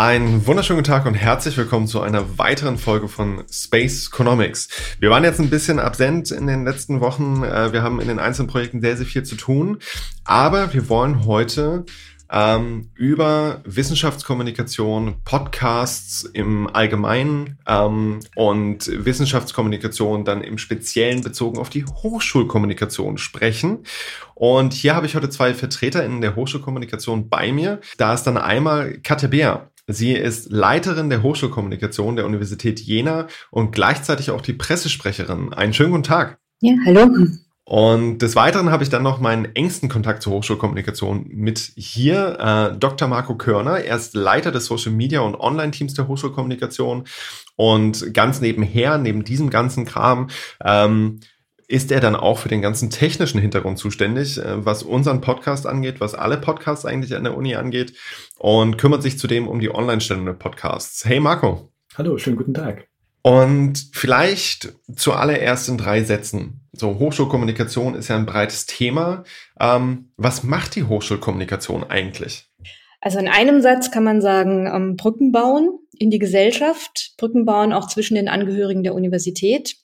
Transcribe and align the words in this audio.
Einen 0.00 0.46
wunderschönen 0.46 0.82
Tag 0.82 1.04
und 1.04 1.12
herzlich 1.12 1.58
willkommen 1.58 1.86
zu 1.86 2.00
einer 2.00 2.38
weiteren 2.38 2.78
Folge 2.78 3.06
von 3.06 3.44
Space 3.52 4.08
Economics. 4.08 4.70
Wir 4.98 5.10
waren 5.10 5.24
jetzt 5.24 5.40
ein 5.40 5.50
bisschen 5.50 5.78
absent 5.78 6.30
in 6.30 6.46
den 6.46 6.64
letzten 6.64 7.00
Wochen. 7.02 7.44
Äh, 7.44 7.74
wir 7.74 7.82
haben 7.82 8.00
in 8.00 8.08
den 8.08 8.18
einzelnen 8.18 8.48
Projekten 8.48 8.80
sehr, 8.80 8.96
sehr 8.96 9.04
viel 9.04 9.24
zu 9.24 9.36
tun. 9.36 9.78
Aber 10.24 10.72
wir 10.72 10.88
wollen 10.88 11.26
heute 11.26 11.84
ähm, 12.32 12.90
über 12.94 13.60
Wissenschaftskommunikation, 13.64 15.16
Podcasts 15.24 16.22
im 16.22 16.68
Allgemeinen 16.72 17.58
ähm, 17.66 18.20
und 18.36 18.86
Wissenschaftskommunikation 18.86 20.24
dann 20.24 20.42
im 20.42 20.56
Speziellen 20.56 21.22
bezogen 21.22 21.58
auf 21.58 21.70
die 21.70 21.84
Hochschulkommunikation 21.84 23.18
sprechen. 23.18 23.80
Und 24.34 24.72
hier 24.72 24.94
habe 24.94 25.06
ich 25.06 25.16
heute 25.16 25.28
zwei 25.28 25.54
Vertreter 25.54 26.04
in 26.04 26.20
der 26.20 26.36
Hochschulkommunikation 26.36 27.28
bei 27.28 27.52
mir. 27.52 27.80
Da 27.98 28.14
ist 28.14 28.22
dann 28.22 28.38
einmal 28.38 28.98
Katja 29.02 29.28
Beer. 29.28 29.69
Sie 29.92 30.12
ist 30.12 30.50
Leiterin 30.50 31.10
der 31.10 31.22
Hochschulkommunikation 31.22 32.16
der 32.16 32.26
Universität 32.26 32.80
Jena 32.80 33.26
und 33.50 33.72
gleichzeitig 33.72 34.30
auch 34.30 34.40
die 34.40 34.52
Pressesprecherin. 34.52 35.52
Einen 35.52 35.72
schönen 35.72 35.90
guten 35.90 36.02
Tag. 36.04 36.38
Ja, 36.60 36.74
hallo. 36.84 37.08
Und 37.64 38.18
des 38.18 38.34
Weiteren 38.34 38.72
habe 38.72 38.82
ich 38.82 38.90
dann 38.90 39.04
noch 39.04 39.20
meinen 39.20 39.54
engsten 39.54 39.88
Kontakt 39.88 40.24
zur 40.24 40.32
Hochschulkommunikation 40.32 41.28
mit 41.28 41.70
hier, 41.76 42.36
äh, 42.40 42.76
Dr. 42.76 43.06
Marco 43.06 43.36
Körner. 43.36 43.78
Er 43.78 43.96
ist 43.96 44.16
Leiter 44.16 44.50
des 44.50 44.66
Social 44.66 44.90
Media 44.90 45.20
und 45.20 45.36
Online-Teams 45.36 45.94
der 45.94 46.08
Hochschulkommunikation. 46.08 47.04
Und 47.54 48.12
ganz 48.12 48.40
nebenher, 48.40 48.98
neben 48.98 49.22
diesem 49.22 49.50
ganzen 49.50 49.84
Kram, 49.84 50.30
ähm, 50.64 51.20
ist 51.70 51.92
er 51.92 52.00
dann 52.00 52.16
auch 52.16 52.38
für 52.38 52.48
den 52.48 52.62
ganzen 52.62 52.90
technischen 52.90 53.40
Hintergrund 53.40 53.78
zuständig, 53.78 54.38
äh, 54.38 54.64
was 54.64 54.82
unseren 54.82 55.20
Podcast 55.20 55.66
angeht, 55.66 56.00
was 56.00 56.14
alle 56.14 56.36
Podcasts 56.36 56.84
eigentlich 56.84 57.14
an 57.14 57.24
der 57.24 57.36
Uni 57.36 57.54
angeht 57.54 57.94
und 58.38 58.76
kümmert 58.76 59.02
sich 59.02 59.18
zudem 59.18 59.46
um 59.46 59.60
die 59.60 59.72
Online-Stellung 59.72 60.26
der 60.26 60.32
Podcasts. 60.32 61.04
Hey 61.04 61.20
Marco. 61.20 61.70
Hallo, 61.96 62.18
schönen 62.18 62.36
guten 62.36 62.54
Tag. 62.54 62.88
Und 63.22 63.90
vielleicht 63.92 64.72
zuallererst 64.96 65.68
in 65.68 65.78
drei 65.78 66.02
Sätzen. 66.02 66.68
So, 66.72 66.98
Hochschulkommunikation 66.98 67.94
ist 67.94 68.08
ja 68.08 68.16
ein 68.16 68.26
breites 68.26 68.66
Thema. 68.66 69.22
Ähm, 69.60 70.10
was 70.16 70.42
macht 70.42 70.74
die 70.74 70.84
Hochschulkommunikation 70.84 71.84
eigentlich? 71.84 72.48
Also 73.00 73.18
in 73.18 73.28
einem 73.28 73.62
Satz 73.62 73.92
kann 73.92 74.04
man 74.04 74.20
sagen, 74.20 74.66
ähm, 74.66 74.96
Brücken 74.96 75.30
bauen 75.30 75.78
in 75.96 76.10
die 76.10 76.18
Gesellschaft, 76.18 77.12
Brücken 77.16 77.44
bauen 77.44 77.72
auch 77.72 77.86
zwischen 77.86 78.16
den 78.16 78.28
Angehörigen 78.28 78.82
der 78.82 78.94
Universität. 78.94 79.76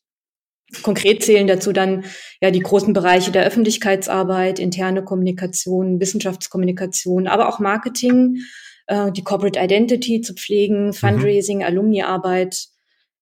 Konkret 0.83 1.22
zählen 1.22 1.47
dazu 1.47 1.72
dann 1.72 2.05
ja 2.41 2.50
die 2.50 2.61
großen 2.61 2.92
Bereiche 2.92 3.31
der 3.31 3.45
Öffentlichkeitsarbeit, 3.45 4.59
interne 4.59 5.05
Kommunikation, 5.05 6.00
Wissenschaftskommunikation, 6.00 7.28
aber 7.28 7.48
auch 7.48 7.61
Marketing, 7.61 8.39
äh, 8.86 9.12
die 9.12 9.23
Corporate 9.23 9.58
Identity 9.61 10.20
zu 10.20 10.34
pflegen, 10.34 10.86
mhm. 10.86 10.92
Fundraising, 10.92 11.58
mhm. 11.58 11.64
Alumniarbeit, 11.64 12.67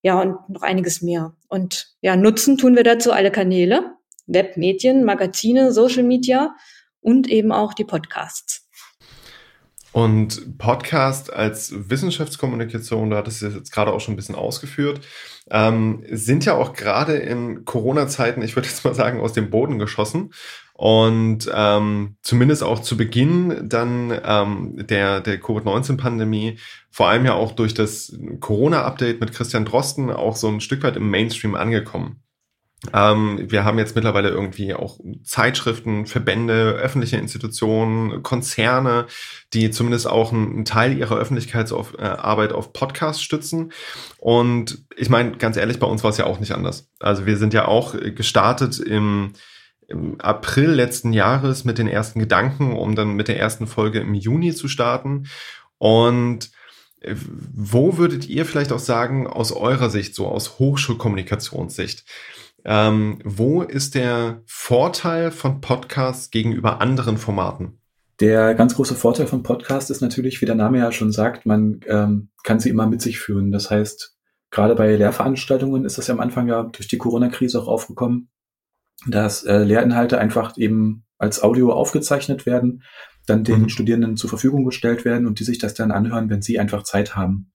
ja, 0.01 0.21
und 0.21 0.49
noch 0.49 0.61
einiges 0.61 1.01
mehr. 1.01 1.35
Und 1.47 1.95
ja, 2.01 2.15
nutzen 2.15 2.57
tun 2.57 2.75
wir 2.75 2.83
dazu 2.83 3.11
alle 3.11 3.31
Kanäle, 3.31 3.93
Web, 4.27 4.57
Medien, 4.57 5.03
Magazine, 5.03 5.71
Social 5.71 6.03
Media 6.03 6.55
und 6.99 7.29
eben 7.29 7.51
auch 7.51 7.73
die 7.73 7.85
Podcasts. 7.85 8.64
Und 9.95 10.57
Podcast 10.57 11.31
als 11.31 11.73
Wissenschaftskommunikation, 11.89 13.11
da 13.11 13.15
hattest 13.15 13.41
du 13.41 13.45
jetzt 13.45 13.71
gerade 13.71 13.93
auch 13.93 14.01
schon 14.01 14.15
ein 14.15 14.17
bisschen 14.17 14.35
ausgeführt, 14.35 14.99
ähm, 15.49 16.03
sind 16.11 16.43
ja 16.43 16.55
auch 16.55 16.73
gerade 16.73 17.13
in 17.15 17.63
Corona-Zeiten, 17.63 18.41
ich 18.41 18.57
würde 18.57 18.67
jetzt 18.67 18.83
mal 18.83 18.93
sagen, 18.93 19.21
aus 19.21 19.31
dem 19.31 19.49
Boden 19.49 19.79
geschossen. 19.79 20.33
Und 20.73 21.49
ähm, 21.55 22.17
zumindest 22.23 22.61
auch 22.61 22.81
zu 22.81 22.97
Beginn 22.97 23.69
dann 23.69 24.13
ähm, 24.25 24.85
der, 24.85 25.21
der 25.21 25.39
Covid-19-Pandemie, 25.39 26.59
vor 26.91 27.07
allem 27.07 27.23
ja 27.23 27.33
auch 27.35 27.53
durch 27.53 27.73
das 27.73 28.19
Corona-Update 28.41 29.21
mit 29.21 29.31
Christian 29.31 29.63
Drosten 29.63 30.11
auch 30.11 30.35
so 30.35 30.49
ein 30.49 30.59
Stück 30.59 30.83
weit 30.83 30.97
im 30.97 31.09
Mainstream 31.09 31.55
angekommen. 31.55 32.24
Ähm, 32.93 33.45
wir 33.49 33.63
haben 33.63 33.79
jetzt 33.79 33.95
mittlerweile 33.95 34.29
irgendwie 34.29 34.73
auch 34.73 34.99
Zeitschriften, 35.23 36.05
Verbände, 36.05 36.73
öffentliche 36.73 37.17
Institutionen, 37.17 38.21
Konzerne, 38.21 39.07
die 39.53 39.71
zumindest 39.71 40.07
auch 40.07 40.31
einen, 40.31 40.65
Teil 40.65 40.97
ihrer 40.97 41.17
Öffentlichkeitsarbeit 41.17 42.53
auf 42.53 42.73
Podcasts 42.73 43.23
stützen. 43.23 43.71
Und 44.17 44.85
ich 44.95 45.09
meine, 45.09 45.31
ganz 45.37 45.57
ehrlich, 45.57 45.79
bei 45.79 45.87
uns 45.87 46.03
war 46.03 46.11
es 46.11 46.17
ja 46.17 46.25
auch 46.25 46.39
nicht 46.39 46.51
anders. 46.51 46.89
Also 46.99 47.25
wir 47.25 47.37
sind 47.37 47.53
ja 47.53 47.67
auch 47.67 47.95
gestartet 48.15 48.79
im 48.79 49.33
im 49.87 50.19
April 50.19 50.71
letzten 50.71 51.13
Jahres 51.13 51.63
mit 51.63 51.77
den 51.77 51.87
ersten 51.87 52.19
Gedanken, 52.19 52.73
um 52.73 52.95
dann 52.95 53.13
mit 53.13 53.27
der 53.27 53.39
ersten 53.39 53.67
Folge 53.67 53.99
im 53.99 54.13
Juni 54.13 54.53
zu 54.53 54.67
starten. 54.67 55.27
Und 55.77 56.51
äh, 57.01 57.15
wo 57.15 57.97
würdet 57.97 58.27
ihr 58.27 58.45
vielleicht 58.45 58.71
auch 58.71 58.79
sagen, 58.79 59.27
aus 59.27 59.51
eurer 59.51 59.89
Sicht, 59.89 60.15
so 60.15 60.27
aus 60.27 60.59
Hochschulkommunikationssicht, 60.59 62.03
ähm, 62.65 63.19
wo 63.23 63.61
ist 63.61 63.95
der 63.95 64.41
Vorteil 64.45 65.31
von 65.31 65.61
Podcasts 65.61 66.31
gegenüber 66.31 66.81
anderen 66.81 67.17
Formaten? 67.17 67.79
Der 68.19 68.55
ganz 68.55 68.75
große 68.75 68.95
Vorteil 68.95 69.27
von 69.27 69.43
Podcasts 69.43 69.89
ist 69.89 70.01
natürlich, 70.01 70.41
wie 70.41 70.45
der 70.45 70.55
Name 70.55 70.79
ja 70.79 70.91
schon 70.91 71.11
sagt, 71.11 71.45
man 71.45 71.81
ähm, 71.87 72.29
kann 72.43 72.59
sie 72.59 72.69
immer 72.69 72.87
mit 72.87 73.01
sich 73.01 73.19
führen. 73.19 73.51
Das 73.51 73.69
heißt, 73.69 74.15
gerade 74.51 74.73
bei 74.75 74.95
Lehrveranstaltungen 74.95 75.85
ist 75.85 75.97
das 75.97 76.07
ja 76.07 76.13
am 76.13 76.21
Anfang 76.21 76.47
ja 76.47 76.63
durch 76.63 76.87
die 76.87 76.97
Corona-Krise 76.97 77.61
auch 77.61 77.67
aufgekommen, 77.67 78.29
dass 79.05 79.43
äh, 79.43 79.59
Lehrinhalte 79.59 80.17
einfach 80.17 80.57
eben 80.57 81.05
als 81.17 81.43
Audio 81.43 81.71
aufgezeichnet 81.71 82.45
werden, 82.45 82.83
dann 83.27 83.43
den 83.43 83.63
mhm. 83.63 83.69
Studierenden 83.69 84.17
zur 84.17 84.29
Verfügung 84.29 84.63
gestellt 84.65 85.05
werden 85.05 85.27
und 85.27 85.39
die 85.39 85.43
sich 85.43 85.57
das 85.57 85.73
dann 85.73 85.91
anhören, 85.91 86.29
wenn 86.29 86.41
sie 86.41 86.57
einfach 86.57 86.83
Zeit 86.83 87.15
haben. 87.15 87.51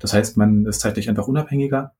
Das 0.00 0.12
heißt, 0.12 0.36
man 0.36 0.66
ist 0.66 0.80
zeitlich 0.80 1.08
einfach 1.08 1.26
unabhängiger. 1.26 1.94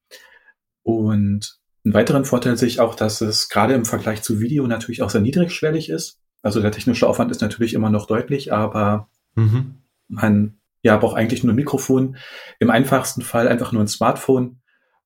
Und 0.83 1.59
einen 1.87 1.95
weiteren 1.95 2.25
Vorteil 2.25 2.57
sehe 2.57 2.67
ich 2.67 2.81
auch, 2.81 2.97
dass 2.97 3.21
es 3.21 3.49
gerade 3.49 3.75
im 3.75 3.85
Vergleich 3.85 4.21
zu 4.21 4.41
Video 4.41 4.67
natürlich 4.67 5.03
auch 5.03 5.11
sehr 5.11 5.21
niedrigschwellig 5.21 5.89
ist. 5.89 6.19
Also 6.43 6.61
der 6.61 6.73
technische 6.73 7.09
Aufwand 7.09 7.31
ist 7.31 7.43
natürlich 7.43 7.75
immer 7.75 7.91
noch 7.91 8.07
deutlich, 8.07 8.53
aber 8.53 9.09
mhm. 9.37 9.77
man 10.09 10.59
ja 10.83 10.97
braucht 10.97 11.17
eigentlich 11.17 11.45
nur 11.45 11.53
ein 11.53 11.57
Mikrofon. 11.57 12.17
Im 12.59 12.71
einfachsten 12.71 13.23
Fall 13.23 13.47
einfach 13.47 13.71
nur 13.71 13.85
ein 13.85 13.89
Smartphone. 13.89 14.61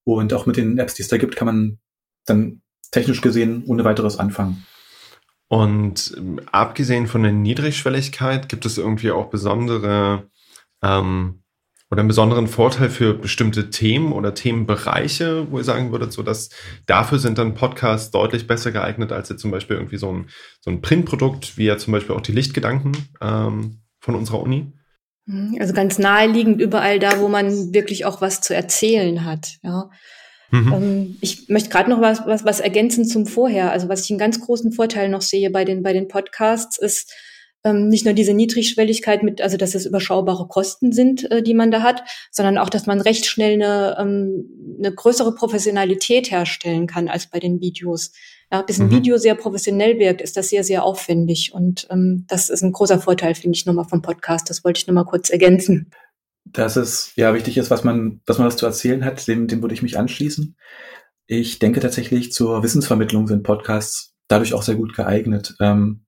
Und 0.05 0.33
auch 0.33 0.47
mit 0.47 0.57
den 0.57 0.79
Apps, 0.79 0.95
die 0.95 1.03
es 1.03 1.09
da 1.09 1.19
gibt, 1.19 1.37
kann 1.37 1.47
man 1.47 1.79
dann 2.25 2.63
technisch 2.93 3.21
gesehen 3.21 3.63
ohne 3.67 3.85
weiteres 3.85 4.19
anfangen. 4.19 4.67
Und 5.49 6.15
ähm, 6.17 6.41
abgesehen 6.51 7.07
von 7.07 7.23
der 7.23 7.33
Niedrigschwelligkeit 7.33 8.49
gibt 8.49 8.65
es 8.65 8.79
irgendwie 8.79 9.11
auch 9.11 9.27
besondere 9.27 10.31
ähm, 10.83 11.40
oder 11.91 12.01
einen 12.01 12.09
besonderen 12.09 12.47
Vorteil 12.47 12.89
für 12.89 13.15
bestimmte 13.15 13.71
Themen 13.71 14.13
oder 14.13 14.35
Themenbereiche, 14.35 15.51
wo 15.51 15.59
ihr 15.59 15.65
sagen 15.65 15.91
würdet, 15.91 16.13
so 16.13 16.23
dass 16.23 16.51
dafür 16.87 17.19
sind 17.19 17.39
dann 17.39 17.55
Podcasts 17.55 18.13
deutlich 18.13 18.47
besser 18.47 18.71
geeignet 18.71 19.11
als 19.11 19.29
jetzt 19.29 19.41
zum 19.41 19.51
Beispiel 19.51 19.77
irgendwie 19.77 19.97
so 19.97 20.13
ein, 20.13 20.29
so 20.61 20.71
ein 20.71 20.83
Printprodukt, 20.83 21.59
wie 21.59 21.65
ja 21.65 21.79
zum 21.79 21.93
Beispiel 21.93 22.15
auch 22.15 22.21
die 22.21 22.33
Lichtgedanken 22.33 22.97
ähm, 23.21 23.81
von 24.01 24.15
unserer 24.15 24.41
Uni? 24.41 24.73
Mhm, 25.27 25.57
also 25.61 25.73
ganz 25.73 25.99
naheliegend 25.99 26.61
überall 26.61 27.01
da, 27.01 27.19
wo 27.19 27.29
man 27.29 27.75
wirklich 27.75 28.05
auch 28.05 28.21
was 28.21 28.41
zu 28.41 28.55
erzählen 28.55 29.25
hat. 29.25 29.59
Ja. 29.65 29.91
Mhm. 30.53 30.73
Ähm, 30.73 31.17
ich 31.21 31.49
möchte 31.49 31.71
gerade 31.71 31.91
noch 31.91 32.01
was, 32.01 32.25
was, 32.25 32.45
was 32.45 32.61
ergänzen 32.61 33.05
zum 33.05 33.27
Vorher. 33.27 33.73
Also 33.73 33.89
was 33.89 34.05
ich 34.05 34.11
einen 34.11 34.19
ganz 34.21 34.41
großen 34.41 34.73
Vorteil 34.73 35.09
noch 35.09 35.23
sehe 35.23 35.51
bei 35.51 35.65
den, 35.65 35.83
bei 35.83 35.93
den 35.93 36.07
Podcasts 36.07 36.79
ist, 36.79 37.13
ähm, 37.65 37.89
nicht 37.89 38.05
nur 38.05 38.15
diese 38.15 38.35
Niedrigschwelligkeit 38.35 39.23
mit, 39.23 39.41
also 39.41 39.57
dass 39.57 39.75
es 39.75 39.87
überschaubare 39.87 40.49
Kosten 40.49 40.93
sind, 40.93 41.31
äh, 41.31 41.43
die 41.43 41.55
man 41.55 41.71
da 41.71 41.83
hat, 41.83 42.03
sondern 42.31 42.59
auch, 42.59 42.71
dass 42.71 42.87
man 42.87 43.01
recht 43.01 43.27
schnell 43.27 43.55
eine, 43.55 43.97
ähm, 43.99 44.77
eine 44.79 44.95
größere 44.95 45.35
Professionalität 45.35 46.31
herstellen 46.31 46.87
kann 46.87 47.09
als 47.09 47.27
bei 47.27 47.39
den 47.39 47.61
Videos. 47.61 48.13
Ja, 48.53 48.63
bis 48.63 48.81
ein 48.81 48.87
mhm. 48.87 48.93
Video 48.93 49.17
sehr 49.17 49.37
professionell 49.37 49.99
wirkt, 49.99 50.21
ist 50.21 50.37
das 50.37 50.49
sehr, 50.49 50.65
sehr 50.65 50.83
aufwendig. 50.83 51.53
Und 51.55 51.87
ähm, 51.91 52.25
das 52.29 52.51
ist 52.51 52.63
ein 52.63 52.73
großer 52.73 53.01
Vorteil, 53.01 53.35
finde 53.35 53.57
ich, 53.57 53.67
nochmal 53.67 53.89
vom 53.89 54.03
Podcast. 54.03 54.51
Das 54.51 54.65
wollte 54.65 54.79
ich 54.79 54.87
nochmal 54.87 55.05
kurz 55.05 55.31
ergänzen 55.31 55.91
dass 56.53 56.77
es 56.77 57.13
ja 57.17 57.33
wichtig 57.35 57.57
ist, 57.59 57.71
was 57.71 57.85
man, 57.85 58.21
was 58.27 58.39
man 58.39 58.47
was 58.47 58.57
zu 58.57 58.67
erzählen 58.67 59.05
hat, 59.05 59.29
dem, 59.29 59.47
dem 59.47 59.63
würde 59.63 59.75
ich 59.75 59.83
mich 59.83 59.99
anschließen. 59.99 60.57
Ich 61.27 61.59
denke 61.59 61.81
tatsächlich 61.81 62.33
zur 62.33 62.63
Wissensvermittlung 62.63 63.29
sind 63.29 63.45
Podcasts 63.45 64.15
dadurch 64.27 64.55
auch 64.55 64.63
sehr 64.63 64.77
gut 64.77 64.95
geeignet. 64.95 65.55
Ähm, 65.61 66.07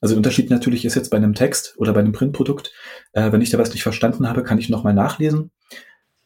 also 0.00 0.14
der 0.14 0.18
Unterschied 0.18 0.50
natürlich 0.50 0.84
ist 0.84 0.94
jetzt 0.94 1.10
bei 1.10 1.16
einem 1.16 1.34
Text 1.34 1.74
oder 1.78 1.92
bei 1.92 2.00
einem 2.00 2.12
Printprodukt, 2.12 2.72
äh, 3.12 3.32
wenn 3.32 3.40
ich 3.40 3.50
da 3.50 3.58
was 3.58 3.72
nicht 3.72 3.82
verstanden 3.82 4.28
habe, 4.28 4.42
kann 4.42 4.58
ich 4.58 4.68
nochmal 4.68 4.94
nachlesen. 4.94 5.50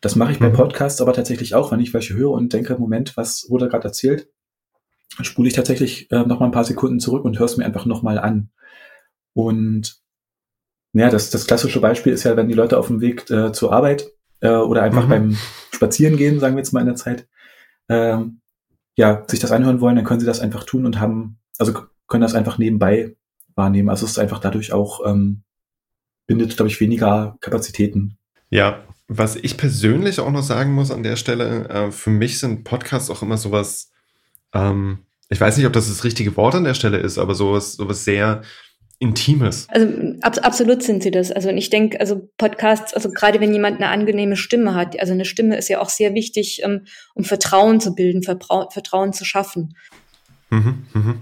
Das 0.00 0.16
mache 0.16 0.32
ich 0.32 0.40
mhm. 0.40 0.44
bei 0.44 0.50
Podcasts 0.50 1.00
aber 1.00 1.12
tatsächlich 1.12 1.54
auch, 1.54 1.72
wenn 1.72 1.80
ich 1.80 1.94
welche 1.94 2.14
höre 2.14 2.32
und 2.32 2.52
denke, 2.52 2.76
Moment, 2.76 3.16
was 3.16 3.46
wurde 3.48 3.68
gerade 3.68 3.84
erzählt, 3.84 4.28
dann 5.16 5.24
spule 5.24 5.48
ich 5.48 5.54
tatsächlich 5.54 6.10
äh, 6.10 6.20
nochmal 6.20 6.48
ein 6.48 6.52
paar 6.52 6.64
Sekunden 6.64 7.00
zurück 7.00 7.24
und 7.24 7.38
höre 7.38 7.46
es 7.46 7.56
mir 7.56 7.64
einfach 7.64 7.86
nochmal 7.86 8.18
an. 8.18 8.50
Und 9.32 10.02
ja, 10.92 11.08
das, 11.08 11.30
das 11.30 11.46
klassische 11.46 11.80
Beispiel 11.80 12.12
ist 12.12 12.24
ja, 12.24 12.36
wenn 12.36 12.48
die 12.48 12.54
Leute 12.54 12.78
auf 12.78 12.88
dem 12.88 13.00
Weg 13.00 13.30
äh, 13.30 13.52
zur 13.52 13.72
Arbeit 13.72 14.10
äh, 14.40 14.50
oder 14.50 14.82
einfach 14.82 15.06
mhm. 15.06 15.10
beim 15.10 15.38
Spazierengehen, 15.70 16.40
sagen 16.40 16.56
wir 16.56 16.60
jetzt 16.60 16.72
mal 16.72 16.80
in 16.80 16.86
der 16.86 16.96
Zeit, 16.96 17.26
ähm, 17.88 18.40
ja, 18.96 19.24
sich 19.26 19.40
das 19.40 19.52
anhören 19.52 19.80
wollen, 19.80 19.96
dann 19.96 20.04
können 20.04 20.20
sie 20.20 20.26
das 20.26 20.40
einfach 20.40 20.64
tun 20.64 20.84
und 20.84 21.00
haben, 21.00 21.38
also 21.58 21.72
können 22.08 22.20
das 22.20 22.34
einfach 22.34 22.58
nebenbei 22.58 23.16
wahrnehmen. 23.54 23.88
Also 23.88 24.04
es 24.04 24.12
ist 24.12 24.18
einfach 24.18 24.40
dadurch 24.40 24.72
auch, 24.72 25.06
ähm, 25.06 25.42
bindet, 26.26 26.56
glaube 26.56 26.68
ich, 26.68 26.80
weniger 26.80 27.36
Kapazitäten. 27.40 28.16
Ja, 28.50 28.84
was 29.08 29.36
ich 29.36 29.56
persönlich 29.56 30.20
auch 30.20 30.30
noch 30.30 30.42
sagen 30.42 30.72
muss 30.72 30.90
an 30.90 31.02
der 31.02 31.16
Stelle, 31.16 31.68
äh, 31.68 31.90
für 31.90 32.10
mich 32.10 32.38
sind 32.38 32.64
Podcasts 32.64 33.10
auch 33.10 33.22
immer 33.22 33.36
sowas, 33.36 33.90
ähm, 34.54 35.00
ich 35.28 35.40
weiß 35.40 35.56
nicht, 35.56 35.66
ob 35.66 35.72
das 35.72 35.88
das 35.88 36.04
richtige 36.04 36.36
Wort 36.36 36.54
an 36.54 36.64
der 36.64 36.74
Stelle 36.74 36.98
ist, 36.98 37.18
aber 37.18 37.34
sowas, 37.34 37.74
sowas 37.74 38.04
sehr 38.04 38.42
Intimes. 38.98 39.66
Also 39.68 39.88
ab, 40.20 40.38
absolut 40.42 40.82
sind 40.82 41.02
sie 41.02 41.10
das. 41.10 41.32
Also 41.32 41.48
ich 41.48 41.70
denke, 41.70 41.98
also 41.98 42.28
Podcasts, 42.38 42.94
also 42.94 43.10
gerade 43.10 43.40
wenn 43.40 43.52
jemand 43.52 43.76
eine 43.78 43.88
angenehme 43.88 44.36
Stimme 44.36 44.74
hat, 44.74 44.98
also 45.00 45.12
eine 45.12 45.24
Stimme 45.24 45.56
ist 45.56 45.68
ja 45.68 45.80
auch 45.80 45.88
sehr 45.88 46.14
wichtig, 46.14 46.62
um, 46.64 46.82
um 47.14 47.24
Vertrauen 47.24 47.80
zu 47.80 47.94
bilden, 47.94 48.22
Vertrau 48.22 48.70
Vertrauen 48.70 49.12
zu 49.12 49.24
schaffen. 49.24 49.76
Mhm, 50.50 50.86
mh 50.92 51.14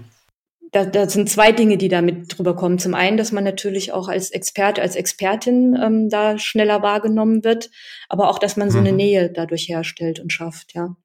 da, 0.71 0.85
da 0.85 1.09
sind 1.09 1.29
zwei 1.29 1.51
Dinge, 1.51 1.77
die 1.77 1.89
da 1.89 2.01
mit 2.01 2.37
drüber 2.37 2.55
kommen. 2.55 2.79
Zum 2.79 2.93
einen, 2.93 3.17
dass 3.17 3.33
man 3.33 3.43
natürlich 3.43 3.91
auch 3.91 4.07
als 4.07 4.29
Experte, 4.29 4.81
als 4.81 4.95
Expertin 4.95 5.77
ähm, 5.81 6.09
da 6.09 6.37
schneller 6.37 6.81
wahrgenommen 6.81 7.43
wird, 7.43 7.69
aber 8.07 8.29
auch, 8.29 8.39
dass 8.39 8.55
man 8.55 8.71
so 8.71 8.77
eine 8.77 8.91
mhm. 8.91 8.97
Nähe 8.97 9.31
dadurch 9.31 9.67
herstellt 9.67 10.19
und 10.19 10.31
schafft, 10.31 10.73
ja. 10.73 10.95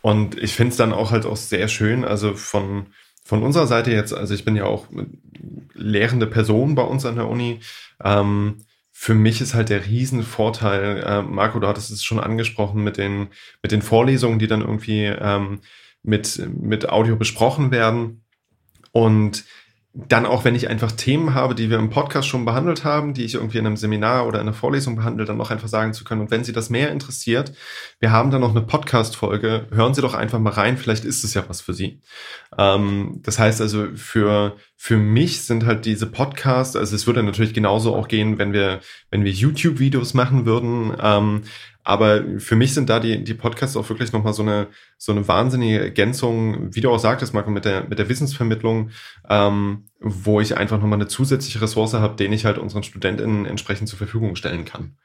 Und 0.00 0.40
ich 0.40 0.52
finde 0.52 0.70
es 0.70 0.76
dann 0.76 0.92
auch 0.92 1.10
halt 1.10 1.26
auch 1.26 1.36
sehr 1.36 1.66
schön, 1.66 2.04
also 2.04 2.34
von, 2.34 2.86
von 3.24 3.42
unserer 3.42 3.66
Seite 3.66 3.90
jetzt, 3.90 4.14
also 4.14 4.32
ich 4.32 4.44
bin 4.44 4.54
ja 4.54 4.64
auch 4.64 4.86
lehrende 5.74 6.28
Person 6.28 6.76
bei 6.76 6.84
uns 6.84 7.04
an 7.04 7.16
der 7.16 7.28
Uni, 7.28 7.60
ähm, 8.04 8.58
für 8.92 9.14
mich 9.14 9.40
ist 9.40 9.54
halt 9.54 9.68
der 9.68 9.84
Riesenvorteil, 9.84 11.02
äh, 11.04 11.22
Marco, 11.22 11.58
du 11.58 11.66
hattest 11.66 11.90
es 11.90 12.02
schon 12.02 12.20
angesprochen 12.20 12.82
mit 12.82 12.96
den, 12.96 13.28
mit 13.62 13.72
den 13.72 13.82
Vorlesungen, 13.82 14.38
die 14.38 14.46
dann 14.46 14.62
irgendwie 14.62 15.04
ähm, 15.04 15.60
mit, 16.02 16.40
mit 16.58 16.88
Audio 16.88 17.16
besprochen 17.16 17.72
werden 17.72 18.22
und 18.96 19.44
dann 19.92 20.24
auch, 20.24 20.46
wenn 20.46 20.54
ich 20.54 20.70
einfach 20.70 20.90
Themen 20.90 21.34
habe, 21.34 21.54
die 21.54 21.68
wir 21.68 21.78
im 21.78 21.90
Podcast 21.90 22.26
schon 22.28 22.46
behandelt 22.46 22.84
haben, 22.84 23.12
die 23.12 23.24
ich 23.24 23.34
irgendwie 23.34 23.58
in 23.58 23.66
einem 23.66 23.76
Seminar 23.76 24.26
oder 24.26 24.40
in 24.40 24.46
einer 24.46 24.56
Vorlesung 24.56 24.96
behandle, 24.96 25.26
dann 25.26 25.36
noch 25.36 25.50
einfach 25.50 25.68
sagen 25.68 25.92
zu 25.92 26.04
können. 26.04 26.22
Und 26.22 26.30
wenn 26.30 26.44
Sie 26.44 26.52
das 26.54 26.70
mehr 26.70 26.90
interessiert, 26.90 27.52
wir 28.00 28.10
haben 28.10 28.30
da 28.30 28.38
noch 28.38 28.52
eine 28.52 28.62
Podcast-Folge, 28.62 29.66
hören 29.70 29.92
Sie 29.92 30.00
doch 30.00 30.14
einfach 30.14 30.38
mal 30.38 30.54
rein, 30.54 30.78
vielleicht 30.78 31.04
ist 31.04 31.24
es 31.24 31.34
ja 31.34 31.44
was 31.48 31.60
für 31.60 31.74
Sie. 31.74 32.00
Ähm, 32.58 33.20
das 33.22 33.38
heißt 33.38 33.60
also, 33.60 33.88
für, 33.94 34.56
für 34.76 34.96
mich 34.96 35.42
sind 35.42 35.66
halt 35.66 35.84
diese 35.84 36.06
Podcasts, 36.06 36.76
also 36.76 36.96
es 36.96 37.06
würde 37.06 37.22
natürlich 37.22 37.54
genauso 37.54 37.94
auch 37.94 38.08
gehen, 38.08 38.38
wenn 38.38 38.52
wir, 38.52 38.80
wenn 39.10 39.24
wir 39.24 39.32
YouTube-Videos 39.32 40.14
machen 40.14 40.46
würden, 40.46 40.96
ähm, 41.00 41.42
aber 41.86 42.24
für 42.38 42.56
mich 42.56 42.74
sind 42.74 42.90
da 42.90 42.98
die, 42.98 43.22
die 43.22 43.34
Podcasts 43.34 43.76
auch 43.76 43.88
wirklich 43.88 44.12
nochmal 44.12 44.32
so 44.32 44.42
eine, 44.42 44.66
so 44.98 45.12
eine 45.12 45.28
wahnsinnige 45.28 45.78
Ergänzung, 45.78 46.74
wie 46.74 46.80
du 46.80 46.90
auch 46.90 46.98
sagtest, 46.98 47.32
Marco, 47.32 47.48
mit 47.48 47.64
der, 47.64 47.84
mit 47.88 48.00
der 48.00 48.08
Wissensvermittlung, 48.08 48.90
ähm, 49.30 49.84
wo 50.00 50.40
ich 50.40 50.56
einfach 50.56 50.80
nochmal 50.80 50.98
eine 50.98 51.06
zusätzliche 51.06 51.62
Ressource 51.62 51.94
habe, 51.94 52.16
den 52.16 52.32
ich 52.32 52.44
halt 52.44 52.58
unseren 52.58 52.82
StudentInnen 52.82 53.46
entsprechend 53.46 53.88
zur 53.88 53.98
Verfügung 53.98 54.34
stellen 54.34 54.64
kann. 54.64 54.96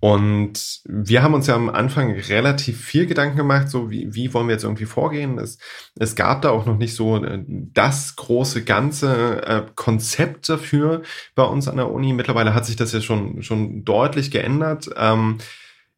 Und 0.00 0.80
wir 0.84 1.22
haben 1.22 1.34
uns 1.34 1.48
ja 1.48 1.56
am 1.56 1.68
Anfang 1.68 2.12
relativ 2.12 2.80
viel 2.84 3.06
Gedanken 3.06 3.36
gemacht, 3.36 3.68
so 3.68 3.90
wie, 3.90 4.14
wie 4.14 4.32
wollen 4.32 4.46
wir 4.46 4.52
jetzt 4.52 4.62
irgendwie 4.64 4.84
vorgehen. 4.84 5.38
Es, 5.38 5.58
es 5.98 6.14
gab 6.14 6.42
da 6.42 6.50
auch 6.50 6.66
noch 6.66 6.78
nicht 6.78 6.94
so 6.94 7.22
äh, 7.22 7.42
das 7.46 8.14
große 8.14 8.62
ganze 8.62 9.42
äh, 9.44 9.62
Konzept 9.74 10.48
dafür 10.48 11.02
bei 11.34 11.42
uns 11.42 11.66
an 11.66 11.76
der 11.76 11.90
Uni. 11.90 12.12
Mittlerweile 12.12 12.54
hat 12.54 12.64
sich 12.64 12.76
das 12.76 12.92
ja 12.92 13.00
schon, 13.00 13.42
schon 13.42 13.84
deutlich 13.84 14.30
geändert. 14.30 14.88
Ähm, 14.96 15.38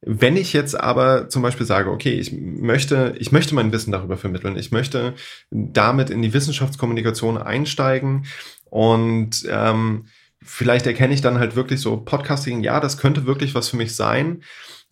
wenn 0.03 0.39
ich 0.39 0.55
jetzt 0.55 0.81
aber 0.81 1.29
zum 1.29 1.43
Beispiel 1.43 1.67
sage, 1.67 1.91
okay, 1.91 2.15
ich 2.15 2.33
möchte, 2.33 3.15
ich 3.19 3.33
möchte 3.33 3.55
mein 3.55 3.71
Wissen 3.71 3.93
darüber 3.93 4.17
vermitteln, 4.17 4.57
ich 4.57 4.71
möchte 4.71 5.15
damit 5.51 6.09
in 6.09 6.23
die 6.23 6.33
Wissenschaftskommunikation 6.33 7.37
einsteigen 7.37 8.25
und 8.71 9.47
ähm, 9.51 10.07
vielleicht 10.43 10.87
erkenne 10.87 11.15
ich 11.15 11.21
dann 11.21 11.39
halt 11.39 11.57
wirklich 11.57 11.81
so 11.81 11.97
Podcasting, 11.99 12.63
ja, 12.63 12.81
das 12.81 12.99
könnte 12.99 13.27
wirklich 13.27 13.55
was 13.55 13.69
für 13.69 13.77
mich 13.77 13.95
sein. 13.95 14.43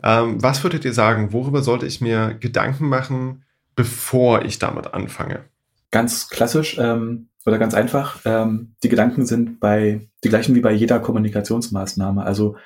Ähm, 0.03 0.43
was 0.43 0.63
würdet 0.63 0.85
ihr 0.85 0.93
sagen, 0.93 1.33
worüber 1.33 1.63
sollte 1.63 1.87
ich 1.87 2.01
mir 2.01 2.35
Gedanken 2.35 2.89
machen, 2.89 3.45
bevor 3.75 4.45
ich 4.45 4.59
damit 4.59 4.95
anfange? 4.95 5.45
Ganz 5.91 6.29
klassisch 6.29 6.77
ähm, 6.79 7.29
oder 7.47 7.59
ganz 7.59 7.75
einfach. 7.75 8.21
Ähm, 8.25 8.75
die 8.83 8.89
Gedanken 8.89 9.27
sind 9.27 9.59
bei 9.61 10.09
die 10.23 10.29
gleichen 10.29 10.55
wie 10.55 10.61
bei 10.61 10.73
jeder 10.73 11.01
Kommunikationsmaßnahme. 11.01 12.23
Also 12.25 12.57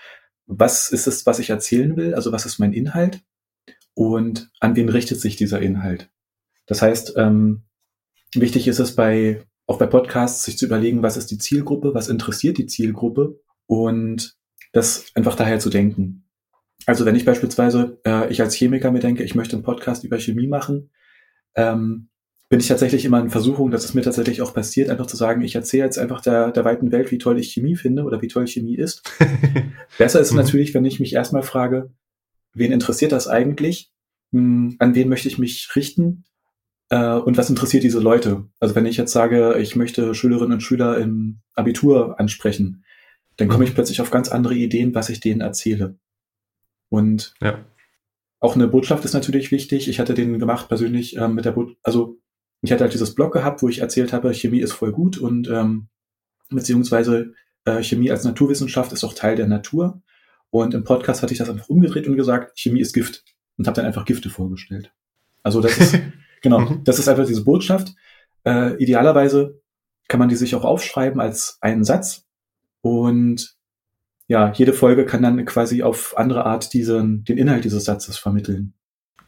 was 0.46 0.90
ist 0.90 1.06
es, 1.06 1.25
was 1.25 1.38
ich 1.38 1.50
erzählen 1.50 1.96
will? 1.96 2.14
Also 2.14 2.32
was 2.32 2.46
ist 2.46 2.58
mein 2.58 2.73
Inhalt? 2.73 3.20
Und 3.94 4.50
an 4.61 4.75
wen 4.76 4.88
richtet 4.88 5.20
sich 5.20 5.37
dieser 5.37 5.61
Inhalt? 5.61 6.11
Das 6.67 6.82
heißt, 6.82 7.14
ähm, 7.17 7.62
wichtig 8.35 8.67
ist 8.69 8.78
es 8.78 8.94
bei 8.94 9.43
auch 9.73 9.79
bei 9.79 9.87
Podcasts 9.87 10.45
sich 10.45 10.59
zu 10.59 10.67
überlegen, 10.67 11.03
was 11.03 11.17
ist 11.17 11.31
die 11.31 11.39
Zielgruppe, 11.39 11.95
was 11.95 12.09
interessiert 12.09 12.59
die 12.59 12.67
Zielgruppe 12.67 13.41
und 13.67 14.37
das 14.73 15.07
einfach 15.15 15.35
daher 15.35 15.61
zu 15.61 15.71
denken. 15.71 16.29
Also 16.85 17.07
wenn 17.07 17.17
ich 17.17 17.25
beispielsweise, 17.25 17.99
äh, 18.05 18.31
ich 18.31 18.43
als 18.43 18.55
Chemiker 18.55 18.91
mir 18.91 19.01
denke, 19.01 19.23
ich 19.23 19.35
möchte 19.35 19.57
einen 19.57 19.63
Podcast 19.63 20.05
über 20.05 20.19
Chemie 20.19 20.47
machen, 20.47 20.91
ähm, 21.55 22.09
bin 22.51 22.61
ich 22.61 22.69
tatsächlich 22.69 23.07
immer 23.07 23.19
in 23.19 23.31
Versuchung, 23.31 23.71
dass 23.71 23.85
es 23.85 23.95
mir 23.95 24.03
tatsächlich 24.03 24.43
auch 24.43 24.53
passiert, 24.53 24.91
einfach 24.91 25.07
zu 25.07 25.17
sagen, 25.17 25.41
ich 25.41 25.55
erzähle 25.55 25.85
jetzt 25.85 25.99
einfach 25.99 26.21
der, 26.21 26.51
der 26.51 26.67
weiten 26.67 26.93
Welt, 26.93 27.11
wie 27.11 27.17
toll 27.17 27.39
ich 27.39 27.53
Chemie 27.53 27.77
finde 27.77 28.03
oder 28.03 28.21
wie 28.21 28.29
toll 28.29 28.47
Chemie 28.47 28.77
ist. 28.77 29.11
Besser 29.99 30.21
ist 30.21 30.33
mhm. 30.33 30.39
natürlich, 30.39 30.75
wenn 30.75 30.85
ich 30.85 31.01
mich 31.01 31.15
erstmal 31.15 31.43
frage, 31.43 31.93
wen 32.53 32.73
interessiert 32.73 33.13
das 33.13 33.27
eigentlich? 33.27 33.91
Hm, 34.33 34.77
an 34.81 34.95
wen 34.95 35.09
möchte 35.09 35.29
ich 35.29 35.39
mich 35.39 35.71
richten? 35.75 36.25
Äh, 36.93 37.15
und 37.15 37.39
was 37.39 37.49
interessiert 37.49 37.85
diese 37.85 38.00
Leute? 38.00 38.44
Also 38.61 38.75
wenn 38.75 38.85
ich 38.85 38.99
jetzt 38.99 39.12
sage, 39.12 39.56
ich 39.59 39.77
möchte 39.77 40.15
Schülerinnen 40.15 40.53
und 40.53 40.61
Schüler 40.61 40.99
im 40.99 41.41
Abitur 41.55 42.21
ansprechen, 42.21 42.85
dann 43.39 43.49
komme 43.49 43.65
ich 43.65 43.71
mhm. 43.71 43.75
plötzlich 43.77 44.03
auf 44.03 44.11
ganz 44.11 44.29
andere 44.29 44.55
Ideen, 44.55 44.94
was 44.94 45.09
ich 45.09 45.19
denen 45.19 45.41
erzähle. 45.41 45.97
Und 46.91 47.33
ja. 47.41 47.65
auch 48.41 48.56
eine 48.56 48.69
Botschaft 48.69 49.06
ist 49.06 49.15
natürlich 49.15 49.50
wichtig. 49.50 49.89
Ich 49.89 50.00
hatte 50.00 50.12
den 50.12 50.39
gemacht 50.39 50.69
persönlich 50.69 51.17
ähm, 51.17 51.35
mit 51.35 51.47
der 51.47 51.53
Botschaft, 51.53 51.79
also 51.83 52.19
ich 52.61 52.71
hatte 52.71 52.85
halt 52.85 52.93
dieses 52.93 53.15
Blog 53.15 53.33
gehabt, 53.33 53.62
wo 53.62 53.71
ich 53.71 53.79
erzählt 53.79 54.12
habe, 54.12 54.35
Chemie 54.35 54.61
ist 54.61 54.73
voll 54.73 54.93
gut 54.93 55.17
und 55.17 55.49
ähm, 55.49 55.88
beziehungsweise 56.50 57.33
äh, 57.65 57.83
Chemie 57.83 58.11
als 58.11 58.25
Naturwissenschaft 58.25 58.93
ist 58.93 59.03
auch 59.03 59.15
Teil 59.15 59.37
der 59.37 59.47
Natur. 59.49 60.03
Und 60.50 60.75
im 60.75 60.85
Podcast 60.85 61.23
hatte 61.23 61.33
ich 61.33 61.38
das 61.38 61.49
einfach 61.49 61.71
umgedreht 61.71 62.06
und 62.06 62.17
gesagt, 62.17 62.61
Chemie 62.61 62.81
ist 62.81 62.93
Gift 62.93 63.25
und 63.56 63.67
habe 63.67 63.77
dann 63.77 63.87
einfach 63.87 64.05
Gifte 64.05 64.29
vorgestellt. 64.29 64.93
Also 65.43 65.62
das 65.62 65.79
ist 65.79 65.99
Genau, 66.43 66.61
mhm. 66.61 66.85
das 66.85 66.99
ist 66.99 67.09
einfach 67.09 67.27
diese 67.27 67.44
Botschaft. 67.44 67.95
Äh, 68.45 68.76
idealerweise 68.83 69.61
kann 70.09 70.21
man 70.21 70.28
die 70.28 70.37
sich 70.37 70.55
auch 70.55 70.64
aufschreiben 70.64 71.21
als 71.21 71.59
einen 71.61 71.85
Satz 71.85 72.26
und 72.83 73.57
ja, 74.28 74.52
jede 74.52 74.73
Folge 74.73 75.05
kann 75.05 75.23
dann 75.23 75.45
quasi 75.45 75.83
auf 75.83 76.16
andere 76.16 76.47
Art 76.47 76.73
diesen, 76.73 77.25
den 77.25 77.38
Inhalt 77.38 77.64
dieses 77.64 77.85
Satzes 77.85 78.19
vermitteln. 78.19 78.75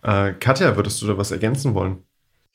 Äh, 0.02 0.32
Katja, 0.34 0.76
würdest 0.76 1.00
du 1.02 1.06
da 1.06 1.18
was 1.18 1.30
ergänzen 1.30 1.74
wollen? 1.74 2.04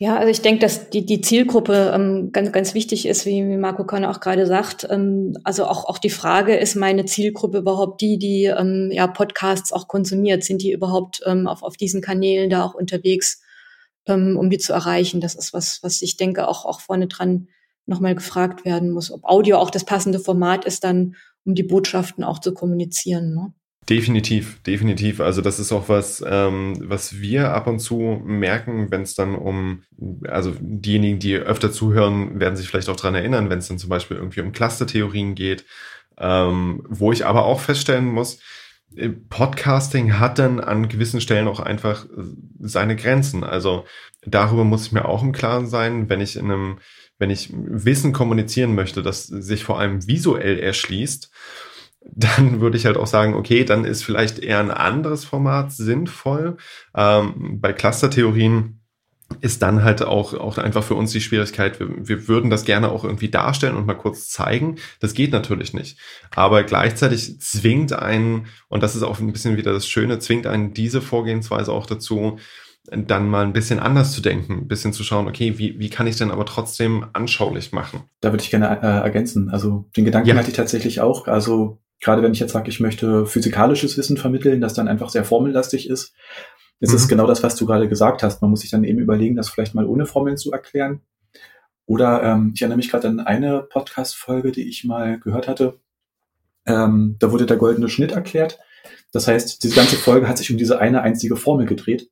Ja, 0.02 0.16
also 0.16 0.30
ich 0.32 0.42
denke, 0.42 0.62
dass 0.62 0.90
die, 0.90 1.06
die 1.06 1.20
Zielgruppe 1.20 1.92
ähm, 1.94 2.32
ganz, 2.32 2.54
ganz 2.54 2.74
wichtig 2.74 3.06
ist, 3.06 3.26
wie, 3.26 3.46
wie 3.46 3.58
Marco 3.58 3.84
Körner 3.86 4.10
auch 4.10 4.22
gerade 4.22 4.48
sagt. 4.48 4.88
Ähm, 4.90 5.38
also 5.44 5.66
auch, 5.66 5.86
auch 5.86 5.98
die 5.98 6.10
Frage, 6.10 6.56
ist 6.56 6.76
meine 6.76 7.04
Zielgruppe 7.04 7.58
überhaupt 7.58 8.00
die, 8.00 8.18
die 8.18 8.46
ähm, 8.46 8.90
ja, 8.94 9.08
Podcasts 9.08 9.74
auch 9.74 9.90
konsumiert? 9.90 10.46
Sind 10.46 10.62
die 10.62 10.72
überhaupt 10.72 11.22
ähm, 11.26 11.48
auf, 11.48 11.64
auf 11.64 11.76
diesen 11.76 12.02
Kanälen 12.02 12.50
da 12.50 12.64
auch 12.64 12.76
unterwegs? 12.76 13.42
Ähm, 14.10 14.38
um 14.38 14.50
die 14.50 14.58
zu 14.58 14.74
erreichen. 14.74 15.22
Das 15.22 15.36
ist 15.36 15.54
was, 15.54 15.82
was 15.84 16.02
ich 16.02 16.18
denke 16.18 16.48
auch, 16.48 16.66
auch 16.66 16.82
vorne 16.82 17.08
dran 17.08 17.48
nochmal 17.86 18.16
gefragt 18.16 18.66
werden 18.66 18.92
muss, 18.92 19.12
ob 19.12 19.24
Audio 19.24 19.58
auch 19.58 19.72
das 19.72 19.84
passende 19.84 20.20
Format 20.20 20.66
ist, 20.66 20.84
dann 20.84 21.16
um 21.46 21.56
die 21.56 21.64
Botschaften 21.64 22.24
auch 22.24 22.40
zu 22.40 22.54
kommunizieren. 22.54 23.34
Ne? 23.34 23.54
Definitiv, 23.90 24.62
definitiv. 24.62 25.20
Also 25.20 25.42
das 25.42 25.60
ist 25.60 25.72
auch 25.72 25.90
was, 25.90 26.24
ähm, 26.26 26.78
was 26.80 27.20
wir 27.20 27.54
ab 27.54 27.66
und 27.66 27.80
zu 27.80 28.22
merken, 28.24 28.92
wenn 28.92 29.02
es 29.02 29.16
dann 29.16 29.34
um, 29.34 29.82
also 30.28 30.54
diejenigen, 30.60 31.18
die 31.18 31.36
öfter 31.36 31.72
zuhören, 31.72 32.40
werden 32.40 32.56
sich 32.56 32.68
vielleicht 32.68 32.90
auch 32.90 32.96
dran 32.96 33.16
erinnern, 33.16 33.50
wenn 33.50 33.58
es 33.58 33.68
dann 33.68 33.80
zum 33.80 33.90
Beispiel 33.90 34.18
irgendwie 34.18 34.42
um 34.42 34.52
Clustertheorien 34.52 35.34
geht, 35.34 35.66
ähm, 36.20 36.84
wo 36.88 37.12
ich 37.12 37.26
aber 37.26 37.46
auch 37.46 37.62
feststellen 37.62 38.06
muss, 38.06 38.40
Podcasting 39.30 40.20
hat 40.20 40.40
dann 40.40 40.60
an 40.60 40.90
gewissen 40.90 41.22
Stellen 41.22 41.48
auch 41.48 41.60
einfach 41.60 42.08
seine 42.60 42.96
Grenzen. 42.96 43.44
Also 43.44 43.86
darüber 44.26 44.64
muss 44.64 44.88
ich 44.88 44.92
mir 44.92 45.06
auch 45.06 45.24
im 45.24 45.32
Klaren 45.32 45.68
sein, 45.68 46.10
wenn 46.10 46.22
ich 46.22 46.36
in 46.36 46.46
einem, 46.46 46.80
wenn 47.18 47.30
ich 47.30 47.52
Wissen 47.54 48.14
kommunizieren 48.14 48.76
möchte, 48.76 49.04
das 49.04 49.28
sich 49.28 49.64
vor 49.64 49.80
allem 49.80 50.08
visuell 50.08 50.60
erschließt, 50.60 51.32
dann 52.12 52.62
würde 52.62 52.78
ich 52.78 52.86
halt 52.86 52.98
auch 52.98 53.08
sagen, 53.08 53.36
okay, 53.36 53.64
dann 53.64 53.86
ist 53.86 54.04
vielleicht 54.04 54.40
eher 54.40 54.60
ein 54.60 54.72
anderes 54.72 55.26
Format 55.26 55.72
sinnvoll. 55.72 56.58
Ähm, 56.96 57.60
bei 57.62 57.74
Clustertheorien 57.74 58.79
ist 59.42 59.62
dann 59.62 59.84
halt 59.84 60.02
auch, 60.02 60.34
auch 60.34 60.58
einfach 60.58 60.84
für 60.84 60.96
uns 60.96 61.12
die 61.12 61.22
Schwierigkeit, 61.22 61.80
wir, 61.80 61.90
wir 62.08 62.28
würden 62.28 62.50
das 62.50 62.66
gerne 62.66 62.92
auch 62.92 63.04
irgendwie 63.04 63.30
darstellen 63.30 63.76
und 63.76 63.86
mal 63.86 63.94
kurz 63.94 64.28
zeigen. 64.30 64.78
Das 65.00 65.14
geht 65.14 65.32
natürlich 65.32 65.74
nicht. 65.74 65.98
Aber 66.36 66.64
gleichzeitig 66.64 67.40
zwingt 67.40 67.94
einen, 67.94 68.48
und 68.68 68.84
das 68.84 68.96
ist 68.96 69.04
auch 69.04 69.20
ein 69.20 69.32
bisschen 69.32 69.58
wieder 69.58 69.74
das 69.74 69.88
Schöne, 69.88 70.20
zwingt 70.20 70.48
einen 70.48 70.74
diese 70.74 71.02
Vorgehensweise 71.02 71.72
auch 71.72 71.86
dazu, 71.86 72.40
dann 72.92 73.30
mal 73.30 73.46
ein 73.46 73.54
bisschen 73.54 73.80
anders 73.80 74.14
zu 74.14 74.22
denken, 74.22 74.54
ein 74.54 74.68
bisschen 74.68 74.94
zu 74.94 75.04
schauen, 75.04 75.28
okay, 75.28 75.58
wie, 75.58 75.80
wie 75.80 75.90
kann 75.90 76.08
ich 76.08 76.16
denn 76.16 76.32
aber 76.32 76.46
trotzdem 76.46 77.06
anschaulich 77.14 77.72
machen? 77.72 78.04
Da 78.22 78.32
würde 78.32 78.44
ich 78.44 78.50
gerne 78.50 78.82
äh, 78.82 79.04
ergänzen. 79.04 79.50
Also 79.50 79.86
den 79.96 80.06
Gedanken 80.06 80.30
ja. 80.30 80.36
hatte 80.36 80.50
ich 80.50 80.56
tatsächlich 80.56 81.02
auch. 81.02 81.28
Also 81.28 81.80
gerade 82.02 82.24
wenn 82.24 82.32
ich 82.32 82.40
jetzt 82.40 82.54
sage, 82.54 82.70
ich 82.70 82.80
möchte 82.80 83.26
physikalisches 83.26 83.98
Wissen 83.98 84.18
vermitteln, 84.18 84.62
das 84.62 84.74
dann 84.74 84.88
einfach 84.88 85.10
sehr 85.10 85.24
formellastig 85.24 85.90
ist, 85.90 86.14
ist 86.80 86.92
mhm. 86.92 86.96
es 86.96 87.08
genau 87.08 87.28
das, 87.28 87.44
was 87.44 87.56
du 87.56 87.66
gerade 87.66 87.90
gesagt 87.90 88.24
hast. 88.24 88.42
Man 88.42 88.52
muss 88.52 88.62
sich 88.62 88.72
dann 88.72 88.84
eben 88.84 89.00
überlegen, 89.00 89.36
das 89.36 89.50
vielleicht 89.50 89.76
mal 89.76 89.86
ohne 89.86 90.06
Formeln 90.06 90.38
zu 90.38 90.52
erklären. 90.52 91.02
Oder 91.86 92.24
ähm, 92.24 92.52
ich 92.54 92.62
erinnere 92.62 92.78
mich 92.78 92.90
gerade 92.90 93.08
an 93.08 93.20
eine 93.20 93.64
Podcast-Folge, 93.64 94.52
die 94.52 94.70
ich 94.70 94.86
mal 94.86 95.20
gehört 95.20 95.48
hatte. 95.48 95.80
Ähm, 96.66 97.16
da 97.20 97.32
wurde 97.32 97.46
der 97.46 97.58
goldene 97.58 97.90
Schnitt 97.90 98.12
erklärt. 98.12 98.60
Das 99.12 99.28
heißt, 99.28 99.64
diese 99.64 99.76
ganze 99.76 99.96
Folge 99.96 100.28
hat 100.28 100.38
sich 100.38 100.52
um 100.52 100.58
diese 100.58 100.80
eine 100.80 101.02
einzige 101.02 101.36
Formel 101.36 101.66
gedreht 101.66 102.10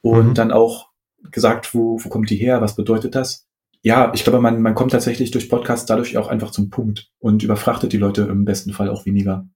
und 0.00 0.28
mhm. 0.28 0.34
dann 0.34 0.50
auch 0.50 0.88
gesagt, 1.30 1.74
wo, 1.74 2.02
wo 2.02 2.08
kommt 2.08 2.30
die 2.30 2.36
her, 2.36 2.60
was 2.62 2.74
bedeutet 2.74 3.14
das? 3.14 3.46
Ja, 3.82 4.12
ich 4.14 4.24
glaube, 4.24 4.40
man, 4.40 4.60
man 4.62 4.74
kommt 4.74 4.92
tatsächlich 4.92 5.30
durch 5.30 5.48
Podcasts 5.48 5.86
dadurch 5.86 6.16
auch 6.16 6.28
einfach 6.28 6.50
zum 6.50 6.70
Punkt 6.70 7.10
und 7.18 7.42
überfrachtet 7.42 7.92
die 7.92 7.98
Leute 7.98 8.22
im 8.22 8.44
besten 8.44 8.72
Fall 8.72 8.88
auch 8.88 9.06
weniger. 9.06 9.46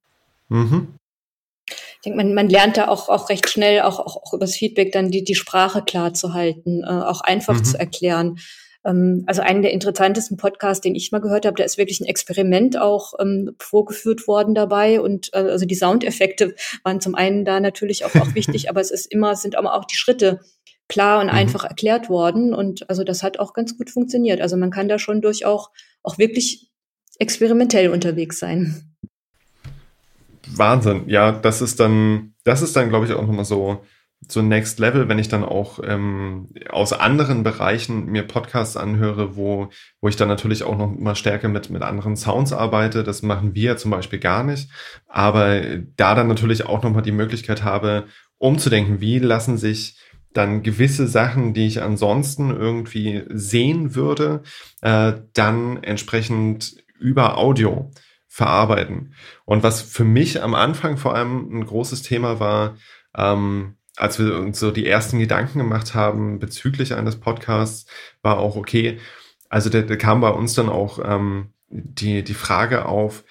Mhm. 0.49 0.87
Ich 2.03 2.11
denke, 2.11 2.17
man, 2.17 2.33
man 2.33 2.49
lernt 2.49 2.75
da 2.75 2.89
auch, 2.89 3.07
auch 3.07 3.29
recht 3.29 3.49
schnell, 3.49 3.79
auch, 3.79 3.97
auch, 3.97 4.17
auch 4.17 4.33
übers 4.33 4.57
Feedback 4.57 4.91
dann 4.91 5.09
die, 5.09 5.23
die 5.23 5.35
Sprache 5.35 5.81
klar 5.81 6.13
zu 6.13 6.33
halten, 6.33 6.83
äh, 6.83 6.87
auch 6.87 7.21
einfach 7.21 7.59
mhm. 7.59 7.63
zu 7.63 7.79
erklären. 7.79 8.39
Ähm, 8.83 9.23
also 9.25 9.41
einen 9.41 9.61
der 9.61 9.71
interessantesten 9.71 10.35
Podcasts, 10.35 10.81
den 10.81 10.95
ich 10.95 11.13
mal 11.13 11.21
gehört 11.21 11.45
habe, 11.45 11.55
da 11.55 11.63
ist 11.63 11.77
wirklich 11.77 12.01
ein 12.01 12.05
Experiment 12.05 12.77
auch 12.77 13.13
ähm, 13.21 13.55
vorgeführt 13.57 14.27
worden 14.27 14.53
dabei. 14.53 14.99
Und 14.99 15.29
äh, 15.31 15.37
also 15.37 15.65
die 15.65 15.75
Soundeffekte 15.75 16.55
waren 16.83 16.99
zum 16.99 17.15
einen 17.15 17.45
da 17.45 17.61
natürlich 17.61 18.03
auch, 18.03 18.13
auch 18.15 18.35
wichtig, 18.35 18.69
aber 18.69 18.81
es 18.81 18.91
ist 18.91 19.09
immer, 19.09 19.37
sind 19.37 19.55
aber 19.55 19.73
auch 19.73 19.85
die 19.85 19.95
Schritte 19.95 20.41
klar 20.89 21.21
und 21.21 21.27
mhm. 21.27 21.33
einfach 21.33 21.63
erklärt 21.63 22.09
worden. 22.09 22.53
Und 22.53 22.89
also 22.89 23.05
das 23.05 23.23
hat 23.23 23.39
auch 23.39 23.53
ganz 23.53 23.77
gut 23.77 23.89
funktioniert. 23.89 24.41
Also 24.41 24.57
man 24.57 24.71
kann 24.71 24.89
da 24.89 24.99
schon 24.99 25.21
durch 25.21 25.45
auch, 25.45 25.71
auch 26.01 26.17
wirklich 26.17 26.69
experimentell 27.17 27.89
unterwegs 27.89 28.39
sein. 28.39 28.92
Wahnsinn, 30.47 31.03
ja, 31.07 31.31
das 31.31 31.61
ist 31.61 31.79
dann, 31.79 32.33
das 32.43 32.61
ist 32.61 32.75
dann, 32.75 32.89
glaube 32.89 33.05
ich, 33.05 33.13
auch 33.13 33.25
nochmal 33.25 33.45
so, 33.45 33.83
so 34.27 34.41
Next 34.41 34.79
Level, 34.79 35.07
wenn 35.09 35.19
ich 35.19 35.27
dann 35.27 35.43
auch 35.43 35.79
ähm, 35.85 36.49
aus 36.69 36.93
anderen 36.93 37.43
Bereichen 37.43 38.05
mir 38.05 38.23
Podcasts 38.23 38.77
anhöre, 38.77 39.35
wo, 39.35 39.69
wo 40.01 40.07
ich 40.07 40.15
dann 40.15 40.27
natürlich 40.27 40.63
auch 40.63 40.77
noch 40.77 40.87
mal 40.87 41.15
stärker 41.15 41.49
mit, 41.49 41.69
mit 41.69 41.81
anderen 41.81 42.15
Sounds 42.15 42.53
arbeite. 42.53 43.03
Das 43.03 43.21
machen 43.21 43.53
wir 43.55 43.77
zum 43.77 43.91
Beispiel 43.91 44.19
gar 44.19 44.43
nicht. 44.43 44.69
Aber 45.07 45.61
da 45.97 46.15
dann 46.15 46.27
natürlich 46.27 46.65
auch 46.65 46.83
noch 46.83 46.91
mal 46.91 47.01
die 47.01 47.11
Möglichkeit 47.11 47.63
habe, 47.63 48.05
umzudenken, 48.37 49.01
wie 49.01 49.19
lassen 49.19 49.57
sich 49.57 49.97
dann 50.33 50.63
gewisse 50.63 51.07
Sachen, 51.07 51.53
die 51.53 51.67
ich 51.67 51.81
ansonsten 51.81 52.49
irgendwie 52.49 53.23
sehen 53.29 53.95
würde, 53.95 54.41
äh, 54.81 55.13
dann 55.33 55.83
entsprechend 55.83 56.75
über 56.99 57.37
Audio 57.37 57.91
verarbeiten. 58.33 59.13
Und 59.45 59.61
was 59.61 59.83
für 59.83 60.03
mich 60.03 60.41
am 60.41 60.55
Anfang 60.55 60.97
vor 60.97 61.13
allem 61.13 61.55
ein 61.55 61.67
großes 61.67 62.01
Thema 62.01 62.39
war, 62.39 62.77
ähm, 63.15 63.75
als 63.95 64.17
wir 64.17 64.39
uns 64.39 64.59
so 64.59 64.71
die 64.71 64.87
ersten 64.87 65.19
Gedanken 65.19 65.59
gemacht 65.59 65.93
haben 65.93 66.39
bezüglich 66.39 66.95
eines 66.95 67.19
Podcasts, 67.19 67.85
war 68.23 68.39
auch 68.39 68.55
okay. 68.55 68.97
Also 69.49 69.69
da, 69.69 69.83
kam 69.97 70.21
bei 70.21 70.31
uns 70.31 70.55
dann 70.55 70.67
auch 70.67 70.97
ähm, 71.05 71.53
die, 71.67 72.23
die 72.23 72.33
Frage 72.33 72.85
auf, 72.85 73.23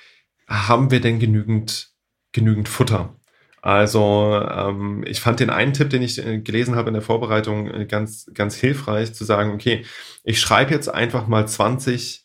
haben 0.47 0.93
wir 0.93 1.01
denn 1.01 1.19
genügend, 1.19 1.91
genügend 2.31 2.69
Futter? 2.69 3.17
Also 3.61 4.41
ähm, 4.41 5.03
ich 5.05 5.21
fand 5.21 5.41
den 5.41 5.51
einen 5.51 5.73
Tipp, 5.73 5.91
den 5.91 6.03
ich 6.03 6.25
äh, 6.25 6.39
gelesen 6.39 6.77
habe 6.77 6.91
in 6.91 6.95
der 6.95 7.03
Vorbereitung, 7.03 7.69
äh, 7.69 7.87
ganz, 7.87 8.31
ganz 8.35 8.55
hilfreich 8.55 9.15
zu 9.15 9.25
sagen, 9.25 9.51
okay, 9.51 9.85
ich 10.23 10.39
schreibe 10.39 10.71
jetzt 10.71 10.89
einfach 10.89 11.27
mal 11.27 11.49
20 11.49 12.22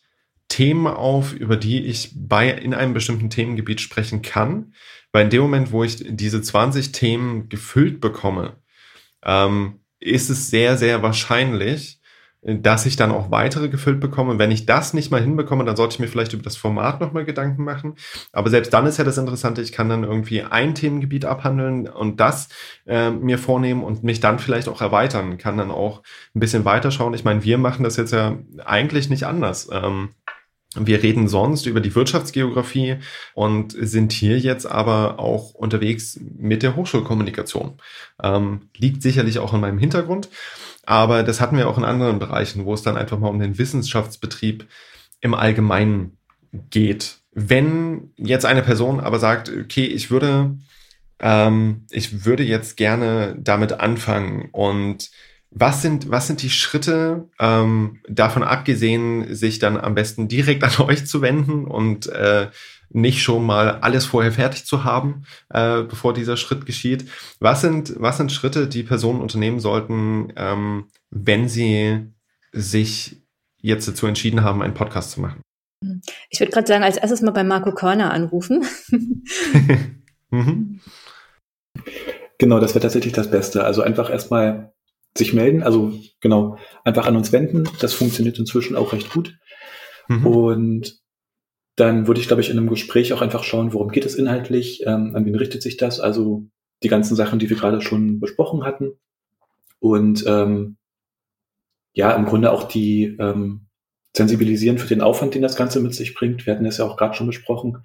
Themen 0.50 0.88
auf, 0.88 1.34
über 1.34 1.58
die 1.58 1.86
ich 1.86 2.12
bei, 2.16 2.50
in 2.50 2.74
einem 2.74 2.94
bestimmten 2.94 3.30
Themengebiet 3.30 3.82
sprechen 3.82 4.22
kann. 4.22 4.74
Weil 5.12 5.25
in 5.25 5.30
dem 5.30 5.42
Moment, 5.42 5.72
wo 5.72 5.84
ich 5.84 6.04
diese 6.08 6.42
20 6.42 6.92
Themen 6.92 7.50
gefüllt 7.50 8.01
bekomme, 8.01 8.58
ähm, 9.24 9.80
ist 10.00 10.30
es 10.30 10.50
sehr, 10.50 10.77
sehr 10.77 11.01
wahrscheinlich, 11.01 12.00
dass 12.44 12.86
ich 12.86 12.96
dann 12.96 13.12
auch 13.12 13.32
weitere 13.32 13.68
gefüllt 13.68 14.00
bekomme. 14.00 14.39
Wenn 14.39 14.51
ich 14.51 14.66
das 14.66 14.94
nicht 14.94 15.12
mal 15.12 15.22
hinbekomme, 15.22 15.66
dann 15.66 15.75
sollte 15.75 15.96
ich 15.96 16.00
mir 16.00 16.08
vielleicht 16.08 16.34
über 16.34 16.44
das 16.44 16.56
Format 16.56 17.01
nochmal 17.01 17.25
Gedanken 17.25 17.63
machen. 17.63 17.96
Aber 18.32 18.50
selbst 18.50 18.74
dann 18.74 18.86
ist 18.86 18.98
ja 18.98 19.04
das 19.04 19.18
Interessante, 19.18 19.62
ich 19.62 19.72
kann 19.72 19.89
dann 19.89 20.04
irgendwie 20.04 20.44
ein 20.44 20.75
Themengebiet 20.75 21.25
abhandeln 21.25 21.88
und 21.89 22.20
das 22.20 22.50
äh, 22.86 23.10
mir 23.10 23.38
vornehmen 23.38 23.84
und 23.84 24.04
mich 24.04 24.20
dann 24.20 24.39
vielleicht 24.39 24.70
auch 24.70 24.82
erweitern, 24.82 25.38
kann 25.38 25.58
dann 25.58 25.72
auch 25.72 26.04
ein 26.36 26.39
bisschen 26.39 26.63
weiterschauen. 26.63 27.13
Ich 27.16 27.25
meine, 27.25 27.44
wir 27.44 27.58
machen 27.58 27.84
das 27.84 27.98
jetzt 27.98 28.13
ja 28.13 28.38
eigentlich 28.63 29.10
nicht 29.10 29.25
anders. 29.25 29.68
Ähm, 29.72 30.10
wir 30.86 31.02
reden 31.02 31.28
sonst 31.28 31.66
über 31.66 31.80
die 31.80 31.96
Wirtschaftsgeografie 31.96 32.98
und 33.34 33.76
sind 33.80 34.12
hier 34.12 34.38
jetzt 34.38 34.66
aber 34.66 35.20
auch 35.20 35.54
unterwegs 35.54 36.20
mit 36.38 36.62
der 36.62 36.76
Hochschulkommunikation. 36.76 37.78
Ähm, 38.22 38.70
liegt 38.76 39.02
sicherlich 39.02 39.40
auch 39.40 39.54
in 39.54 39.62
meinem 39.62 39.80
Hintergrund, 39.80 40.30
aber 40.86 41.24
das 41.24 41.42
hatten 41.42 41.58
wir 41.58 41.68
auch 41.68 41.78
in 41.78 41.86
anderen 41.86 42.20
Bereichen, 42.20 42.66
wo 42.66 42.74
es 42.74 42.82
dann 42.82 42.98
einfach 42.98 43.18
mal 43.18 43.30
um 43.30 43.40
den 43.40 43.58
Wissenschaftsbetrieb 43.58 44.68
im 45.22 45.34
Allgemeinen 45.34 46.18
geht. 46.70 47.20
Wenn 47.32 48.14
jetzt 48.18 48.46
eine 48.46 48.64
Person 48.64 49.00
aber 49.00 49.20
sagt, 49.20 49.50
okay, 49.50 49.86
ich 49.86 50.10
würde, 50.12 50.58
ähm, 51.20 51.86
ich 51.92 52.26
würde 52.26 52.44
jetzt 52.44 52.78
gerne 52.78 53.36
damit 53.40 53.74
anfangen 53.74 54.50
und 54.52 55.10
was 55.51 55.82
sind, 55.82 56.10
was 56.10 56.27
sind 56.27 56.42
die 56.42 56.50
Schritte, 56.50 57.30
ähm, 57.39 58.01
davon 58.08 58.44
abgesehen, 58.44 59.34
sich 59.34 59.60
dann 59.60 59.77
am 59.77 59.96
besten 59.96 60.27
direkt 60.27 60.63
an 60.63 60.72
euch 60.88 61.06
zu 61.06 61.22
wenden 61.22 61.66
und 61.66 62.08
äh, 62.08 62.50
nicht 62.89 63.22
schon 63.22 63.46
mal 63.46 63.80
alles 63.80 64.06
vorher 64.06 64.32
fertig 64.32 64.66
zu 64.66 64.84
haben, 64.84 65.24
äh, 65.50 65.84
bevor 65.84 66.13
dieser 66.13 66.38
Schritt 66.38 66.66
geschieht? 66.66 67.10
Was 67.39 67.62
sind, 67.62 67.94
was 67.98 68.18
sind 68.18 68.32
Schritte, 68.32 68.68
die 68.68 68.84
Personen 68.84 69.22
unternehmen 69.22 69.60
sollten, 69.60 70.32
ähm, 70.36 70.88
wenn 71.10 71.50
sie 71.50 72.08
sich 72.51 73.22
jetzt 73.62 73.88
dazu 73.88 74.08
entschieden 74.08 74.44
haben, 74.44 74.62
einen 74.62 74.74
Podcast 74.74 75.12
zu 75.12 75.22
machen? 75.22 75.42
Ich 76.30 76.39
würde 76.39 76.51
gerade 76.51 76.68
sagen, 76.68 76.84
als 76.84 76.98
erstes 76.98 77.22
mal 77.22 77.32
bei 77.32 77.44
Marco 77.44 77.72
Körner 77.74 78.12
anrufen. 78.12 78.66
mhm. 80.32 80.80
Genau, 82.39 82.60
das 82.60 82.72
wäre 82.72 82.82
tatsächlich 82.82 83.13
das 83.13 83.30
Beste. 83.30 83.63
Also 83.63 83.82
einfach 83.82 84.10
erstmal 84.10 84.74
sich 85.18 85.34
melden. 85.34 85.64
Also 85.64 85.94
genau, 86.22 86.58
einfach 86.84 87.08
an 87.08 87.16
uns 87.16 87.32
wenden. 87.32 87.68
Das 87.80 87.94
funktioniert 87.94 88.40
inzwischen 88.40 88.76
auch 88.76 88.94
recht 88.94 89.12
gut. 89.12 89.38
Mhm. 90.08 90.26
Und 90.26 91.00
dann 91.76 92.08
würde 92.08 92.20
ich, 92.20 92.28
glaube 92.28 92.42
ich, 92.42 92.50
in 92.50 92.58
einem 92.58 92.70
Gespräch 92.70 93.14
auch 93.14 93.22
einfach 93.22 93.44
schauen, 93.44 93.74
worum 93.74 93.90
geht 93.90 94.06
es 94.06 94.16
inhaltlich, 94.16 94.84
ähm, 94.86 95.16
an 95.16 95.26
wen 95.26 95.36
richtet 95.36 95.62
sich 95.62 95.78
das. 95.78 96.00
Also 96.00 96.46
die 96.84 96.88
ganzen 96.88 97.16
Sachen, 97.16 97.40
die 97.40 97.50
wir 97.50 97.58
gerade 97.58 97.82
schon 97.82 98.20
besprochen 98.20 98.64
hatten. 98.64 98.94
Und 99.80 100.24
ähm, 100.28 100.78
ja, 101.94 102.12
im 102.12 102.26
Grunde 102.26 102.52
auch 102.52 102.64
die 102.64 103.16
ähm, 103.20 103.68
sensibilisieren 104.16 104.78
für 104.78 104.88
den 104.88 105.02
Aufwand, 105.02 105.36
den 105.36 105.42
das 105.42 105.56
Ganze 105.56 105.80
mit 105.80 105.94
sich 105.94 106.14
bringt. 106.16 106.46
Wir 106.46 106.54
hatten 106.54 106.66
das 106.66 106.78
ja 106.78 106.86
auch 106.86 106.98
gerade 106.98 107.14
schon 107.14 107.28
besprochen. 107.28 107.84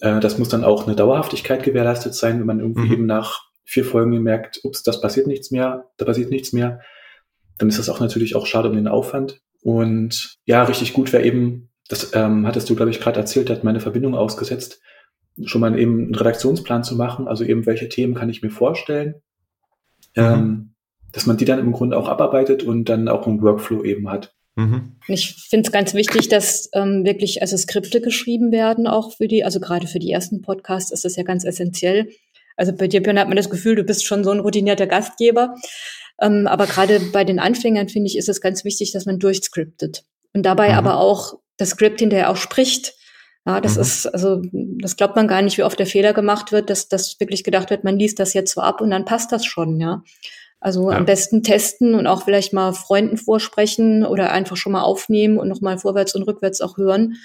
Äh, 0.00 0.20
das 0.20 0.38
muss 0.38 0.48
dann 0.48 0.64
auch 0.64 0.86
eine 0.86 0.96
Dauerhaftigkeit 0.96 1.62
gewährleistet 1.62 2.14
sein, 2.14 2.38
wenn 2.40 2.46
man 2.46 2.60
irgendwie 2.60 2.86
mhm. 2.86 2.92
eben 2.92 3.06
nach 3.06 3.42
vier 3.64 3.84
Folgen 3.84 4.12
gemerkt, 4.12 4.60
ups, 4.62 4.82
das 4.82 5.00
passiert 5.00 5.26
nichts 5.26 5.50
mehr, 5.50 5.90
da 5.96 6.04
passiert 6.04 6.30
nichts 6.30 6.52
mehr, 6.52 6.80
dann 7.58 7.68
ist 7.68 7.78
das 7.78 7.88
auch 7.88 8.00
natürlich 8.00 8.36
auch 8.36 8.46
schade 8.46 8.68
um 8.68 8.76
den 8.76 8.88
Aufwand. 8.88 9.40
Und 9.62 10.36
ja, 10.44 10.62
richtig 10.64 10.92
gut 10.92 11.12
wäre 11.12 11.24
eben, 11.24 11.70
das 11.88 12.14
ähm, 12.14 12.46
hattest 12.46 12.68
du, 12.68 12.76
glaube 12.76 12.90
ich, 12.90 13.00
gerade 13.00 13.18
erzählt, 13.20 13.50
hat 13.50 13.64
meine 13.64 13.80
Verbindung 13.80 14.14
ausgesetzt, 14.14 14.80
schon 15.44 15.60
mal 15.60 15.78
eben 15.78 16.04
einen 16.04 16.14
Redaktionsplan 16.14 16.84
zu 16.84 16.96
machen, 16.96 17.26
also 17.26 17.44
eben 17.44 17.66
welche 17.66 17.88
Themen 17.88 18.14
kann 18.14 18.28
ich 18.28 18.42
mir 18.42 18.50
vorstellen, 18.50 19.16
mhm. 20.14 20.22
ähm, 20.22 20.74
dass 21.12 21.26
man 21.26 21.36
die 21.36 21.44
dann 21.44 21.58
im 21.58 21.72
Grunde 21.72 21.96
auch 21.96 22.08
abarbeitet 22.08 22.62
und 22.62 22.88
dann 22.88 23.08
auch 23.08 23.26
einen 23.26 23.42
Workflow 23.42 23.84
eben 23.84 24.10
hat. 24.10 24.34
Mhm. 24.56 24.96
Ich 25.08 25.34
finde 25.48 25.66
es 25.66 25.72
ganz 25.72 25.94
wichtig, 25.94 26.28
dass 26.28 26.68
ähm, 26.74 27.04
wirklich 27.04 27.42
also 27.42 27.56
Skripte 27.56 28.00
geschrieben 28.00 28.52
werden, 28.52 28.86
auch 28.86 29.12
für 29.16 29.26
die, 29.26 29.44
also 29.44 29.60
gerade 29.60 29.86
für 29.86 29.98
die 29.98 30.12
ersten 30.12 30.42
Podcasts 30.42 30.92
ist 30.92 31.04
das 31.04 31.16
ja 31.16 31.24
ganz 31.24 31.44
essentiell, 31.44 32.08
also 32.56 32.72
bei 32.72 32.88
dir, 32.88 33.02
Björn, 33.02 33.18
hat 33.18 33.28
man 33.28 33.36
das 33.36 33.50
Gefühl, 33.50 33.74
du 33.74 33.84
bist 33.84 34.06
schon 34.06 34.24
so 34.24 34.30
ein 34.30 34.40
routinierter 34.40 34.86
Gastgeber. 34.86 35.54
Ähm, 36.20 36.46
aber 36.46 36.66
gerade 36.66 37.00
bei 37.00 37.24
den 37.24 37.38
Anfängern, 37.38 37.88
finde 37.88 38.08
ich, 38.08 38.16
ist 38.16 38.28
es 38.28 38.40
ganz 38.40 38.64
wichtig, 38.64 38.92
dass 38.92 39.06
man 39.06 39.18
durchscriptet. 39.18 40.04
Und 40.32 40.44
dabei 40.44 40.70
mhm. 40.70 40.78
aber 40.78 40.98
auch 40.98 41.38
das 41.56 41.70
Skript 41.70 42.00
hinterher 42.00 42.30
auch 42.30 42.36
spricht. 42.36 42.94
Ja, 43.46 43.60
das 43.60 43.74
mhm. 43.74 43.82
ist, 43.82 44.06
also, 44.06 44.42
das 44.52 44.96
glaubt 44.96 45.16
man 45.16 45.28
gar 45.28 45.42
nicht, 45.42 45.58
wie 45.58 45.64
oft 45.64 45.78
der 45.78 45.86
Fehler 45.86 46.12
gemacht 46.12 46.52
wird, 46.52 46.70
dass 46.70 46.88
das 46.88 47.18
wirklich 47.20 47.44
gedacht 47.44 47.70
wird, 47.70 47.84
man 47.84 47.98
liest 47.98 48.18
das 48.18 48.32
jetzt 48.32 48.54
so 48.54 48.60
ab 48.60 48.80
und 48.80 48.90
dann 48.90 49.04
passt 49.04 49.32
das 49.32 49.44
schon, 49.44 49.80
ja. 49.80 50.02
Also 50.60 50.90
ja. 50.90 50.96
am 50.96 51.04
besten 51.04 51.42
testen 51.42 51.94
und 51.94 52.06
auch 52.06 52.24
vielleicht 52.24 52.54
mal 52.54 52.72
Freunden 52.72 53.18
vorsprechen 53.18 54.06
oder 54.06 54.32
einfach 54.32 54.56
schon 54.56 54.72
mal 54.72 54.82
aufnehmen 54.82 55.38
und 55.38 55.48
nochmal 55.48 55.76
vorwärts 55.76 56.14
und 56.14 56.22
rückwärts 56.22 56.62
auch 56.62 56.78
hören, 56.78 57.16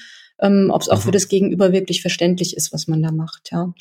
ähm, 0.42 0.72
ob 0.74 0.82
es 0.82 0.90
auch 0.90 0.98
mhm. 0.98 1.04
für 1.04 1.12
das 1.12 1.30
Gegenüber 1.30 1.72
wirklich 1.72 2.02
verständlich 2.02 2.58
ist, 2.58 2.74
was 2.74 2.88
man 2.88 3.02
da 3.02 3.12
macht, 3.12 3.52
ja. 3.54 3.74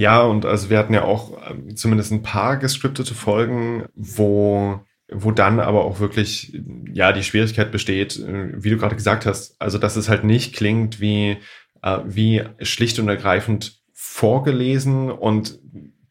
Ja, 0.00 0.22
und 0.22 0.46
also 0.46 0.70
wir 0.70 0.78
hatten 0.78 0.94
ja 0.94 1.04
auch 1.04 1.36
ähm, 1.50 1.76
zumindest 1.76 2.10
ein 2.10 2.22
paar 2.22 2.56
gescriptete 2.56 3.14
Folgen, 3.14 3.84
wo 3.94 4.80
wo 5.12 5.30
dann 5.30 5.60
aber 5.60 5.84
auch 5.84 6.00
wirklich 6.00 6.58
ja 6.90 7.12
die 7.12 7.22
Schwierigkeit 7.22 7.70
besteht, 7.70 8.18
äh, 8.18 8.54
wie 8.54 8.70
du 8.70 8.78
gerade 8.78 8.96
gesagt 8.96 9.26
hast, 9.26 9.60
also 9.60 9.76
dass 9.76 9.96
es 9.96 10.08
halt 10.08 10.24
nicht 10.24 10.54
klingt 10.56 11.02
wie 11.02 11.36
äh, 11.82 11.98
wie 12.06 12.42
schlicht 12.62 12.98
und 12.98 13.08
ergreifend 13.08 13.82
vorgelesen 13.92 15.10
und 15.10 15.58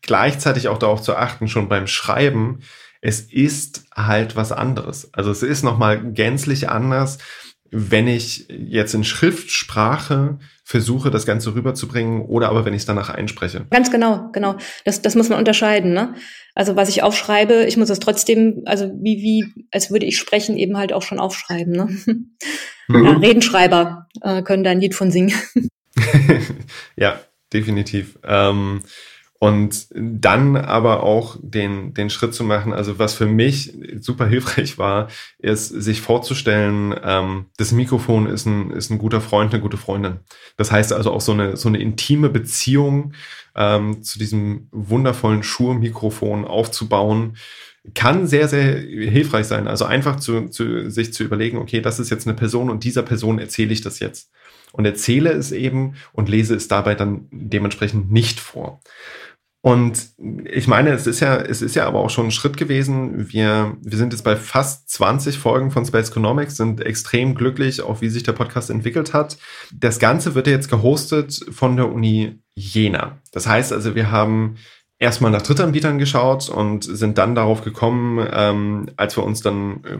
gleichzeitig 0.03 0.67
auch 0.67 0.77
darauf 0.77 1.01
zu 1.01 1.15
achten, 1.15 1.47
schon 1.47 1.67
beim 1.67 1.87
Schreiben, 1.87 2.59
es 3.01 3.21
ist 3.21 3.85
halt 3.95 4.35
was 4.35 4.51
anderes. 4.51 5.11
Also 5.15 5.31
es 5.31 5.41
ist 5.41 5.63
nochmal 5.63 6.13
gänzlich 6.13 6.69
anders, 6.69 7.17
wenn 7.71 8.07
ich 8.07 8.47
jetzt 8.49 8.93
in 8.93 9.03
Schriftsprache 9.03 10.39
versuche, 10.63 11.11
das 11.11 11.25
Ganze 11.25 11.55
rüberzubringen 11.55 12.21
oder 12.21 12.49
aber 12.49 12.65
wenn 12.65 12.73
ich 12.73 12.81
es 12.81 12.85
danach 12.85 13.09
einspreche. 13.09 13.65
Ganz 13.69 13.91
genau, 13.91 14.29
genau. 14.31 14.55
Das, 14.85 15.01
das 15.01 15.15
muss 15.15 15.29
man 15.29 15.39
unterscheiden. 15.39 15.93
Ne? 15.93 16.13
Also 16.55 16.75
was 16.75 16.89
ich 16.89 17.03
aufschreibe, 17.03 17.65
ich 17.65 17.77
muss 17.77 17.89
es 17.89 17.99
trotzdem, 17.99 18.63
also 18.65 18.91
wie, 19.01 19.17
wie, 19.17 19.65
als 19.71 19.91
würde 19.91 20.05
ich 20.05 20.17
sprechen, 20.17 20.57
eben 20.57 20.77
halt 20.77 20.93
auch 20.93 21.03
schon 21.03 21.19
aufschreiben. 21.19 21.73
Ne? 21.73 21.97
Mhm. 22.91 23.05
Ja, 23.05 23.11
Redenschreiber 23.11 24.07
äh, 24.21 24.41
können 24.41 24.63
da 24.63 24.71
ein 24.71 24.81
Lied 24.81 24.95
von 24.95 25.11
singen. 25.11 25.31
ja, 26.95 27.19
definitiv. 27.53 28.17
Ähm, 28.23 28.81
und 29.39 29.87
dann 29.93 30.57
aber 30.57 31.01
auch 31.03 31.37
den, 31.41 31.93
den 31.93 32.09
Schritt 32.09 32.33
zu 32.33 32.43
machen, 32.43 32.73
also 32.73 32.99
was 32.99 33.13
für 33.13 33.25
mich 33.25 33.73
super 33.99 34.27
hilfreich 34.27 34.77
war, 34.77 35.07
ist 35.37 35.69
sich 35.69 36.01
vorzustellen, 36.01 36.93
ähm, 37.01 37.45
das 37.57 37.71
Mikrofon 37.71 38.27
ist 38.27 38.45
ein, 38.45 38.71
ist 38.71 38.89
ein 38.89 38.97
guter 38.97 39.21
Freund, 39.21 39.53
eine 39.53 39.61
gute 39.61 39.77
Freundin. 39.77 40.19
Das 40.57 40.73
heißt 40.73 40.91
also 40.91 41.11
auch 41.11 41.21
so 41.21 41.31
eine, 41.31 41.55
so 41.55 41.69
eine 41.69 41.79
intime 41.79 42.29
Beziehung 42.29 43.13
ähm, 43.55 44.03
zu 44.03 44.19
diesem 44.19 44.67
wundervollen 44.71 45.43
Schuhmikrofon 45.43 46.43
aufzubauen, 46.43 47.37
kann 47.93 48.27
sehr, 48.27 48.49
sehr 48.49 48.77
hilfreich 48.77 49.47
sein. 49.47 49.69
Also 49.69 49.85
einfach 49.85 50.19
zu, 50.19 50.49
zu, 50.49 50.89
sich 50.91 51.13
zu 51.13 51.23
überlegen, 51.23 51.57
okay, 51.57 51.79
das 51.79 51.99
ist 51.99 52.09
jetzt 52.09 52.27
eine 52.27 52.35
Person 52.35 52.69
und 52.69 52.83
dieser 52.83 53.03
Person 53.03 53.39
erzähle 53.39 53.71
ich 53.71 53.81
das 53.81 53.99
jetzt. 53.99 54.31
Und 54.71 54.85
erzähle 54.85 55.31
es 55.31 55.51
eben 55.51 55.95
und 56.11 56.29
lese 56.29 56.53
es 56.55 56.67
dabei 56.67 56.93
dann 56.93 57.27
dementsprechend 57.31 58.11
nicht 58.11 58.39
vor. 58.39 58.81
Und 59.61 60.13
ich 60.45 60.67
meine, 60.67 60.91
es 60.91 61.05
ist 61.05 61.19
ja, 61.19 61.35
es 61.35 61.61
ist 61.61 61.75
ja 61.75 61.85
aber 61.85 61.99
auch 61.99 62.09
schon 62.09 62.27
ein 62.27 62.31
Schritt 62.31 62.55
gewesen. 62.55 63.29
Wir, 63.29 63.75
wir 63.81 63.97
sind 63.97 64.13
jetzt 64.13 64.23
bei 64.23 64.37
fast 64.37 64.89
20 64.89 65.37
Folgen 65.37 65.71
von 65.71 65.85
Space 65.85 66.11
Economics, 66.11 66.55
sind 66.55 66.79
extrem 66.79 67.35
glücklich, 67.35 67.81
auch 67.81 67.99
wie 67.99 68.07
sich 68.07 68.23
der 68.23 68.31
Podcast 68.31 68.69
entwickelt 68.69 69.13
hat. 69.13 69.37
Das 69.73 69.99
Ganze 69.99 70.33
wird 70.33 70.47
ja 70.47 70.53
jetzt 70.53 70.69
gehostet 70.69 71.45
von 71.51 71.75
der 71.75 71.91
Uni 71.91 72.41
Jena. 72.55 73.21
Das 73.33 73.47
heißt 73.47 73.73
also, 73.73 73.95
wir 73.95 74.11
haben 74.11 74.55
erstmal 74.99 75.31
nach 75.31 75.41
Drittanbietern 75.41 75.97
geschaut 75.97 76.49
und 76.49 76.83
sind 76.83 77.17
dann 77.17 77.33
darauf 77.33 77.63
gekommen, 77.63 78.27
ähm, 78.31 78.87
als 78.97 79.15
wir 79.17 79.23
uns 79.23 79.41
dann 79.41 79.81
äh, 79.85 79.97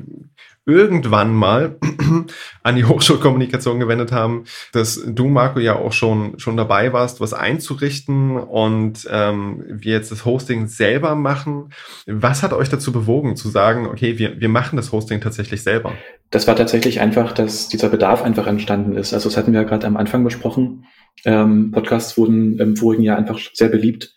irgendwann 0.65 1.33
mal 1.33 1.77
an 2.63 2.75
die 2.75 2.83
Hochschulkommunikation 2.83 3.79
gewendet 3.79 4.11
haben, 4.11 4.43
dass 4.73 5.01
du, 5.07 5.27
Marco, 5.27 5.59
ja 5.59 5.75
auch 5.75 5.93
schon, 5.93 6.37
schon 6.37 6.57
dabei 6.57 6.91
warst, 6.91 7.21
was 7.21 7.33
einzurichten 7.33 8.37
und 8.37 9.07
ähm, 9.09 9.63
wir 9.67 9.93
jetzt 9.93 10.11
das 10.11 10.25
Hosting 10.25 10.67
selber 10.67 11.15
machen. 11.15 11.71
Was 12.05 12.43
hat 12.43 12.53
euch 12.53 12.69
dazu 12.69 12.91
bewogen, 12.91 13.37
zu 13.37 13.49
sagen, 13.49 13.87
okay, 13.87 14.19
wir, 14.19 14.39
wir 14.39 14.49
machen 14.49 14.75
das 14.75 14.91
Hosting 14.91 15.21
tatsächlich 15.21 15.63
selber? 15.63 15.93
Das 16.29 16.45
war 16.45 16.55
tatsächlich 16.55 16.99
einfach, 16.99 17.31
dass 17.31 17.69
dieser 17.69 17.89
Bedarf 17.89 18.21
einfach 18.21 18.45
entstanden 18.45 18.95
ist. 18.95 19.13
Also 19.13 19.29
das 19.29 19.37
hatten 19.37 19.53
wir 19.53 19.61
ja 19.61 19.67
gerade 19.67 19.87
am 19.87 19.97
Anfang 19.97 20.23
besprochen. 20.23 20.85
Ähm, 21.25 21.71
Podcasts 21.71 22.17
wurden 22.17 22.59
im 22.59 22.75
vorigen 22.75 23.03
Jahr 23.03 23.17
einfach 23.17 23.39
sehr 23.53 23.69
beliebt 23.69 24.13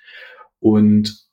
und 0.62 1.26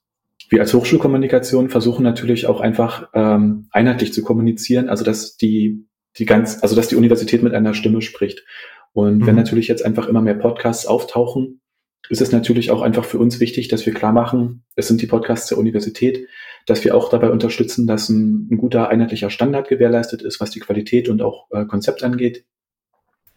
wir 0.48 0.60
als 0.60 0.74
Hochschulkommunikation 0.74 1.70
versuchen 1.70 2.02
natürlich 2.02 2.48
auch 2.48 2.60
einfach 2.60 3.08
ähm, 3.14 3.68
einheitlich 3.70 4.12
zu 4.12 4.24
kommunizieren, 4.24 4.88
also 4.88 5.04
dass 5.04 5.36
die, 5.36 5.86
die 6.18 6.26
ganz, 6.26 6.60
also 6.62 6.74
dass 6.74 6.88
die 6.88 6.96
Universität 6.96 7.44
mit 7.44 7.54
einer 7.54 7.72
Stimme 7.72 8.02
spricht. 8.02 8.44
Und 8.92 9.18
mhm. 9.18 9.26
wenn 9.26 9.36
natürlich 9.36 9.68
jetzt 9.68 9.84
einfach 9.84 10.08
immer 10.08 10.20
mehr 10.20 10.34
Podcasts 10.34 10.84
auftauchen, 10.84 11.60
ist 12.08 12.20
es 12.20 12.32
natürlich 12.32 12.72
auch 12.72 12.82
einfach 12.82 13.04
für 13.04 13.20
uns 13.20 13.38
wichtig, 13.38 13.68
dass 13.68 13.86
wir 13.86 13.94
klar 13.94 14.12
machen, 14.12 14.64
es 14.74 14.88
sind 14.88 15.00
die 15.00 15.06
Podcasts 15.06 15.46
der 15.46 15.58
Universität, 15.58 16.26
dass 16.66 16.82
wir 16.82 16.96
auch 16.96 17.08
dabei 17.08 17.30
unterstützen, 17.30 17.86
dass 17.86 18.08
ein, 18.08 18.48
ein 18.50 18.58
guter 18.58 18.88
einheitlicher 18.88 19.30
Standard 19.30 19.68
gewährleistet 19.68 20.22
ist, 20.22 20.40
was 20.40 20.50
die 20.50 20.60
Qualität 20.60 21.08
und 21.08 21.22
auch 21.22 21.46
äh, 21.52 21.64
Konzept 21.66 22.02
angeht. 22.02 22.44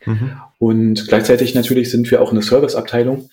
Mhm. 0.06 0.32
Und 0.58 1.08
gleichzeitig 1.08 1.54
natürlich 1.54 1.92
sind 1.92 2.10
wir 2.10 2.24
auch 2.24 2.32
eine 2.32 2.42
Serviceabteilung 2.42 3.30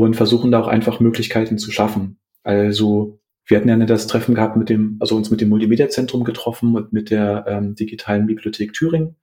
und 0.00 0.14
versuchen 0.14 0.50
da 0.50 0.62
auch 0.62 0.66
einfach 0.66 0.98
Möglichkeiten 0.98 1.58
zu 1.58 1.70
schaffen. 1.70 2.18
Also 2.42 3.20
wir 3.44 3.58
hatten 3.58 3.68
ja 3.68 3.76
das 3.76 4.06
Treffen 4.06 4.34
gehabt 4.34 4.56
mit 4.56 4.70
dem, 4.70 4.96
also 4.98 5.14
uns 5.14 5.30
mit 5.30 5.42
dem 5.42 5.50
Multimedia-Zentrum 5.50 6.24
getroffen 6.24 6.74
und 6.74 6.94
mit 6.94 7.10
der 7.10 7.44
ähm, 7.46 7.74
digitalen 7.74 8.26
Bibliothek 8.26 8.72
Thüringen 8.72 9.16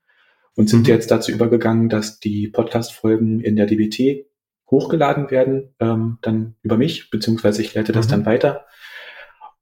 und 0.55 0.69
sind 0.69 0.81
mhm. 0.81 0.93
jetzt 0.93 1.09
dazu 1.09 1.31
übergegangen, 1.31 1.89
dass 1.89 2.19
die 2.19 2.47
Podcast-Folgen 2.49 3.39
in 3.39 3.55
der 3.55 3.65
DBT 3.65 4.27
hochgeladen 4.69 5.31
werden, 5.31 5.73
ähm, 5.79 6.19
dann 6.21 6.53
über 6.61 6.77
mich, 6.77 7.09
beziehungsweise 7.09 7.63
ich 7.63 7.73
leite 7.73 7.91
das 7.91 8.05
mhm. 8.05 8.11
dann 8.11 8.25
weiter 8.27 8.65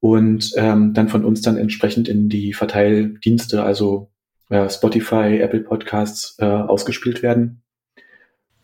und 0.02 0.52
ähm, 0.58 0.94
dann 0.94 1.08
von 1.08 1.24
uns 1.24 1.42
dann 1.42 1.56
entsprechend 1.56 2.10
in 2.10 2.28
die 2.28 2.52
Verteildienste, 2.52 3.64
also 3.64 4.12
äh, 4.50 4.70
Spotify, 4.70 5.40
Apple 5.40 5.62
Podcasts 5.62 6.36
äh, 6.40 6.46
ausgespielt 6.46 7.24
werden. 7.24 7.62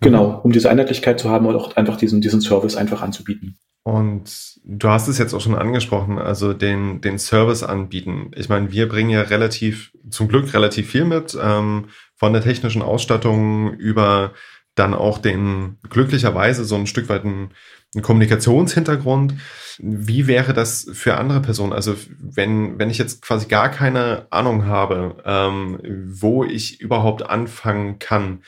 Genau, 0.01 0.41
um 0.43 0.51
diese 0.51 0.69
Einheitlichkeit 0.69 1.19
zu 1.19 1.29
haben 1.29 1.45
und 1.45 1.55
auch 1.55 1.75
einfach 1.75 1.95
diesen, 1.95 2.21
diesen 2.21 2.41
Service 2.41 2.75
einfach 2.75 3.01
anzubieten. 3.01 3.57
Und 3.83 4.59
du 4.63 4.89
hast 4.89 5.07
es 5.07 5.17
jetzt 5.17 5.33
auch 5.33 5.41
schon 5.41 5.55
angesprochen, 5.55 6.19
also 6.19 6.53
den, 6.53 7.01
den 7.01 7.17
Service 7.17 7.63
anbieten. 7.63 8.31
Ich 8.35 8.49
meine, 8.49 8.71
wir 8.71 8.87
bringen 8.87 9.09
ja 9.09 9.21
relativ, 9.21 9.91
zum 10.09 10.27
Glück 10.27 10.53
relativ 10.53 10.89
viel 10.89 11.05
mit, 11.05 11.37
ähm, 11.41 11.85
von 12.15 12.33
der 12.33 12.43
technischen 12.43 12.81
Ausstattung 12.81 13.73
über 13.73 14.33
dann 14.75 14.93
auch 14.93 15.17
den, 15.17 15.77
glücklicherweise 15.89 16.63
so 16.63 16.75
ein 16.75 16.87
Stück 16.87 17.09
weit 17.09 17.25
einen, 17.25 17.49
einen 17.93 18.03
Kommunikationshintergrund. 18.03 19.33
Wie 19.79 20.27
wäre 20.27 20.53
das 20.53 20.87
für 20.93 21.17
andere 21.17 21.41
Personen? 21.41 21.73
Also 21.73 21.95
wenn, 22.19 22.79
wenn 22.79 22.89
ich 22.89 22.97
jetzt 22.97 23.21
quasi 23.21 23.47
gar 23.47 23.69
keine 23.69 24.27
Ahnung 24.29 24.65
habe, 24.65 25.17
ähm, 25.25 25.79
wo 26.07 26.43
ich 26.43 26.79
überhaupt 26.79 27.23
anfangen 27.23 27.99
kann, 27.99 28.43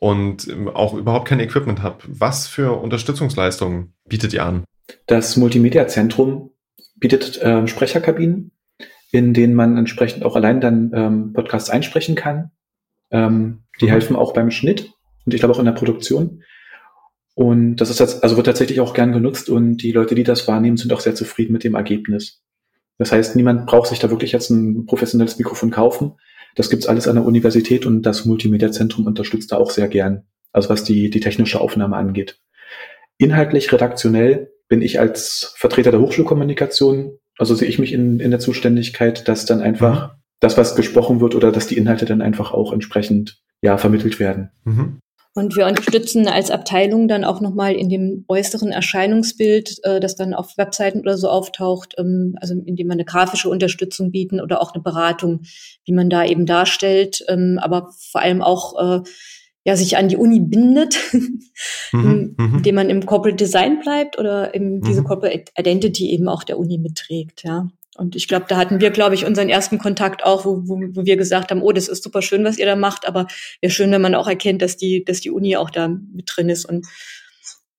und 0.00 0.48
auch 0.74 0.94
überhaupt 0.94 1.28
kein 1.28 1.40
Equipment 1.40 1.82
habe. 1.82 1.98
Was 2.06 2.46
für 2.46 2.80
Unterstützungsleistungen 2.80 3.94
bietet 4.08 4.32
ihr 4.32 4.44
an? 4.44 4.64
Das 5.06 5.36
Multimedia-Zentrum 5.36 6.50
bietet 6.96 7.40
ähm, 7.42 7.66
Sprecherkabinen, 7.66 8.52
in 9.10 9.34
denen 9.34 9.54
man 9.54 9.76
entsprechend 9.76 10.24
auch 10.24 10.36
allein 10.36 10.60
dann 10.60 10.92
ähm, 10.94 11.32
Podcasts 11.32 11.70
einsprechen 11.70 12.14
kann. 12.14 12.50
Ähm, 13.10 13.64
die 13.80 13.86
mhm. 13.86 13.90
helfen 13.90 14.16
auch 14.16 14.32
beim 14.32 14.50
Schnitt 14.50 14.92
und 15.24 15.34
ich 15.34 15.40
glaube 15.40 15.54
auch 15.54 15.58
in 15.58 15.64
der 15.64 15.72
Produktion. 15.72 16.42
Und 17.34 17.76
das 17.76 17.90
ist 17.90 18.00
also 18.00 18.36
wird 18.36 18.46
tatsächlich 18.46 18.80
auch 18.80 18.94
gern 18.94 19.12
genutzt 19.12 19.48
und 19.48 19.76
die 19.78 19.92
Leute, 19.92 20.16
die 20.16 20.24
das 20.24 20.48
wahrnehmen, 20.48 20.76
sind 20.76 20.92
auch 20.92 21.00
sehr 21.00 21.14
zufrieden 21.14 21.52
mit 21.52 21.62
dem 21.62 21.76
Ergebnis. 21.76 22.42
Das 22.98 23.12
heißt, 23.12 23.36
niemand 23.36 23.66
braucht 23.66 23.88
sich 23.88 24.00
da 24.00 24.10
wirklich 24.10 24.32
jetzt 24.32 24.50
ein 24.50 24.86
professionelles 24.86 25.38
Mikrofon 25.38 25.70
kaufen. 25.70 26.14
Das 26.58 26.70
gibt's 26.70 26.88
alles 26.88 27.06
an 27.06 27.14
der 27.14 27.24
Universität 27.24 27.86
und 27.86 28.02
das 28.02 28.24
Multimedia-Zentrum 28.24 29.06
unterstützt 29.06 29.52
da 29.52 29.58
auch 29.58 29.70
sehr 29.70 29.86
gern, 29.86 30.24
also 30.52 30.68
was 30.70 30.82
die, 30.82 31.08
die 31.08 31.20
technische 31.20 31.60
Aufnahme 31.60 31.94
angeht. 31.94 32.40
Inhaltlich, 33.16 33.72
redaktionell 33.72 34.50
bin 34.66 34.82
ich 34.82 34.98
als 34.98 35.54
Vertreter 35.56 35.92
der 35.92 36.00
Hochschulkommunikation, 36.00 37.16
also 37.38 37.54
sehe 37.54 37.68
ich 37.68 37.78
mich 37.78 37.92
in, 37.92 38.18
in 38.18 38.32
der 38.32 38.40
Zuständigkeit, 38.40 39.28
dass 39.28 39.46
dann 39.46 39.60
einfach 39.60 40.08
mhm. 40.08 40.18
das, 40.40 40.58
was 40.58 40.74
gesprochen 40.74 41.20
wird 41.20 41.36
oder 41.36 41.52
dass 41.52 41.68
die 41.68 41.76
Inhalte 41.76 42.06
dann 42.06 42.22
einfach 42.22 42.50
auch 42.50 42.72
entsprechend 42.72 43.40
ja 43.62 43.78
vermittelt 43.78 44.18
werden. 44.18 44.50
Mhm. 44.64 44.98
Und 45.34 45.56
wir 45.56 45.66
unterstützen 45.66 46.26
als 46.26 46.50
Abteilung 46.50 47.06
dann 47.06 47.24
auch 47.24 47.40
nochmal 47.40 47.74
in 47.74 47.88
dem 47.88 48.24
äußeren 48.28 48.72
Erscheinungsbild, 48.72 49.78
äh, 49.84 50.00
das 50.00 50.16
dann 50.16 50.34
auf 50.34 50.56
Webseiten 50.56 51.00
oder 51.00 51.16
so 51.16 51.28
auftaucht, 51.28 51.94
ähm, 51.98 52.34
also 52.40 52.54
indem 52.54 52.88
wir 52.88 52.94
eine 52.94 53.04
grafische 53.04 53.48
Unterstützung 53.48 54.10
bieten 54.10 54.40
oder 54.40 54.60
auch 54.60 54.74
eine 54.74 54.82
Beratung, 54.82 55.42
wie 55.84 55.92
man 55.92 56.10
da 56.10 56.24
eben 56.24 56.44
darstellt, 56.44 57.24
ähm, 57.28 57.58
aber 57.60 57.92
vor 58.10 58.20
allem 58.20 58.42
auch 58.42 58.98
äh, 58.98 59.02
ja, 59.64 59.76
sich 59.76 59.96
an 59.96 60.08
die 60.08 60.16
Uni 60.16 60.40
bindet, 60.40 60.98
mhm, 61.92 62.34
mhm, 62.38 62.54
indem 62.56 62.74
man 62.74 62.90
im 62.90 63.04
Corporate 63.04 63.36
Design 63.36 63.80
bleibt 63.80 64.18
oder 64.18 64.54
eben 64.54 64.80
diese 64.80 65.02
mhm. 65.02 65.06
Corporate 65.06 65.52
Identity 65.58 66.10
eben 66.10 66.28
auch 66.28 66.42
der 66.42 66.58
Uni 66.58 66.78
mitträgt, 66.78 67.44
ja. 67.44 67.68
Und 67.98 68.14
ich 68.14 68.28
glaube, 68.28 68.46
da 68.48 68.56
hatten 68.56 68.80
wir, 68.80 68.90
glaube 68.90 69.16
ich, 69.16 69.26
unseren 69.26 69.48
ersten 69.48 69.78
Kontakt 69.78 70.24
auch, 70.24 70.44
wo, 70.44 70.62
wo, 70.68 70.80
wo 70.94 71.04
wir 71.04 71.16
gesagt 71.16 71.50
haben, 71.50 71.62
oh, 71.62 71.72
das 71.72 71.88
ist 71.88 72.04
super 72.04 72.22
schön, 72.22 72.44
was 72.44 72.56
ihr 72.56 72.64
da 72.64 72.76
macht, 72.76 73.08
aber 73.08 73.26
wäre 73.60 73.72
schön, 73.72 73.90
wenn 73.90 74.00
man 74.00 74.14
auch 74.14 74.28
erkennt, 74.28 74.62
dass 74.62 74.76
die, 74.76 75.04
dass 75.04 75.20
die 75.20 75.32
Uni 75.32 75.56
auch 75.56 75.68
da 75.68 75.88
mit 75.88 76.30
drin 76.32 76.48
ist. 76.48 76.64
Und 76.64 76.86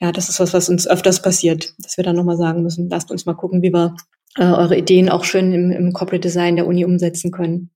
ja, 0.02 0.12
das 0.12 0.28
ist 0.28 0.42
was, 0.42 0.54
was 0.54 0.68
uns 0.68 0.90
öfters 0.90 1.22
passiert, 1.22 1.74
dass 1.80 1.96
wir 1.96 2.04
dann 2.04 2.18
nochmal 2.18 2.36
sagen 2.36 2.64
müssen, 2.64 2.90
lasst 2.90 3.12
uns 3.12 3.26
mal 3.26 3.34
gucken, 3.34 3.62
wie 3.62 3.72
wir 3.72 3.96
äh, 4.38 4.44
eure 4.44 4.78
Ideen 4.78 5.08
auch 5.08 5.24
schön 5.24 5.54
im, 5.54 5.72
im 5.72 5.94
Corporate 5.94 6.28
Design 6.28 6.58
der 6.58 6.68
Uni 6.68 6.84
umsetzen 6.84 7.32
können. 7.32 7.70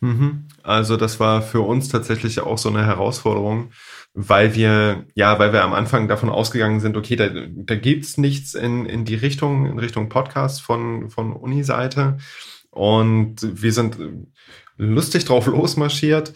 Mhm. 0.00 0.48
Also 0.62 0.96
das 0.96 1.20
war 1.20 1.42
für 1.42 1.60
uns 1.60 1.88
tatsächlich 1.88 2.40
auch 2.40 2.58
so 2.58 2.68
eine 2.68 2.84
Herausforderung, 2.84 3.70
weil 4.14 4.54
wir, 4.54 5.06
ja, 5.14 5.38
weil 5.38 5.52
wir 5.52 5.62
am 5.62 5.72
Anfang 5.72 6.08
davon 6.08 6.28
ausgegangen 6.28 6.80
sind, 6.80 6.96
okay, 6.96 7.16
da, 7.16 7.28
da 7.28 7.74
gibt's 7.74 8.18
nichts 8.18 8.54
in, 8.54 8.86
in 8.86 9.04
die 9.04 9.14
Richtung, 9.14 9.66
in 9.66 9.78
Richtung 9.78 10.08
Podcast 10.08 10.62
von, 10.62 11.10
von 11.10 11.32
Uni-Seite. 11.32 12.18
Und 12.70 13.36
wir 13.40 13.72
sind 13.72 13.98
lustig 14.76 15.24
drauf 15.24 15.46
losmarschiert 15.46 16.32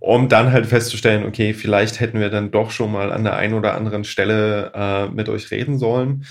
um 0.00 0.28
dann 0.28 0.50
halt 0.50 0.66
festzustellen, 0.66 1.24
okay, 1.24 1.54
vielleicht 1.54 2.00
hätten 2.00 2.18
wir 2.18 2.30
dann 2.30 2.50
doch 2.50 2.70
schon 2.70 2.90
mal 2.90 3.12
an 3.12 3.22
der 3.22 3.36
einen 3.36 3.54
oder 3.54 3.74
anderen 3.74 4.04
Stelle 4.04 4.72
äh, 4.74 5.08
mit 5.08 5.28
euch 5.28 5.50
reden 5.50 5.78
sollen. 5.78 6.24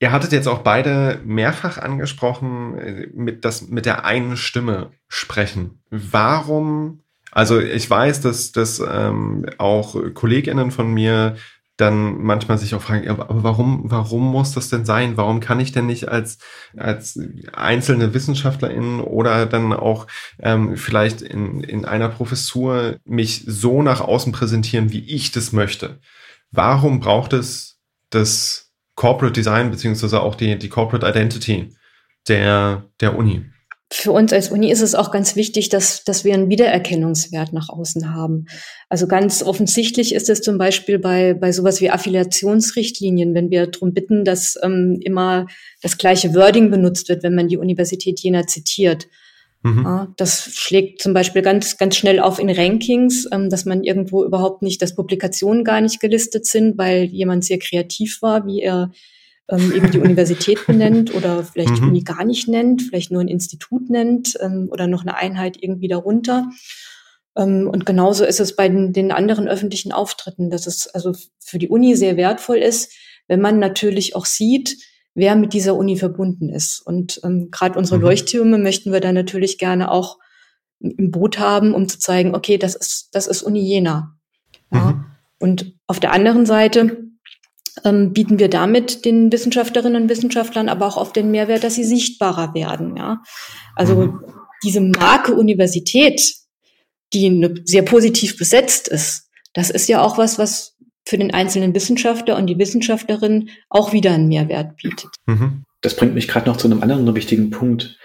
Ihr 0.00 0.12
hattet 0.12 0.32
jetzt 0.32 0.48
auch 0.48 0.58
beide 0.58 1.20
mehrfach 1.24 1.78
angesprochen, 1.78 2.76
äh, 2.78 3.06
mit, 3.14 3.44
das, 3.44 3.68
mit 3.68 3.86
der 3.86 4.04
einen 4.04 4.36
Stimme 4.36 4.90
sprechen. 5.08 5.80
Warum 5.90 7.00
also 7.34 7.58
ich 7.58 7.90
weiß, 7.90 8.20
dass, 8.20 8.52
dass 8.52 8.78
ähm, 8.78 9.46
auch 9.58 9.96
KollegInnen 10.14 10.70
von 10.70 10.94
mir 10.94 11.34
dann 11.76 12.22
manchmal 12.22 12.58
sich 12.58 12.74
auch 12.74 12.82
fragen, 12.82 13.08
aber 13.08 13.26
warum, 13.42 13.82
warum 13.84 14.30
muss 14.30 14.52
das 14.52 14.68
denn 14.68 14.84
sein? 14.84 15.16
Warum 15.16 15.40
kann 15.40 15.58
ich 15.58 15.72
denn 15.72 15.86
nicht 15.86 16.08
als, 16.08 16.38
als 16.76 17.18
einzelne 17.52 18.14
WissenschaftlerInnen 18.14 19.00
oder 19.00 19.46
dann 19.46 19.72
auch 19.72 20.06
ähm, 20.38 20.76
vielleicht 20.76 21.20
in, 21.20 21.62
in 21.62 21.84
einer 21.84 22.08
Professur 22.08 22.96
mich 23.04 23.44
so 23.46 23.82
nach 23.82 24.00
außen 24.00 24.32
präsentieren, 24.32 24.92
wie 24.92 25.04
ich 25.04 25.32
das 25.32 25.52
möchte? 25.52 25.98
Warum 26.52 27.00
braucht 27.00 27.32
es 27.32 27.80
das 28.10 28.72
Corporate 28.94 29.32
Design 29.32 29.72
beziehungsweise 29.72 30.20
auch 30.20 30.36
die, 30.36 30.56
die 30.56 30.68
Corporate 30.68 31.06
Identity 31.06 31.74
der, 32.28 32.84
der 33.00 33.18
Uni? 33.18 33.46
Für 33.96 34.10
uns 34.10 34.32
als 34.32 34.50
Uni 34.50 34.70
ist 34.72 34.80
es 34.80 34.94
auch 34.94 35.12
ganz 35.12 35.36
wichtig, 35.36 35.68
dass, 35.68 36.02
dass 36.02 36.24
wir 36.24 36.34
einen 36.34 36.50
Wiedererkennungswert 36.50 37.52
nach 37.52 37.68
außen 37.68 38.12
haben. 38.12 38.46
Also 38.88 39.06
ganz 39.06 39.42
offensichtlich 39.42 40.14
ist 40.14 40.28
es 40.28 40.40
zum 40.40 40.58
Beispiel 40.58 40.98
bei, 40.98 41.34
bei 41.34 41.52
sowas 41.52 41.80
wie 41.80 41.90
Affiliationsrichtlinien, 41.90 43.34
wenn 43.34 43.50
wir 43.50 43.68
darum 43.68 43.94
bitten, 43.94 44.24
dass 44.24 44.58
ähm, 44.62 44.98
immer 45.00 45.46
das 45.80 45.96
gleiche 45.96 46.34
Wording 46.34 46.70
benutzt 46.70 47.08
wird, 47.08 47.22
wenn 47.22 47.36
man 47.36 47.46
die 47.46 47.56
Universität 47.56 48.18
Jena 48.18 48.48
zitiert. 48.48 49.06
Mhm. 49.62 49.82
Ja, 49.84 50.14
das 50.16 50.50
schlägt 50.52 51.00
zum 51.00 51.14
Beispiel 51.14 51.42
ganz, 51.42 51.78
ganz 51.78 51.96
schnell 51.96 52.18
auf 52.18 52.40
in 52.40 52.50
Rankings, 52.50 53.28
ähm, 53.30 53.48
dass 53.48 53.64
man 53.64 53.84
irgendwo 53.84 54.24
überhaupt 54.24 54.62
nicht, 54.62 54.82
dass 54.82 54.96
Publikationen 54.96 55.62
gar 55.62 55.80
nicht 55.80 56.00
gelistet 56.00 56.46
sind, 56.46 56.76
weil 56.76 57.04
jemand 57.04 57.44
sehr 57.44 57.58
kreativ 57.58 58.22
war, 58.22 58.44
wie 58.44 58.60
er 58.60 58.90
ähm, 59.48 59.72
eben 59.72 59.90
die 59.90 59.98
Universität 59.98 60.58
benennt 60.66 61.14
oder 61.14 61.44
vielleicht 61.44 61.70
mhm. 61.70 61.76
die 61.76 61.82
Uni 61.82 62.00
gar 62.02 62.24
nicht 62.24 62.48
nennt, 62.48 62.82
vielleicht 62.82 63.10
nur 63.10 63.20
ein 63.20 63.28
Institut 63.28 63.90
nennt 63.90 64.38
ähm, 64.40 64.68
oder 64.70 64.86
noch 64.86 65.02
eine 65.02 65.16
Einheit 65.16 65.56
irgendwie 65.60 65.88
darunter. 65.88 66.50
Ähm, 67.36 67.68
und 67.70 67.86
genauso 67.86 68.24
ist 68.24 68.40
es 68.40 68.56
bei 68.56 68.68
den, 68.68 68.92
den 68.92 69.12
anderen 69.12 69.48
öffentlichen 69.48 69.92
Auftritten, 69.92 70.50
dass 70.50 70.66
es 70.66 70.86
also 70.88 71.12
für 71.38 71.58
die 71.58 71.68
Uni 71.68 71.96
sehr 71.96 72.16
wertvoll 72.16 72.58
ist, 72.58 72.92
wenn 73.28 73.40
man 73.40 73.58
natürlich 73.58 74.16
auch 74.16 74.26
sieht, 74.26 74.76
wer 75.14 75.36
mit 75.36 75.52
dieser 75.52 75.76
Uni 75.76 75.96
verbunden 75.96 76.48
ist. 76.48 76.80
Und 76.80 77.20
ähm, 77.24 77.50
gerade 77.50 77.78
unsere 77.78 77.98
mhm. 77.98 78.04
Leuchttürme 78.04 78.58
möchten 78.58 78.92
wir 78.92 79.00
da 79.00 79.12
natürlich 79.12 79.58
gerne 79.58 79.90
auch 79.90 80.18
im 80.80 81.10
Boot 81.10 81.38
haben, 81.38 81.72
um 81.74 81.88
zu 81.88 81.98
zeigen, 81.98 82.34
okay, 82.34 82.58
das 82.58 82.74
ist, 82.74 83.08
das 83.12 83.26
ist 83.26 83.42
Uni 83.42 83.60
Jena. 83.60 84.16
Ja. 84.72 84.80
Mhm. 84.80 85.04
Und 85.38 85.74
auf 85.86 86.00
der 86.00 86.12
anderen 86.12 86.46
Seite 86.46 87.03
ähm, 87.84 88.12
bieten 88.12 88.38
wir 88.38 88.48
damit 88.48 89.04
den 89.04 89.30
Wissenschaftlerinnen 89.30 90.02
und 90.02 90.08
Wissenschaftlern 90.08 90.68
aber 90.68 90.86
auch 90.86 90.96
auf 90.96 91.12
den 91.12 91.30
Mehrwert, 91.30 91.64
dass 91.64 91.74
sie 91.74 91.84
sichtbarer 91.84 92.54
werden. 92.54 92.96
Ja? 92.96 93.22
Also 93.76 93.96
mhm. 93.96 94.24
diese 94.62 94.80
Marke 94.80 95.34
Universität, 95.34 96.34
die 97.12 97.54
sehr 97.64 97.82
positiv 97.82 98.36
besetzt 98.36 98.88
ist, 98.88 99.30
das 99.52 99.70
ist 99.70 99.88
ja 99.88 100.02
auch 100.02 100.18
was, 100.18 100.38
was 100.38 100.76
für 101.06 101.18
den 101.18 101.32
einzelnen 101.32 101.74
Wissenschaftler 101.74 102.36
und 102.36 102.46
die 102.46 102.58
Wissenschaftlerin 102.58 103.50
auch 103.68 103.92
wieder 103.92 104.12
einen 104.12 104.28
Mehrwert 104.28 104.76
bietet. 104.76 105.10
Mhm. 105.26 105.64
Das 105.82 105.94
bringt 105.94 106.14
mich 106.14 106.28
gerade 106.28 106.48
noch 106.48 106.56
zu 106.56 106.66
einem 106.66 106.82
anderen 106.82 107.14
wichtigen 107.14 107.50
Punkt. 107.50 107.98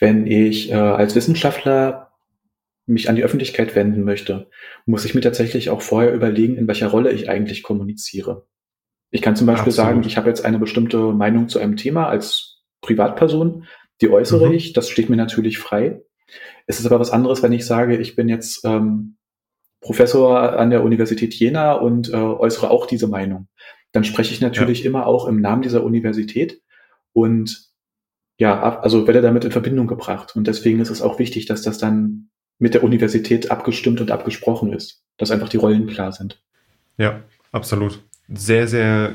Wenn 0.00 0.26
ich 0.26 0.70
äh, 0.70 0.74
als 0.74 1.14
Wissenschaftler 1.14 2.10
mich 2.86 3.08
an 3.08 3.14
die 3.14 3.22
Öffentlichkeit 3.22 3.76
wenden 3.76 4.02
möchte, 4.02 4.50
muss 4.86 5.04
ich 5.04 5.14
mir 5.14 5.20
tatsächlich 5.20 5.70
auch 5.70 5.82
vorher 5.82 6.12
überlegen, 6.12 6.56
in 6.56 6.66
welcher 6.66 6.88
Rolle 6.88 7.12
ich 7.12 7.28
eigentlich 7.28 7.62
kommuniziere. 7.62 8.46
Ich 9.12 9.20
kann 9.20 9.36
zum 9.36 9.46
Beispiel 9.46 9.70
Absolut. 9.70 9.88
sagen, 9.88 10.02
ich 10.06 10.16
habe 10.16 10.28
jetzt 10.28 10.44
eine 10.44 10.58
bestimmte 10.58 10.96
Meinung 11.12 11.48
zu 11.48 11.58
einem 11.58 11.76
Thema 11.76 12.08
als 12.08 12.62
Privatperson, 12.80 13.66
die 14.00 14.10
äußere 14.10 14.48
mhm. 14.48 14.54
ich, 14.54 14.72
das 14.72 14.88
steht 14.88 15.10
mir 15.10 15.16
natürlich 15.16 15.58
frei. 15.58 16.00
Es 16.66 16.80
ist 16.80 16.86
aber 16.86 16.98
was 16.98 17.10
anderes, 17.10 17.42
wenn 17.42 17.52
ich 17.52 17.66
sage, 17.66 17.98
ich 17.98 18.16
bin 18.16 18.30
jetzt 18.30 18.64
ähm, 18.64 19.18
Professor 19.82 20.58
an 20.58 20.70
der 20.70 20.82
Universität 20.82 21.34
Jena 21.34 21.74
und 21.74 22.08
äh, 22.08 22.16
äußere 22.16 22.70
auch 22.70 22.86
diese 22.86 23.06
Meinung. 23.06 23.48
Dann 23.92 24.04
spreche 24.04 24.32
ich 24.32 24.40
natürlich 24.40 24.80
ja. 24.80 24.86
immer 24.86 25.06
auch 25.06 25.28
im 25.28 25.42
Namen 25.42 25.60
dieser 25.60 25.84
Universität 25.84 26.62
und 27.12 27.68
ja, 28.38 28.78
also 28.80 29.06
werde 29.06 29.20
damit 29.20 29.44
in 29.44 29.52
Verbindung 29.52 29.88
gebracht. 29.88 30.34
Und 30.34 30.46
deswegen 30.46 30.80
ist 30.80 30.90
es 30.90 31.02
auch 31.02 31.18
wichtig, 31.18 31.44
dass 31.44 31.60
das 31.60 31.76
dann 31.76 32.30
mit 32.58 32.72
der 32.72 32.82
Universität 32.82 33.50
abgestimmt 33.50 34.00
und 34.00 34.10
abgesprochen 34.10 34.72
ist, 34.72 35.04
dass 35.18 35.30
einfach 35.30 35.50
die 35.50 35.58
Rollen 35.58 35.86
klar 35.86 36.12
sind. 36.12 36.42
Ja, 36.96 37.22
absolut 37.52 38.02
sehr, 38.34 38.68
sehr, 38.68 39.14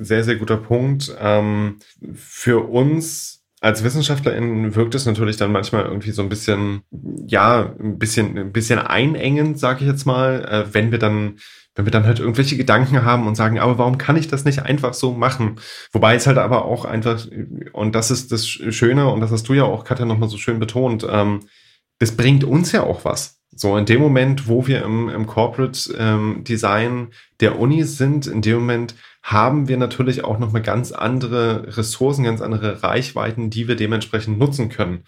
sehr, 0.00 0.24
sehr 0.24 0.36
guter 0.36 0.56
Punkt. 0.56 1.14
Ähm, 1.20 1.78
für 2.14 2.68
uns 2.68 3.42
als 3.60 3.82
WissenschaftlerInnen 3.82 4.74
wirkt 4.74 4.94
es 4.94 5.06
natürlich 5.06 5.36
dann 5.36 5.52
manchmal 5.52 5.84
irgendwie 5.84 6.10
so 6.10 6.22
ein 6.22 6.28
bisschen, 6.28 6.82
ja, 7.26 7.74
ein 7.80 7.98
bisschen, 7.98 8.36
ein 8.36 8.52
bisschen 8.52 8.78
einengend, 8.78 9.58
sage 9.58 9.80
ich 9.80 9.90
jetzt 9.90 10.04
mal, 10.04 10.44
äh, 10.44 10.74
wenn 10.74 10.90
wir 10.90 10.98
dann 10.98 11.38
wenn 11.74 11.86
wir 11.86 11.90
dann 11.90 12.06
halt 12.06 12.20
irgendwelche 12.20 12.56
Gedanken 12.56 13.04
haben 13.04 13.26
und 13.26 13.34
sagen, 13.34 13.58
aber 13.58 13.78
warum 13.78 13.98
kann 13.98 14.16
ich 14.16 14.28
das 14.28 14.44
nicht 14.44 14.62
einfach 14.62 14.94
so 14.94 15.12
machen? 15.12 15.56
Wobei 15.92 16.14
es 16.14 16.26
halt 16.26 16.38
aber 16.38 16.64
auch 16.64 16.84
einfach, 16.84 17.26
und 17.72 17.94
das 17.94 18.10
ist 18.10 18.30
das 18.30 18.46
Schöne, 18.46 19.10
und 19.10 19.20
das 19.20 19.32
hast 19.32 19.48
du 19.48 19.54
ja 19.54 19.64
auch, 19.64 19.84
Katja, 19.84 20.04
nochmal 20.04 20.28
so 20.28 20.38
schön 20.38 20.60
betont, 20.60 21.04
ähm, 21.10 21.40
das 21.98 22.12
bringt 22.12 22.44
uns 22.44 22.72
ja 22.72 22.84
auch 22.84 23.04
was. 23.04 23.40
So, 23.56 23.76
in 23.76 23.86
dem 23.86 24.00
Moment, 24.00 24.48
wo 24.48 24.66
wir 24.66 24.82
im, 24.82 25.08
im 25.08 25.26
Corporate 25.26 25.94
ähm, 25.98 26.44
Design 26.44 27.08
der 27.40 27.58
Uni 27.58 27.84
sind, 27.84 28.26
in 28.26 28.42
dem 28.42 28.56
Moment 28.56 28.94
haben 29.22 29.68
wir 29.68 29.78
natürlich 29.78 30.22
auch 30.22 30.38
nochmal 30.38 30.60
ganz 30.60 30.92
andere 30.92 31.76
Ressourcen, 31.76 32.24
ganz 32.24 32.42
andere 32.42 32.82
Reichweiten, 32.82 33.48
die 33.48 33.68
wir 33.68 33.74
dementsprechend 33.74 34.38
nutzen 34.38 34.68
können. 34.68 35.04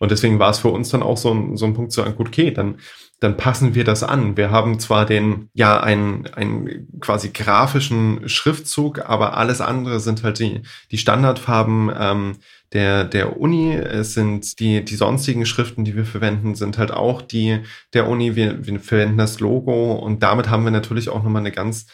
Und 0.00 0.10
deswegen 0.10 0.38
war 0.38 0.50
es 0.50 0.58
für 0.58 0.70
uns 0.70 0.88
dann 0.88 1.02
auch 1.02 1.16
so 1.16 1.32
ein, 1.32 1.56
so 1.56 1.66
ein 1.66 1.74
Punkt 1.74 1.92
zu 1.92 2.00
sagen, 2.00 2.16
gut, 2.16 2.28
okay, 2.28 2.50
dann, 2.50 2.78
dann 3.20 3.36
passen 3.36 3.74
wir 3.74 3.84
das 3.84 4.02
an. 4.02 4.36
Wir 4.36 4.50
haben 4.50 4.80
zwar 4.80 5.04
den, 5.06 5.50
ja, 5.52 5.78
einen, 5.78 6.26
einen 6.28 6.88
quasi 7.00 7.28
grafischen 7.28 8.28
Schriftzug, 8.28 9.08
aber 9.08 9.36
alles 9.36 9.60
andere 9.60 10.00
sind 10.00 10.24
halt 10.24 10.38
die, 10.40 10.62
die 10.90 10.98
Standardfarben, 10.98 11.92
ähm, 11.96 12.36
der, 12.72 13.04
der 13.04 13.40
Uni. 13.40 13.74
Es 13.74 14.14
sind 14.14 14.60
die, 14.60 14.84
die 14.84 14.96
sonstigen 14.96 15.46
Schriften, 15.46 15.84
die 15.84 15.96
wir 15.96 16.04
verwenden, 16.04 16.54
sind 16.54 16.78
halt 16.78 16.92
auch 16.92 17.22
die 17.22 17.60
der 17.92 18.08
Uni. 18.08 18.36
Wir, 18.36 18.66
wir 18.66 18.80
verwenden 18.80 19.18
das 19.18 19.40
Logo 19.40 19.94
und 19.94 20.22
damit 20.22 20.48
haben 20.48 20.64
wir 20.64 20.70
natürlich 20.70 21.08
auch 21.08 21.22
nochmal 21.22 21.42
eine 21.42 21.52
ganz, 21.52 21.86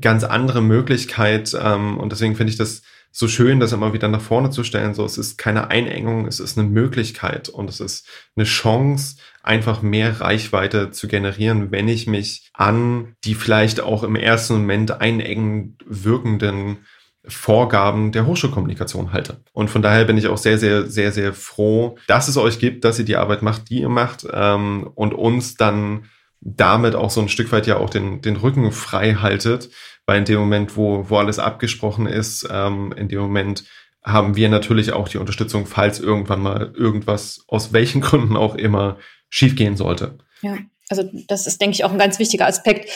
ganz 0.00 0.24
andere 0.24 0.62
Möglichkeit. 0.62 1.56
Ähm, 1.60 1.98
und 1.98 2.12
deswegen 2.12 2.36
finde 2.36 2.50
ich 2.50 2.58
das 2.58 2.82
so 3.12 3.26
schön, 3.26 3.58
das 3.58 3.72
immer 3.72 3.92
wieder 3.92 4.08
nach 4.08 4.20
vorne 4.20 4.50
zu 4.50 4.62
stellen. 4.62 4.94
So, 4.94 5.04
es 5.04 5.18
ist 5.18 5.36
keine 5.36 5.68
Einengung, 5.68 6.26
es 6.26 6.38
ist 6.38 6.56
eine 6.56 6.68
Möglichkeit 6.68 7.48
und 7.48 7.68
es 7.68 7.80
ist 7.80 8.08
eine 8.36 8.44
Chance, 8.44 9.16
einfach 9.42 9.82
mehr 9.82 10.20
Reichweite 10.20 10.90
zu 10.90 11.08
generieren, 11.08 11.72
wenn 11.72 11.88
ich 11.88 12.06
mich 12.06 12.50
an 12.54 13.16
die 13.24 13.34
vielleicht 13.34 13.80
auch 13.80 14.04
im 14.04 14.14
ersten 14.14 14.54
Moment 14.54 15.00
einengend 15.00 15.82
wirkenden 15.86 16.84
Vorgaben 17.30 18.12
der 18.12 18.26
Hochschulkommunikation 18.26 19.12
halte. 19.12 19.42
Und 19.52 19.70
von 19.70 19.82
daher 19.82 20.04
bin 20.04 20.18
ich 20.18 20.26
auch 20.26 20.38
sehr, 20.38 20.58
sehr, 20.58 20.86
sehr, 20.86 21.12
sehr 21.12 21.32
froh, 21.32 21.96
dass 22.06 22.28
es 22.28 22.36
euch 22.36 22.58
gibt, 22.58 22.84
dass 22.84 22.98
ihr 22.98 23.04
die 23.04 23.16
Arbeit 23.16 23.42
macht, 23.42 23.70
die 23.70 23.80
ihr 23.80 23.88
macht 23.88 24.26
ähm, 24.32 24.90
und 24.94 25.14
uns 25.14 25.54
dann 25.54 26.04
damit 26.40 26.94
auch 26.94 27.10
so 27.10 27.20
ein 27.20 27.28
Stück 27.28 27.52
weit 27.52 27.66
ja 27.66 27.76
auch 27.76 27.90
den, 27.90 28.22
den 28.22 28.36
Rücken 28.36 28.72
frei 28.72 29.14
haltet, 29.14 29.70
weil 30.06 30.18
in 30.18 30.24
dem 30.24 30.40
Moment, 30.40 30.76
wo, 30.76 31.08
wo 31.08 31.18
alles 31.18 31.38
abgesprochen 31.38 32.06
ist, 32.06 32.48
ähm, 32.50 32.92
in 32.96 33.08
dem 33.08 33.20
Moment 33.20 33.64
haben 34.02 34.36
wir 34.36 34.48
natürlich 34.48 34.92
auch 34.92 35.08
die 35.08 35.18
Unterstützung, 35.18 35.66
falls 35.66 36.00
irgendwann 36.00 36.40
mal 36.40 36.72
irgendwas 36.74 37.44
aus 37.48 37.72
welchen 37.72 38.00
Gründen 38.00 38.36
auch 38.36 38.54
immer 38.54 38.96
schiefgehen 39.28 39.76
sollte. 39.76 40.18
Ja, 40.42 40.56
also 40.88 41.08
das 41.28 41.46
ist, 41.46 41.60
denke 41.60 41.74
ich, 41.74 41.84
auch 41.84 41.92
ein 41.92 41.98
ganz 41.98 42.18
wichtiger 42.18 42.46
Aspekt, 42.46 42.90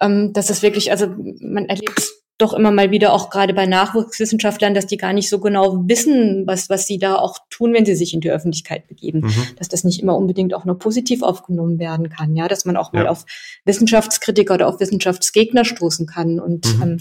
ähm, 0.00 0.32
dass 0.32 0.50
es 0.50 0.62
wirklich, 0.62 0.90
also 0.90 1.08
man 1.40 1.66
erlebt 1.66 2.02
doch 2.40 2.52
immer 2.52 2.70
mal 2.70 2.90
wieder 2.90 3.12
auch 3.12 3.30
gerade 3.30 3.54
bei 3.54 3.66
Nachwuchswissenschaftlern, 3.66 4.74
dass 4.74 4.86
die 4.86 4.96
gar 4.96 5.12
nicht 5.12 5.28
so 5.28 5.38
genau 5.38 5.84
wissen, 5.86 6.46
was, 6.46 6.70
was 6.70 6.86
sie 6.86 6.98
da 6.98 7.16
auch 7.16 7.38
tun, 7.50 7.72
wenn 7.72 7.86
sie 7.86 7.94
sich 7.94 8.14
in 8.14 8.20
die 8.20 8.30
Öffentlichkeit 8.30 8.88
begeben. 8.88 9.20
Mhm. 9.20 9.46
Dass 9.56 9.68
das 9.68 9.84
nicht 9.84 10.00
immer 10.00 10.16
unbedingt 10.16 10.54
auch 10.54 10.64
nur 10.64 10.78
positiv 10.78 11.22
aufgenommen 11.22 11.78
werden 11.78 12.08
kann, 12.08 12.34
ja, 12.36 12.48
dass 12.48 12.64
man 12.64 12.76
auch 12.76 12.92
ja. 12.92 13.00
mal 13.00 13.08
auf 13.08 13.26
Wissenschaftskritiker 13.64 14.54
oder 14.54 14.68
auf 14.68 14.80
Wissenschaftsgegner 14.80 15.64
stoßen 15.64 16.06
kann. 16.06 16.40
Und 16.40 16.66
mhm. 16.76 16.82
ähm, 16.82 17.00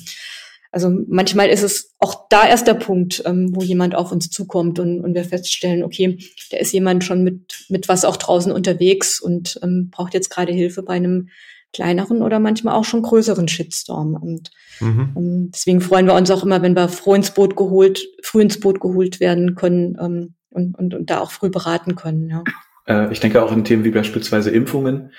also 0.71 0.91
manchmal 1.07 1.49
ist 1.49 1.63
es 1.63 1.95
auch 1.97 2.27
da 2.29 2.47
erst 2.47 2.67
der 2.67 2.75
Punkt, 2.75 3.23
ähm, 3.25 3.49
wo 3.53 3.61
jemand 3.61 3.95
auf 3.95 4.11
uns 4.11 4.29
zukommt 4.29 4.77
und, 4.79 5.01
und 5.01 5.15
wir 5.15 5.23
feststellen, 5.23 5.83
okay, 5.83 6.19
da 6.51 6.57
ist 6.57 6.73
jemand 6.73 7.03
schon 7.03 7.23
mit, 7.23 7.65
mit 7.69 7.87
was 7.87 8.05
auch 8.05 8.17
draußen 8.17 8.51
unterwegs 8.51 9.19
und 9.19 9.59
ähm, 9.63 9.89
braucht 9.89 10.13
jetzt 10.13 10.29
gerade 10.29 10.53
Hilfe 10.53 10.83
bei 10.83 10.93
einem 10.93 11.29
kleineren 11.73 12.21
oder 12.21 12.39
manchmal 12.39 12.75
auch 12.75 12.85
schon 12.85 13.01
größeren 13.01 13.47
Shitstorm. 13.47 14.15
Und, 14.15 14.51
mhm. 14.79 15.11
und 15.13 15.23
ähm, 15.23 15.51
deswegen 15.53 15.81
freuen 15.81 16.07
wir 16.07 16.15
uns 16.15 16.31
auch 16.31 16.43
immer, 16.43 16.61
wenn 16.61 16.75
wir 16.75 16.89
früh 16.89 17.15
ins 17.15 17.31
Boot 17.31 17.55
geholt, 17.55 18.01
früh 18.23 18.41
ins 18.41 18.59
Boot 18.59 18.79
geholt 18.79 19.19
werden 19.19 19.55
können 19.55 19.97
ähm, 19.99 20.35
und, 20.49 20.77
und, 20.77 20.93
und 20.93 21.09
da 21.09 21.19
auch 21.19 21.31
früh 21.31 21.49
beraten 21.49 21.95
können. 21.95 22.29
Ja. 22.29 22.43
Äh, 22.87 23.11
ich 23.11 23.19
denke 23.19 23.43
auch 23.43 23.51
in 23.51 23.63
Themen 23.63 23.83
wie 23.83 23.91
beispielsweise 23.91 24.49
Impfungen. 24.49 25.11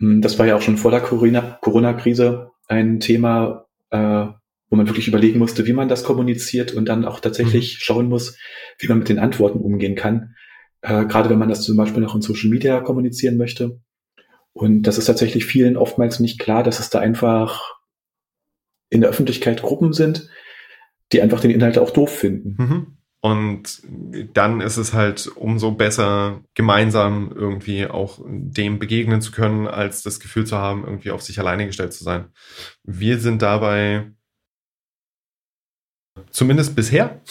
Hm, 0.00 0.20
das 0.22 0.38
war 0.38 0.46
ja 0.46 0.56
auch 0.56 0.62
schon 0.62 0.78
vor 0.78 0.90
der 0.90 1.00
Corona-Krise 1.00 2.50
ein 2.66 3.00
Thema, 3.00 3.66
äh, 3.90 4.26
wo 4.70 4.76
man 4.76 4.88
wirklich 4.88 5.08
überlegen 5.08 5.38
musste, 5.38 5.66
wie 5.66 5.74
man 5.74 5.88
das 5.88 6.04
kommuniziert 6.04 6.72
und 6.72 6.88
dann 6.88 7.04
auch 7.04 7.20
tatsächlich 7.20 7.74
mhm. 7.74 7.78
schauen 7.80 8.08
muss, 8.08 8.38
wie 8.78 8.88
man 8.88 8.98
mit 8.98 9.08
den 9.08 9.18
Antworten 9.18 9.58
umgehen 9.58 9.94
kann. 9.94 10.34
Äh, 10.80 11.04
gerade 11.06 11.30
wenn 11.30 11.38
man 11.38 11.48
das 11.48 11.62
zum 11.62 11.76
Beispiel 11.76 12.02
noch 12.02 12.14
in 12.14 12.22
Social 12.22 12.50
Media 12.50 12.80
kommunizieren 12.80 13.36
möchte. 13.36 13.80
Und 14.54 14.82
das 14.82 14.98
ist 14.98 15.06
tatsächlich 15.06 15.44
vielen 15.44 15.76
oftmals 15.76 16.20
nicht 16.20 16.38
klar, 16.38 16.62
dass 16.62 16.78
es 16.78 16.88
da 16.88 17.00
einfach 17.00 17.74
in 18.88 19.00
der 19.00 19.10
Öffentlichkeit 19.10 19.60
Gruppen 19.60 19.92
sind, 19.92 20.28
die 21.12 21.20
einfach 21.20 21.40
den 21.40 21.50
Inhalt 21.50 21.76
auch 21.78 21.90
doof 21.90 22.16
finden. 22.16 22.56
Mhm. 22.58 22.96
Und 23.20 23.82
dann 24.34 24.60
ist 24.60 24.76
es 24.76 24.92
halt 24.92 25.26
umso 25.28 25.72
besser, 25.72 26.42
gemeinsam 26.54 27.32
irgendwie 27.34 27.86
auch 27.86 28.20
dem 28.26 28.78
begegnen 28.78 29.22
zu 29.22 29.32
können, 29.32 29.66
als 29.66 30.02
das 30.02 30.20
Gefühl 30.20 30.46
zu 30.46 30.58
haben, 30.58 30.84
irgendwie 30.84 31.10
auf 31.10 31.22
sich 31.22 31.38
alleine 31.38 31.66
gestellt 31.66 31.94
zu 31.94 32.04
sein. 32.04 32.26
Wir 32.82 33.18
sind 33.18 33.40
dabei 33.40 34.12
zumindest 36.30 36.76
bisher 36.76 37.22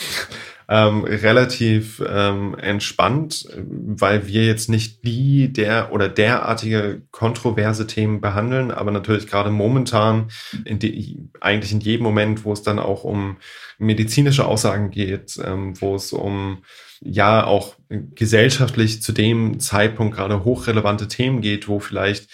ähm, 0.70 1.04
relativ 1.04 2.02
ähm, 2.08 2.56
entspannt, 2.56 3.48
weil 3.58 4.28
wir 4.28 4.46
jetzt 4.46 4.70
nicht 4.70 5.06
die 5.06 5.52
der 5.52 5.92
oder 5.92 6.10
derartige 6.10 7.02
kontroverse 7.12 7.88
Themen 7.88 8.22
behandeln, 8.22 8.72
aber 8.72 8.92
natürlich 8.92 9.28
gerade 9.28 9.50
momentan, 9.50 10.30
in 10.66 10.80
die, 10.80 11.20
eigentlich 11.42 11.72
in 11.72 11.80
jedem 11.80 12.04
Moment, 12.04 12.46
wo 12.46 12.54
es 12.54 12.64
dann 12.64 12.80
auch 12.80 13.04
um 13.04 13.38
medizinische 13.78 14.46
Aussagen 14.46 14.90
geht, 14.90 15.38
ähm, 15.44 15.80
wo 15.82 15.96
es 15.96 16.14
um 16.14 16.64
ja 17.02 17.46
auch 17.46 17.76
gesellschaftlich 17.90 19.02
zu 19.02 19.12
dem 19.12 19.60
Zeitpunkt 19.60 20.16
gerade 20.16 20.46
hochrelevante 20.46 21.08
Themen 21.08 21.42
geht, 21.42 21.68
wo 21.68 21.80
vielleicht 21.80 22.30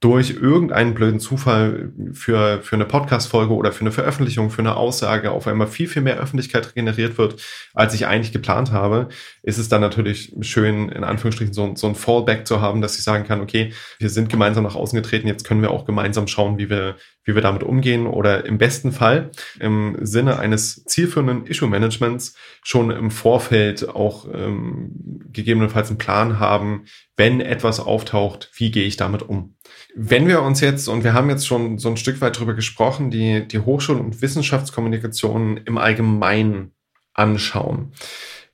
durch 0.00 0.30
irgendeinen 0.30 0.94
blöden 0.94 1.20
Zufall 1.20 1.92
für, 2.12 2.62
für 2.62 2.74
eine 2.74 2.86
Podcast-Folge 2.86 3.52
oder 3.52 3.70
für 3.70 3.82
eine 3.82 3.92
Veröffentlichung, 3.92 4.48
für 4.48 4.62
eine 4.62 4.76
Aussage 4.76 5.30
auf 5.30 5.46
einmal 5.46 5.66
viel, 5.66 5.88
viel 5.88 6.00
mehr 6.00 6.16
Öffentlichkeit 6.16 6.74
generiert 6.74 7.18
wird, 7.18 7.42
als 7.74 7.92
ich 7.92 8.06
eigentlich 8.06 8.32
geplant 8.32 8.72
habe, 8.72 9.10
ist 9.42 9.58
es 9.58 9.68
dann 9.68 9.82
natürlich 9.82 10.32
schön, 10.40 10.88
in 10.88 11.04
Anführungsstrichen 11.04 11.52
so, 11.52 11.76
so 11.76 11.86
ein 11.86 11.94
Fallback 11.94 12.46
zu 12.46 12.62
haben, 12.62 12.80
dass 12.80 12.96
ich 12.96 13.04
sagen 13.04 13.24
kann, 13.24 13.42
okay, 13.42 13.74
wir 13.98 14.08
sind 14.08 14.30
gemeinsam 14.30 14.64
nach 14.64 14.74
außen 14.74 14.96
getreten, 14.96 15.28
jetzt 15.28 15.46
können 15.46 15.60
wir 15.60 15.70
auch 15.70 15.84
gemeinsam 15.84 16.26
schauen, 16.26 16.56
wie 16.56 16.70
wir, 16.70 16.96
wie 17.30 17.34
wir 17.36 17.42
damit 17.42 17.62
umgehen 17.62 18.06
oder 18.06 18.44
im 18.44 18.58
besten 18.58 18.90
Fall 18.90 19.30
im 19.60 19.96
Sinne 20.00 20.38
eines 20.38 20.84
zielführenden 20.84 21.46
Issue-Managements 21.46 22.34
schon 22.62 22.90
im 22.90 23.10
Vorfeld 23.10 23.88
auch 23.88 24.26
ähm, 24.32 24.90
gegebenenfalls 25.32 25.88
einen 25.88 25.98
Plan 25.98 26.40
haben, 26.40 26.84
wenn 27.16 27.40
etwas 27.40 27.78
auftaucht, 27.78 28.50
wie 28.54 28.70
gehe 28.70 28.84
ich 28.84 28.96
damit 28.96 29.22
um? 29.22 29.54
Wenn 29.94 30.26
wir 30.26 30.42
uns 30.42 30.60
jetzt, 30.60 30.88
und 30.88 31.04
wir 31.04 31.14
haben 31.14 31.30
jetzt 31.30 31.46
schon 31.46 31.78
so 31.78 31.88
ein 31.88 31.96
Stück 31.96 32.20
weit 32.20 32.38
drüber 32.38 32.54
gesprochen, 32.54 33.10
die, 33.10 33.46
die 33.46 33.60
Hochschul- 33.60 34.00
und 34.00 34.20
Wissenschaftskommunikation 34.20 35.58
im 35.58 35.78
Allgemeinen 35.78 36.72
anschauen, 37.14 37.92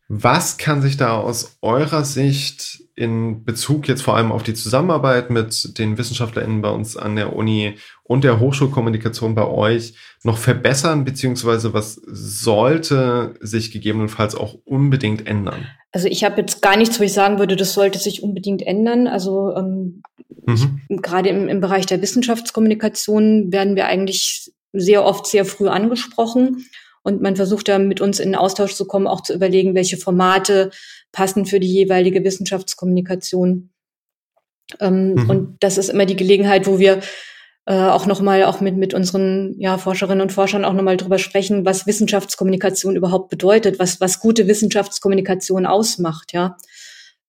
was 0.08 0.56
kann 0.56 0.82
sich 0.82 0.96
da 0.96 1.16
aus 1.16 1.58
eurer 1.62 2.04
Sicht 2.04 2.82
in 2.94 3.44
Bezug 3.44 3.88
jetzt 3.88 4.02
vor 4.02 4.16
allem 4.16 4.32
auf 4.32 4.42
die 4.42 4.54
Zusammenarbeit 4.54 5.30
mit 5.30 5.78
den 5.78 5.98
WissenschaftlerInnen 5.98 6.62
bei 6.62 6.70
uns 6.70 6.96
an 6.96 7.16
der 7.16 7.34
Uni 7.34 7.74
und 8.04 8.24
der 8.24 8.40
Hochschulkommunikation 8.40 9.34
bei 9.34 9.46
euch 9.46 9.94
noch 10.22 10.38
verbessern, 10.38 11.04
beziehungsweise 11.04 11.74
was 11.74 12.00
sollte 12.06 13.34
sich 13.40 13.72
gegebenenfalls 13.72 14.34
auch 14.34 14.54
unbedingt 14.64 15.26
ändern? 15.26 15.66
Also 15.92 16.08
ich 16.08 16.24
habe 16.24 16.40
jetzt 16.40 16.62
gar 16.62 16.76
nichts, 16.76 17.00
wo 17.00 17.04
ich 17.04 17.12
sagen 17.12 17.38
würde, 17.38 17.56
das 17.56 17.74
sollte 17.74 17.98
sich 17.98 18.22
unbedingt 18.22 18.62
ändern. 18.62 19.08
Also 19.08 19.54
ähm, 19.56 20.02
mhm. 20.46 20.80
gerade 20.88 21.28
im, 21.28 21.48
im 21.48 21.60
Bereich 21.60 21.84
der 21.86 22.00
Wissenschaftskommunikation 22.00 23.52
werden 23.52 23.76
wir 23.76 23.86
eigentlich 23.86 24.52
sehr 24.72 25.04
oft 25.04 25.26
sehr 25.26 25.44
früh 25.44 25.68
angesprochen. 25.68 26.64
Und 27.06 27.22
man 27.22 27.36
versucht 27.36 27.68
da 27.68 27.78
mit 27.78 28.00
uns 28.00 28.18
in 28.18 28.34
Austausch 28.34 28.74
zu 28.74 28.84
kommen, 28.84 29.06
auch 29.06 29.20
zu 29.20 29.32
überlegen, 29.32 29.76
welche 29.76 29.96
Formate 29.96 30.70
passen 31.12 31.46
für 31.46 31.60
die 31.60 31.72
jeweilige 31.72 32.24
Wissenschaftskommunikation. 32.24 33.70
Ähm, 34.80 35.14
mhm. 35.14 35.30
Und 35.30 35.56
das 35.60 35.78
ist 35.78 35.88
immer 35.88 36.04
die 36.04 36.16
Gelegenheit, 36.16 36.66
wo 36.66 36.80
wir 36.80 36.98
äh, 37.66 37.76
auch 37.76 38.06
nochmal 38.06 38.42
auch 38.42 38.60
mit, 38.60 38.76
mit 38.76 38.92
unseren 38.92 39.54
ja, 39.56 39.78
Forscherinnen 39.78 40.20
und 40.20 40.32
Forschern 40.32 40.64
auch 40.64 40.72
nochmal 40.72 40.96
drüber 40.96 41.18
sprechen, 41.18 41.64
was 41.64 41.86
Wissenschaftskommunikation 41.86 42.96
überhaupt 42.96 43.28
bedeutet, 43.28 43.78
was, 43.78 44.00
was 44.00 44.18
gute 44.18 44.48
Wissenschaftskommunikation 44.48 45.64
ausmacht, 45.64 46.32
ja. 46.32 46.56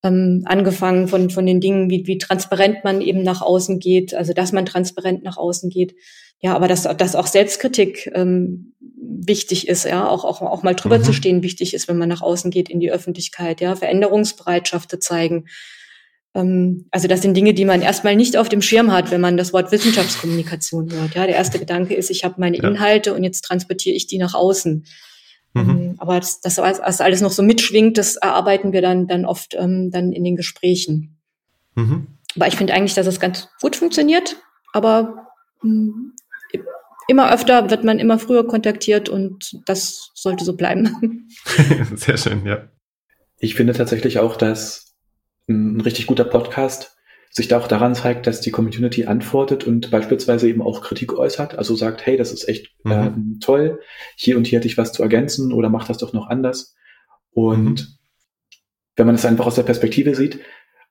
Ähm, 0.04 0.44
angefangen 0.46 1.08
von, 1.08 1.32
von 1.32 1.46
den 1.46 1.60
Dingen, 1.60 1.90
wie, 1.90 2.06
wie 2.06 2.20
transparent 2.20 2.84
man 2.84 3.02
eben 3.02 3.24
nach 3.24 3.42
außen 3.42 3.80
geht, 3.80 4.14
also 4.14 4.32
dass 4.32 4.52
man 4.52 4.66
transparent 4.66 5.24
nach 5.24 5.38
außen 5.38 5.72
geht. 5.72 5.96
Ja, 6.40 6.56
aber 6.56 6.68
dass, 6.68 6.84
dass 6.84 7.16
auch 7.16 7.26
Selbstkritik 7.26 8.12
ähm, 8.14 8.74
wichtig 8.80 9.68
ist, 9.68 9.86
ja, 9.86 10.08
auch, 10.08 10.24
auch, 10.24 10.42
auch 10.42 10.62
mal 10.62 10.76
drüber 10.76 11.00
mhm. 11.00 11.04
zu 11.04 11.14
stehen 11.14 11.42
wichtig 11.42 11.74
ist, 11.74 11.88
wenn 11.88 11.98
man 11.98 12.10
nach 12.10 12.22
außen 12.22 12.52
geht 12.52 12.70
in 12.70 12.80
die 12.80 12.92
Öffentlichkeit, 12.92 13.60
ja, 13.60 13.76
Veränderungsbereitschaft 13.76 14.92
zu 14.92 15.00
zeigen. 15.00 15.46
Ähm, 16.36 16.86
also 16.92 17.08
das 17.08 17.22
sind 17.22 17.36
Dinge, 17.36 17.54
die 17.54 17.66
man 17.66 17.82
erstmal 17.82 18.16
nicht 18.16 18.38
auf 18.38 18.50
dem 18.50 18.62
Schirm 18.62 18.92
hat, 18.92 19.10
wenn 19.10 19.22
man 19.22 19.36
das 19.36 19.52
Wort 19.52 19.72
Wissenschaftskommunikation 19.72 20.92
hört. 20.92 21.16
Ja, 21.16 21.26
der 21.26 21.36
erste 21.36 21.58
Gedanke 21.58 21.96
ist, 21.96 22.12
ich 22.12 22.24
habe 22.24 22.36
meine 22.38 22.58
ja. 22.58 22.68
Inhalte 22.68 23.14
und 23.16 23.24
jetzt 23.24 23.42
transportiere 23.42 23.96
ich 23.96 24.06
die 24.06 24.20
nach 24.20 24.36
außen. 24.36 24.86
Mhm. 25.64 25.70
Ähm, 25.70 25.96
aber 25.98 26.20
das, 26.20 26.42
das, 26.42 26.58
was 26.58 27.02
alles 27.02 27.22
noch 27.22 27.32
so 27.32 27.44
mitschwingt, 27.44 27.98
das 27.98 28.16
erarbeiten 28.16 28.74
wir 28.74 28.82
dann, 28.82 29.08
dann 29.08 29.26
oft 29.26 29.56
ähm, 29.56 29.92
dann 29.92 30.12
in 30.12 30.24
den 30.24 30.36
Gesprächen. 30.36 31.18
Mhm. 31.76 32.08
Aber 32.36 32.48
ich 32.48 32.56
finde 32.56 32.74
eigentlich, 32.74 32.94
dass 32.94 33.08
es 33.08 33.20
ganz 33.20 33.50
gut 33.62 33.76
funktioniert. 33.76 34.38
Aber 34.74 35.28
mh, 35.62 35.94
hm, 35.94 36.14
immer 37.08 37.34
öfter 37.34 37.70
wird 37.70 37.84
man 37.84 38.00
immer 38.00 38.20
früher 38.20 38.46
kontaktiert 38.46 39.10
und 39.10 39.62
das 39.66 40.12
sollte 40.14 40.44
so 40.44 40.56
bleiben. 40.56 41.30
Sehr 41.96 42.18
schön, 42.18 42.46
ja. 42.46 42.68
Ich 43.40 43.56
finde 43.56 43.74
tatsächlich 43.74 44.20
auch, 44.20 44.36
dass 44.36 44.96
ein 45.48 45.80
richtig 45.82 46.08
guter 46.08 46.26
Podcast 46.26 46.97
sich 47.38 47.48
da 47.48 47.60
auch 47.60 47.68
daran 47.68 47.96
zeigt, 47.96 48.28
dass 48.28 48.42
die 48.42 48.52
Community 48.52 49.06
antwortet 49.06 49.66
und 49.66 49.92
beispielsweise 49.92 50.50
eben 50.50 50.62
auch 50.62 50.82
Kritik 50.82 51.14
äußert, 51.14 51.58
also 51.58 51.76
sagt, 51.76 52.06
hey, 52.06 52.18
das 52.18 52.34
ist 52.34 52.48
echt 52.50 52.76
mhm. 52.84 52.92
ähm, 52.92 53.38
toll, 53.42 53.80
hier 54.16 54.38
und 54.38 54.48
hier 54.48 54.60
hätte 54.60 54.68
ich 54.68 54.78
was 54.78 54.92
zu 54.92 55.04
ergänzen 55.04 55.54
oder 55.54 55.70
mach 55.70 55.88
das 55.88 56.00
doch 56.00 56.14
noch 56.14 56.28
anders. 56.28 56.76
Und 57.32 57.82
mhm. 57.82 57.88
wenn 58.96 59.06
man 59.06 59.16
es 59.16 59.26
einfach 59.26 59.46
aus 59.46 59.56
der 59.56 59.64
Perspektive 59.64 60.16
sieht, 60.16 60.40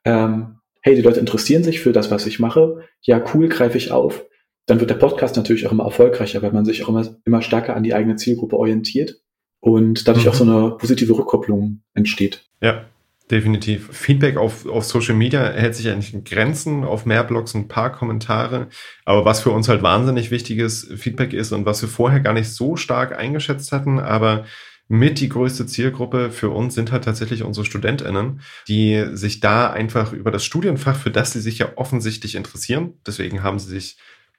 ähm, 0.05 0.59
hey, 0.81 0.95
die 0.95 1.01
Leute 1.01 1.19
interessieren 1.19 1.63
sich 1.63 1.81
für 1.81 1.91
das, 1.91 2.11
was 2.11 2.25
ich 2.25 2.39
mache, 2.39 2.83
ja, 3.01 3.23
cool, 3.33 3.49
greife 3.49 3.77
ich 3.77 3.91
auf 3.91 4.23
dann 4.67 4.81
wird 4.81 4.89
der 4.89 4.95
Podcast 4.95 5.35
natürlich 5.37 5.65
auch 5.65 5.71
immer 5.71 5.85
erfolgreicher, 5.85 6.41
weil 6.41 6.51
man 6.51 6.65
sich 6.65 6.83
auch 6.83 6.89
immer, 6.89 7.17
immer 7.25 7.41
stärker 7.41 7.75
an 7.75 7.83
die 7.83 7.93
eigene 7.93 8.17
Zielgruppe 8.17 8.57
orientiert 8.57 9.15
und 9.59 10.07
dadurch 10.07 10.25
mhm. 10.25 10.31
auch 10.31 10.35
so 10.35 10.43
eine 10.43 10.71
positive 10.77 11.17
Rückkopplung 11.17 11.81
entsteht. 11.93 12.45
Ja, 12.61 12.85
definitiv. 13.29 13.89
Feedback 13.91 14.37
auf, 14.37 14.65
auf 14.65 14.85
Social 14.85 15.15
Media 15.15 15.49
hält 15.49 15.75
sich 15.75 15.89
eigentlich 15.89 16.13
in 16.13 16.23
Grenzen, 16.23 16.83
auf 16.83 17.05
mehr 17.05 17.23
Blogs 17.23 17.53
ein 17.53 17.67
paar 17.67 17.91
Kommentare. 17.91 18.67
Aber 19.05 19.25
was 19.25 19.41
für 19.41 19.51
uns 19.51 19.67
halt 19.67 19.83
wahnsinnig 19.83 20.31
wichtiges 20.31 20.87
Feedback 20.95 21.33
ist 21.33 21.51
und 21.51 21.65
was 21.65 21.81
wir 21.81 21.89
vorher 21.89 22.19
gar 22.19 22.33
nicht 22.33 22.49
so 22.49 22.75
stark 22.75 23.17
eingeschätzt 23.17 23.71
hatten, 23.71 23.99
aber 23.99 24.45
mit 24.89 25.19
die 25.19 25.27
größte 25.27 25.65
Zielgruppe 25.65 26.31
für 26.31 26.49
uns 26.49 26.75
sind 26.75 26.93
halt 26.93 27.03
tatsächlich 27.03 27.43
unsere 27.43 27.65
StudentInnen, 27.65 28.39
die 28.69 29.05
sich 29.11 29.41
da 29.41 29.69
einfach 29.69 30.13
über 30.13 30.31
das 30.31 30.45
Studienfach, 30.45 30.95
für 30.95 31.11
das 31.11 31.33
sie 31.33 31.41
sich 31.41 31.57
ja 31.57 31.73
offensichtlich 31.75 32.35
interessieren, 32.35 32.93
deswegen 33.05 33.43
haben 33.43 33.59
sie 33.59 33.69
sich 33.69 33.97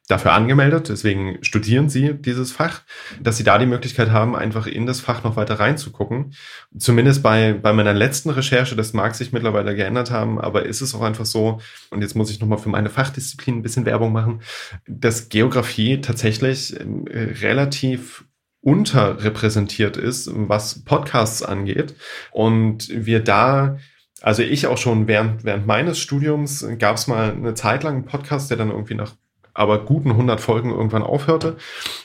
dafür 0.08 0.32
angemeldet, 0.32 0.88
deswegen 0.88 1.38
studieren 1.44 1.90
sie 1.90 2.14
dieses 2.14 2.50
Fach, 2.50 2.80
dass 3.20 3.36
sie 3.36 3.44
da 3.44 3.58
die 3.58 3.66
Möglichkeit 3.66 4.10
haben, 4.10 4.34
einfach 4.34 4.66
in 4.66 4.86
das 4.86 5.00
Fach 5.00 5.22
noch 5.22 5.36
weiter 5.36 5.60
reinzugucken. 5.60 6.34
Zumindest 6.76 7.22
bei, 7.22 7.52
bei 7.52 7.74
meiner 7.74 7.92
letzten 7.92 8.30
Recherche, 8.30 8.74
das 8.74 8.94
mag 8.94 9.14
sich 9.14 9.32
mittlerweile 9.32 9.76
geändert 9.76 10.10
haben, 10.10 10.40
aber 10.40 10.64
ist 10.64 10.80
es 10.80 10.94
auch 10.94 11.02
einfach 11.02 11.26
so, 11.26 11.60
und 11.90 12.00
jetzt 12.00 12.16
muss 12.16 12.30
ich 12.30 12.40
nochmal 12.40 12.58
für 12.58 12.70
meine 12.70 12.88
Fachdisziplin 12.88 13.56
ein 13.56 13.62
bisschen 13.62 13.84
Werbung 13.84 14.10
machen, 14.12 14.40
dass 14.86 15.28
Geografie 15.28 16.00
tatsächlich 16.00 16.80
ähm, 16.80 17.04
relativ 17.06 18.24
unterrepräsentiert 18.62 19.98
ist, 19.98 20.30
was 20.32 20.84
Podcasts 20.84 21.42
angeht. 21.42 21.94
Und 22.32 22.88
wir 22.90 23.20
da 23.20 23.78
also 24.20 24.42
ich 24.42 24.66
auch 24.66 24.78
schon 24.78 25.06
während, 25.06 25.44
während 25.44 25.68
meines 25.68 26.00
Studiums 26.00 26.66
gab 26.80 26.96
es 26.96 27.06
mal 27.06 27.30
eine 27.30 27.54
Zeit 27.54 27.84
lang 27.84 27.94
einen 27.94 28.04
Podcast, 28.04 28.50
der 28.50 28.56
dann 28.56 28.70
irgendwie 28.70 28.96
nach 28.96 29.14
aber 29.58 29.84
guten 29.84 30.12
100 30.12 30.40
Folgen 30.40 30.70
irgendwann 30.70 31.02
aufhörte. 31.02 31.56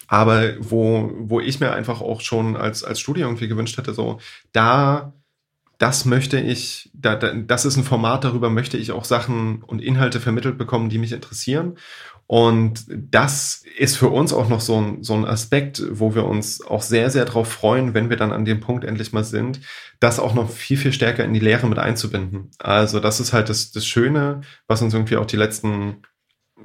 Aber 0.07 0.53
wo, 0.59 1.11
wo 1.19 1.39
ich 1.39 1.59
mir 1.59 1.71
einfach 1.71 2.01
auch 2.01 2.21
schon 2.21 2.57
als, 2.57 2.83
als 2.83 2.99
Studie 2.99 3.21
irgendwie 3.21 3.47
gewünscht 3.47 3.77
hätte, 3.77 3.93
so, 3.93 4.19
da, 4.51 5.13
das 5.77 6.05
möchte 6.05 6.39
ich, 6.39 6.89
da, 6.93 7.15
da, 7.15 7.33
das 7.33 7.65
ist 7.65 7.77
ein 7.77 7.83
Format, 7.83 8.23
darüber 8.23 8.49
möchte 8.49 8.77
ich 8.77 8.91
auch 8.91 9.05
Sachen 9.05 9.61
und 9.61 9.81
Inhalte 9.81 10.19
vermittelt 10.19 10.57
bekommen, 10.57 10.89
die 10.89 10.97
mich 10.97 11.11
interessieren. 11.11 11.77
Und 12.25 12.85
das 12.89 13.63
ist 13.77 13.97
für 13.97 14.07
uns 14.07 14.33
auch 14.33 14.49
noch 14.49 14.61
so 14.61 14.81
ein, 14.81 15.03
so 15.03 15.13
ein 15.13 15.25
Aspekt, 15.25 15.83
wo 15.91 16.15
wir 16.15 16.25
uns 16.25 16.65
auch 16.65 16.81
sehr, 16.81 17.11
sehr 17.11 17.25
darauf 17.25 17.51
freuen, 17.51 17.93
wenn 17.93 18.09
wir 18.09 18.17
dann 18.17 18.31
an 18.31 18.45
dem 18.45 18.61
Punkt 18.61 18.85
endlich 18.85 19.13
mal 19.13 19.25
sind, 19.25 19.59
das 19.99 20.19
auch 20.19 20.33
noch 20.33 20.49
viel, 20.49 20.77
viel 20.77 20.93
stärker 20.93 21.25
in 21.25 21.33
die 21.33 21.39
Lehre 21.39 21.67
mit 21.67 21.77
einzubinden. 21.77 22.49
Also 22.57 22.99
das 22.99 23.19
ist 23.19 23.33
halt 23.33 23.49
das, 23.49 23.71
das 23.71 23.85
Schöne, 23.85 24.41
was 24.67 24.81
uns 24.81 24.93
irgendwie 24.93 25.17
auch 25.17 25.25
die 25.25 25.37
letzten 25.37 26.01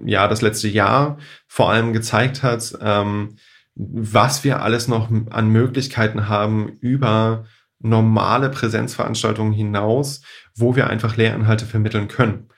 ja, 0.04 0.28
das 0.28 0.42
letzte 0.42 0.68
Jahr 0.68 1.18
vor 1.46 1.70
allem 1.70 1.92
gezeigt 1.92 2.42
hat, 2.42 2.76
ähm, 2.80 3.36
was 3.74 4.42
wir 4.44 4.62
alles 4.62 4.88
noch 4.88 5.10
an 5.30 5.50
Möglichkeiten 5.50 6.28
haben 6.28 6.78
über 6.80 7.44
normale 7.80 8.50
Präsenzveranstaltungen 8.50 9.52
hinaus, 9.52 10.22
wo 10.54 10.74
wir 10.74 10.88
einfach 10.88 11.16
Lehrinhalte 11.16 11.64
vermitteln 11.64 12.08
können. 12.08 12.48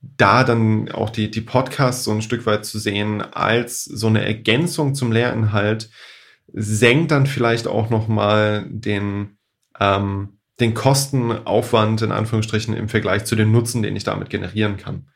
Da 0.00 0.44
dann 0.44 0.90
auch 0.90 1.10
die, 1.10 1.30
die 1.30 1.40
Podcasts 1.40 2.04
so 2.04 2.12
ein 2.12 2.22
Stück 2.22 2.44
weit 2.44 2.66
zu 2.66 2.78
sehen 2.78 3.22
als 3.22 3.84
so 3.84 4.08
eine 4.08 4.24
Ergänzung 4.24 4.94
zum 4.94 5.12
Lehrinhalt, 5.12 5.88
senkt 6.52 7.10
dann 7.10 7.26
vielleicht 7.26 7.66
auch 7.66 7.88
nochmal 7.88 8.66
den, 8.68 9.38
ähm, 9.80 10.38
den 10.60 10.74
Kostenaufwand 10.74 12.02
in 12.02 12.12
Anführungsstrichen 12.12 12.74
im 12.74 12.88
Vergleich 12.88 13.24
zu 13.24 13.36
dem 13.36 13.52
Nutzen, 13.52 13.82
den 13.82 13.96
ich 13.96 14.04
damit 14.04 14.30
generieren 14.30 14.76
kann. 14.76 15.06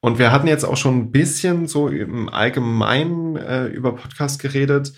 Und 0.00 0.18
wir 0.18 0.32
hatten 0.32 0.48
jetzt 0.48 0.64
auch 0.64 0.76
schon 0.76 0.98
ein 0.98 1.10
bisschen 1.12 1.68
so 1.68 1.88
im 1.88 2.28
Allgemeinen 2.28 3.36
äh, 3.36 3.66
über 3.66 3.94
Podcast 3.94 4.40
geredet. 4.40 4.92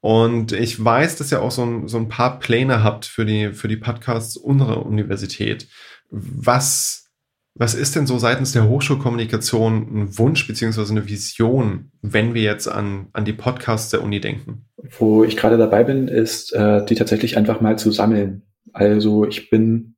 Und 0.00 0.52
ich 0.52 0.82
weiß, 0.82 1.16
dass 1.16 1.30
ihr 1.30 1.42
auch 1.42 1.50
so 1.50 1.62
ein, 1.62 1.88
so 1.88 1.98
ein 1.98 2.08
paar 2.08 2.38
Pläne 2.38 2.82
habt 2.82 3.04
für 3.04 3.26
die, 3.26 3.52
für 3.52 3.68
die 3.68 3.76
Podcasts 3.76 4.38
unserer 4.38 4.86
Universität. 4.86 5.68
Was, 6.10 7.10
was 7.54 7.74
ist 7.74 7.96
denn 7.96 8.06
so 8.06 8.18
seitens 8.18 8.52
der 8.52 8.66
Hochschulkommunikation 8.66 10.04
ein 10.04 10.18
Wunsch 10.18 10.46
beziehungsweise 10.46 10.92
eine 10.92 11.06
Vision, 11.06 11.92
wenn 12.00 12.32
wir 12.32 12.42
jetzt 12.42 12.66
an, 12.66 13.08
an 13.12 13.26
die 13.26 13.34
Podcasts 13.34 13.90
der 13.90 14.02
Uni 14.02 14.20
denken? 14.22 14.64
Wo 14.98 15.22
ich 15.22 15.36
gerade 15.36 15.58
dabei 15.58 15.84
bin, 15.84 16.08
ist, 16.08 16.54
äh, 16.54 16.82
die 16.86 16.94
tatsächlich 16.94 17.36
einfach 17.36 17.60
mal 17.60 17.78
zu 17.78 17.92
sammeln. 17.92 18.49
Also 18.72 19.26
ich 19.26 19.50
bin 19.50 19.96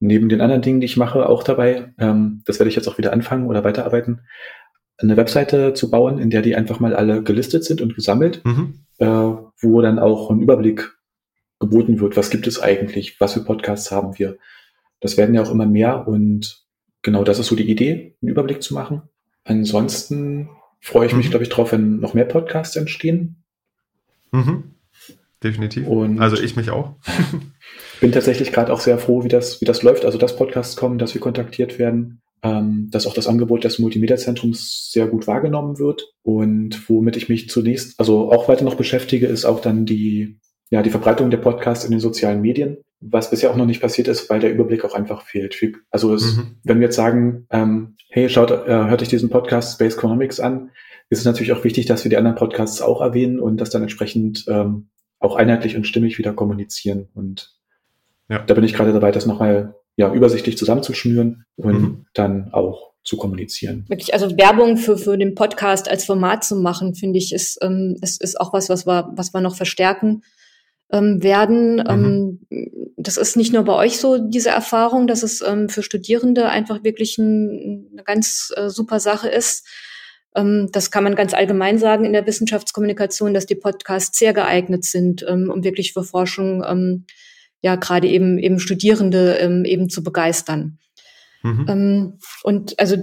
neben 0.00 0.28
den 0.28 0.40
anderen 0.40 0.62
Dingen, 0.62 0.80
die 0.80 0.86
ich 0.86 0.96
mache, 0.96 1.28
auch 1.28 1.42
dabei, 1.42 1.92
ähm, 1.98 2.42
das 2.46 2.58
werde 2.58 2.70
ich 2.70 2.76
jetzt 2.76 2.88
auch 2.88 2.98
wieder 2.98 3.12
anfangen 3.12 3.46
oder 3.46 3.64
weiterarbeiten, 3.64 4.22
eine 4.98 5.16
Webseite 5.16 5.74
zu 5.74 5.90
bauen, 5.90 6.18
in 6.18 6.30
der 6.30 6.42
die 6.42 6.56
einfach 6.56 6.80
mal 6.80 6.94
alle 6.94 7.22
gelistet 7.22 7.64
sind 7.64 7.80
und 7.80 7.94
gesammelt, 7.94 8.42
mhm. 8.44 8.80
äh, 8.98 9.06
wo 9.06 9.80
dann 9.80 9.98
auch 9.98 10.30
ein 10.30 10.40
Überblick 10.40 10.96
geboten 11.58 12.00
wird, 12.00 12.16
was 12.16 12.30
gibt 12.30 12.46
es 12.46 12.60
eigentlich, 12.60 13.20
was 13.20 13.34
für 13.34 13.44
Podcasts 13.44 13.90
haben 13.90 14.18
wir. 14.18 14.38
Das 15.00 15.16
werden 15.16 15.34
ja 15.34 15.42
auch 15.42 15.50
immer 15.50 15.66
mehr 15.66 16.08
und 16.08 16.64
genau 17.02 17.24
das 17.24 17.38
ist 17.38 17.46
so 17.46 17.56
die 17.56 17.70
Idee, 17.70 18.16
einen 18.20 18.30
Überblick 18.30 18.62
zu 18.62 18.74
machen. 18.74 19.02
Ansonsten 19.44 20.50
freue 20.80 21.06
ich 21.06 21.14
mich, 21.14 21.26
mhm. 21.26 21.30
glaube 21.30 21.44
ich, 21.44 21.50
drauf, 21.50 21.72
wenn 21.72 22.00
noch 22.00 22.14
mehr 22.14 22.24
Podcasts 22.24 22.76
entstehen. 22.76 23.42
Mhm. 24.32 24.74
Definitiv. 25.42 25.86
Und 25.86 26.20
also 26.20 26.36
ich 26.40 26.56
mich 26.56 26.70
auch. 26.70 26.94
bin 28.00 28.12
tatsächlich 28.12 28.52
gerade 28.52 28.72
auch 28.72 28.80
sehr 28.80 28.98
froh, 28.98 29.24
wie 29.24 29.28
das, 29.28 29.60
wie 29.60 29.64
das 29.64 29.82
läuft. 29.82 30.04
Also 30.04 30.18
dass 30.18 30.36
Podcasts 30.36 30.76
kommen, 30.76 30.98
dass 30.98 31.14
wir 31.14 31.20
kontaktiert 31.20 31.78
werden, 31.78 32.20
ähm, 32.42 32.88
dass 32.90 33.06
auch 33.06 33.14
das 33.14 33.26
Angebot 33.26 33.64
des 33.64 33.78
Multimedia-Zentrums 33.78 34.90
sehr 34.92 35.06
gut 35.06 35.26
wahrgenommen 35.26 35.78
wird. 35.78 36.12
Und 36.22 36.88
womit 36.88 37.16
ich 37.16 37.28
mich 37.28 37.48
zunächst, 37.48 37.98
also 37.98 38.32
auch 38.32 38.48
weiter 38.48 38.64
noch 38.64 38.74
beschäftige, 38.74 39.26
ist 39.26 39.44
auch 39.44 39.60
dann 39.60 39.86
die, 39.86 40.38
ja, 40.70 40.82
die 40.82 40.90
Verbreitung 40.90 41.30
der 41.30 41.38
Podcasts 41.38 41.84
in 41.84 41.90
den 41.90 42.00
sozialen 42.00 42.40
Medien, 42.42 42.78
was 43.00 43.30
bisher 43.30 43.50
auch 43.50 43.56
noch 43.56 43.66
nicht 43.66 43.80
passiert 43.80 44.08
ist, 44.08 44.28
weil 44.28 44.40
der 44.40 44.52
Überblick 44.52 44.84
auch 44.84 44.94
einfach 44.94 45.22
fehlt. 45.22 45.56
Also 45.90 46.14
es, 46.14 46.36
mhm. 46.36 46.56
wenn 46.64 46.80
wir 46.80 46.86
jetzt 46.86 46.96
sagen, 46.96 47.46
ähm, 47.50 47.96
hey, 48.08 48.28
schaut, 48.28 48.50
äh, 48.50 48.66
hört 48.66 49.02
euch 49.02 49.08
diesen 49.08 49.30
Podcast 49.30 49.74
Space 49.74 49.96
Economics 49.96 50.40
an, 50.40 50.70
ist 51.08 51.18
es 51.18 51.24
natürlich 51.24 51.52
auch 51.52 51.64
wichtig, 51.64 51.86
dass 51.86 52.04
wir 52.04 52.10
die 52.10 52.16
anderen 52.16 52.36
Podcasts 52.36 52.80
auch 52.80 53.00
erwähnen 53.00 53.40
und 53.40 53.56
das 53.56 53.70
dann 53.70 53.82
entsprechend 53.82 54.44
ähm, 54.48 54.88
auch 55.20 55.36
einheitlich 55.36 55.76
und 55.76 55.86
stimmig 55.86 56.18
wieder 56.18 56.32
kommunizieren. 56.32 57.08
Und 57.14 57.54
ja. 58.28 58.40
da 58.40 58.54
bin 58.54 58.64
ich 58.64 58.74
gerade 58.74 58.92
dabei, 58.92 59.12
das 59.12 59.26
nochmal 59.26 59.76
ja, 59.96 60.12
übersichtlich 60.12 60.58
zusammenzuschnüren 60.58 61.44
und 61.56 61.80
mhm. 61.80 62.06
dann 62.14 62.52
auch 62.52 62.90
zu 63.04 63.16
kommunizieren. 63.16 63.84
Wirklich, 63.88 64.14
also 64.14 64.36
Werbung 64.36 64.76
für, 64.76 64.98
für 64.98 65.16
den 65.16 65.34
Podcast 65.34 65.88
als 65.88 66.04
Format 66.04 66.44
zu 66.44 66.56
machen, 66.56 66.94
finde 66.94 67.18
ich, 67.18 67.32
ist, 67.32 67.58
ähm, 67.62 67.96
ist, 68.02 68.22
ist 68.22 68.40
auch 68.40 68.52
was, 68.52 68.68
was 68.68 68.86
wir, 68.86 69.10
was 69.14 69.32
wir 69.32 69.40
noch 69.40 69.56
verstärken 69.56 70.22
ähm, 70.90 71.22
werden. 71.22 71.76
Mhm. 71.76 72.40
Ähm, 72.50 72.86
das 72.96 73.16
ist 73.16 73.36
nicht 73.36 73.52
nur 73.52 73.64
bei 73.64 73.74
euch 73.74 73.98
so, 73.98 74.18
diese 74.18 74.50
Erfahrung, 74.50 75.06
dass 75.06 75.22
es 75.22 75.40
ähm, 75.40 75.68
für 75.68 75.82
Studierende 75.82 76.48
einfach 76.48 76.84
wirklich 76.84 77.16
ein, 77.18 77.88
eine 77.92 78.04
ganz 78.04 78.52
äh, 78.56 78.68
super 78.68 79.00
Sache 79.00 79.28
ist, 79.28 79.66
das 80.32 80.90
kann 80.92 81.02
man 81.02 81.16
ganz 81.16 81.34
allgemein 81.34 81.78
sagen 81.78 82.04
in 82.04 82.12
der 82.12 82.26
Wissenschaftskommunikation, 82.26 83.34
dass 83.34 83.46
die 83.46 83.56
Podcasts 83.56 84.16
sehr 84.18 84.32
geeignet 84.32 84.84
sind, 84.84 85.24
ähm, 85.28 85.50
um 85.52 85.64
wirklich 85.64 85.92
für 85.92 86.04
Forschung, 86.04 86.64
ähm, 86.64 87.04
ja, 87.62 87.76
gerade 87.76 88.06
eben, 88.06 88.38
eben 88.38 88.60
Studierende 88.60 89.38
eben 89.66 89.90
zu 89.90 90.02
begeistern. 90.02 90.78
Mhm. 91.42 92.18
und 92.42 92.78
also 92.78 92.96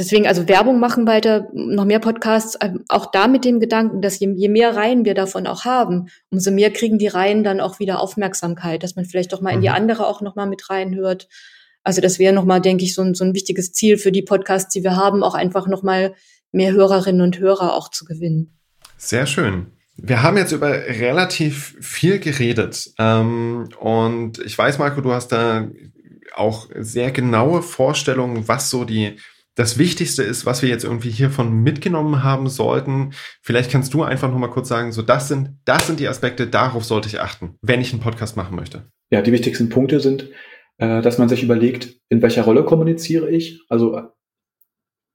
deswegen, 0.00 0.26
also 0.26 0.48
Werbung 0.48 0.80
machen 0.80 1.06
weiter, 1.06 1.48
noch 1.52 1.84
mehr 1.84 2.00
Podcasts, 2.00 2.58
auch 2.88 3.06
da 3.12 3.28
mit 3.28 3.44
dem 3.44 3.60
Gedanken, 3.60 4.02
dass 4.02 4.18
je, 4.18 4.32
je, 4.34 4.48
mehr 4.48 4.74
Reihen 4.74 5.04
wir 5.04 5.14
davon 5.14 5.46
auch 5.46 5.64
haben, 5.64 6.08
umso 6.28 6.50
mehr 6.50 6.72
kriegen 6.72 6.98
die 6.98 7.06
Reihen 7.06 7.44
dann 7.44 7.60
auch 7.60 7.78
wieder 7.78 8.00
Aufmerksamkeit, 8.00 8.82
dass 8.82 8.96
man 8.96 9.04
vielleicht 9.04 9.32
doch 9.32 9.40
mal 9.40 9.50
mhm. 9.50 9.56
in 9.56 9.62
die 9.62 9.68
mhm. 9.68 9.76
andere 9.76 10.08
auch 10.08 10.22
noch 10.22 10.34
mal 10.34 10.46
mit 10.46 10.70
reinhört. 10.70 11.28
Also 11.84 12.00
das 12.00 12.18
wäre 12.18 12.34
noch 12.34 12.44
mal, 12.44 12.60
denke 12.60 12.82
ich, 12.82 12.94
so 12.94 13.02
ein, 13.02 13.14
so 13.14 13.24
ein 13.24 13.34
wichtiges 13.34 13.72
Ziel 13.72 13.96
für 13.96 14.10
die 14.10 14.22
Podcasts, 14.22 14.72
die 14.72 14.82
wir 14.82 14.96
haben, 14.96 15.22
auch 15.22 15.34
einfach 15.34 15.68
noch 15.68 15.84
mal 15.84 16.14
mehr 16.54 16.72
Hörerinnen 16.72 17.20
und 17.20 17.38
Hörer 17.38 17.74
auch 17.74 17.90
zu 17.90 18.04
gewinnen. 18.04 18.58
Sehr 18.96 19.26
schön. 19.26 19.66
Wir 19.96 20.22
haben 20.22 20.36
jetzt 20.36 20.52
über 20.52 20.70
relativ 20.70 21.76
viel 21.80 22.18
geredet. 22.18 22.90
Ähm, 22.98 23.68
und 23.78 24.38
ich 24.38 24.56
weiß, 24.56 24.78
Marco, 24.78 25.00
du 25.00 25.12
hast 25.12 25.28
da 25.28 25.68
auch 26.34 26.68
sehr 26.76 27.12
genaue 27.12 27.62
Vorstellungen, 27.62 28.48
was 28.48 28.70
so 28.70 28.84
die, 28.84 29.16
das 29.54 29.78
Wichtigste 29.78 30.22
ist, 30.22 30.46
was 30.46 30.62
wir 30.62 30.68
jetzt 30.68 30.84
irgendwie 30.84 31.10
hiervon 31.10 31.62
mitgenommen 31.62 32.24
haben 32.24 32.48
sollten. 32.48 33.12
Vielleicht 33.40 33.70
kannst 33.70 33.94
du 33.94 34.02
einfach 34.02 34.30
noch 34.30 34.38
mal 34.38 34.50
kurz 34.50 34.68
sagen, 34.68 34.90
so 34.90 35.02
das 35.02 35.28
sind, 35.28 35.50
das 35.64 35.86
sind 35.86 36.00
die 36.00 36.08
Aspekte, 36.08 36.48
darauf 36.48 36.84
sollte 36.84 37.08
ich 37.08 37.20
achten, 37.20 37.56
wenn 37.62 37.80
ich 37.80 37.92
einen 37.92 38.02
Podcast 38.02 38.36
machen 38.36 38.56
möchte. 38.56 38.90
Ja, 39.10 39.22
die 39.22 39.32
wichtigsten 39.32 39.68
Punkte 39.68 40.00
sind, 40.00 40.30
äh, 40.78 41.02
dass 41.02 41.18
man 41.18 41.28
sich 41.28 41.44
überlegt, 41.44 42.00
in 42.08 42.20
welcher 42.20 42.42
Rolle 42.42 42.64
kommuniziere 42.64 43.30
ich. 43.30 43.60
Also 43.68 44.00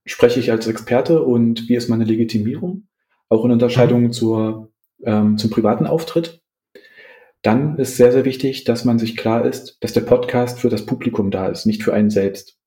spreche 0.05 0.39
ich 0.39 0.51
als 0.51 0.67
Experte 0.67 1.23
und 1.23 1.69
wie 1.69 1.75
ist 1.75 1.89
meine 1.89 2.05
Legitimierung, 2.05 2.87
auch 3.29 3.45
in 3.45 3.51
Unterscheidung 3.51 4.03
mhm. 4.03 4.11
zur, 4.11 4.71
ähm, 5.03 5.37
zum 5.37 5.49
privaten 5.49 5.85
Auftritt. 5.85 6.41
Dann 7.41 7.77
ist 7.77 7.95
sehr, 7.95 8.11
sehr 8.11 8.25
wichtig, 8.25 8.65
dass 8.65 8.83
man 8.85 8.99
sich 8.99 9.15
klar 9.15 9.45
ist, 9.45 9.77
dass 9.81 9.93
der 9.93 10.01
Podcast 10.01 10.59
für 10.59 10.69
das 10.69 10.85
Publikum 10.85 11.31
da 11.31 11.47
ist, 11.47 11.65
nicht 11.65 11.83
für 11.83 11.93
einen 11.93 12.09
selbst. 12.09 12.57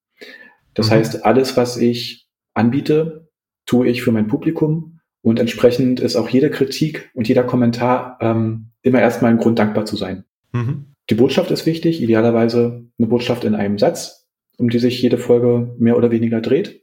Das 0.75 0.89
mhm. 0.89 0.95
heißt, 0.95 1.25
alles, 1.25 1.57
was 1.57 1.77
ich 1.77 2.29
anbiete, 2.55 3.29
tue 3.67 3.89
ich 3.89 4.03
für 4.03 4.13
mein 4.13 4.29
Publikum 4.29 5.01
und 5.23 5.39
entsprechend 5.39 6.01
ist 6.01 6.17
auch 6.17 6.29
jede 6.29 6.51
Kritik 6.51 7.11
und 7.15 7.29
jeder 7.29 7.45
Kommentar 7.45 8.19
ähm, 8.21 8.73
immer 8.83 9.01
erstmal 9.01 9.31
ein 9.31 9.39
Grund, 9.39 9.59
dankbar 9.59 9.85
zu 9.85 9.97
sein. 9.97 10.25
Mhm. 10.53 10.95
Die 11.11 11.15
Botschaft 11.15 11.51
ist 11.51 11.67
wichtig, 11.67 12.03
idealerweise 12.03 12.85
eine 12.99 13.09
Botschaft 13.09 13.45
in 13.45 13.55
einem 13.55 13.79
Satz, 13.79 14.27
um 14.59 14.69
die 14.69 14.79
sich 14.79 15.01
jede 15.03 15.19
Folge 15.19 15.75
mehr 15.79 15.97
oder 15.97 16.11
weniger 16.11 16.41
dreht. 16.41 16.83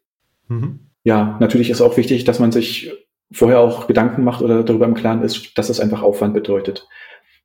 Mhm. 0.50 0.80
Ja, 1.04 1.38
natürlich 1.40 1.70
ist 1.70 1.82
auch 1.82 1.96
wichtig, 1.98 2.26
dass 2.26 2.40
man 2.40 2.52
sich 2.52 2.92
vorher 3.32 3.60
auch 3.60 3.88
Gedanken 3.88 4.24
macht 4.24 4.42
oder 4.42 4.64
darüber 4.64 4.86
im 4.86 4.96
Klaren 4.96 5.24
ist, 5.24 5.58
dass 5.58 5.68
das 5.68 5.80
einfach 5.80 6.02
Aufwand 6.02 6.34
bedeutet. 6.34 6.88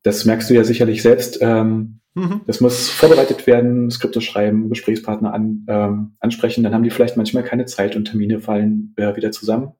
Das 0.02 0.24
merkst 0.24 0.50
du 0.50 0.54
ja 0.54 0.64
sicherlich 0.64 1.02
selbst. 1.02 1.38
Ähm, 1.40 2.00
mhm. 2.14 2.40
Das 2.46 2.60
muss 2.60 2.90
vorbereitet 2.90 3.46
werden, 3.46 3.90
Skripte 3.90 4.20
schreiben, 4.20 4.68
Gesprächspartner 4.68 5.32
an, 5.32 5.64
ähm, 5.68 6.16
ansprechen. 6.20 6.64
Dann 6.64 6.74
haben 6.74 6.82
die 6.82 6.90
vielleicht 6.90 7.16
manchmal 7.16 7.44
keine 7.44 7.66
Zeit 7.66 7.96
und 7.96 8.06
Termine 8.06 8.40
fallen 8.40 8.94
äh, 8.96 9.14
wieder 9.16 9.30
zusammen. 9.30 9.72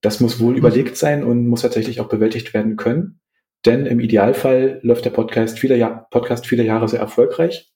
Das 0.00 0.20
muss 0.20 0.40
wohl 0.40 0.52
mhm. 0.52 0.58
überlegt 0.58 0.96
sein 0.96 1.24
und 1.24 1.48
muss 1.48 1.62
tatsächlich 1.62 2.00
auch 2.00 2.08
bewältigt 2.08 2.54
werden 2.54 2.76
können. 2.76 3.20
Denn 3.64 3.86
im 3.86 3.98
Idealfall 3.98 4.78
läuft 4.82 5.04
der 5.04 5.10
Podcast 5.10 5.58
viele, 5.58 5.76
ja 5.76 6.06
Podcast 6.10 6.46
viele 6.46 6.62
Jahre 6.62 6.88
sehr 6.88 7.00
erfolgreich. 7.00 7.72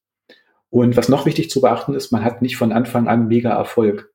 Und 0.68 0.96
was 0.96 1.08
noch 1.08 1.26
wichtig 1.26 1.50
zu 1.50 1.60
beachten 1.60 1.94
ist, 1.94 2.12
man 2.12 2.24
hat 2.24 2.42
nicht 2.42 2.56
von 2.56 2.70
Anfang 2.70 3.08
an 3.08 3.26
mega 3.26 3.50
Erfolg. 3.50 4.12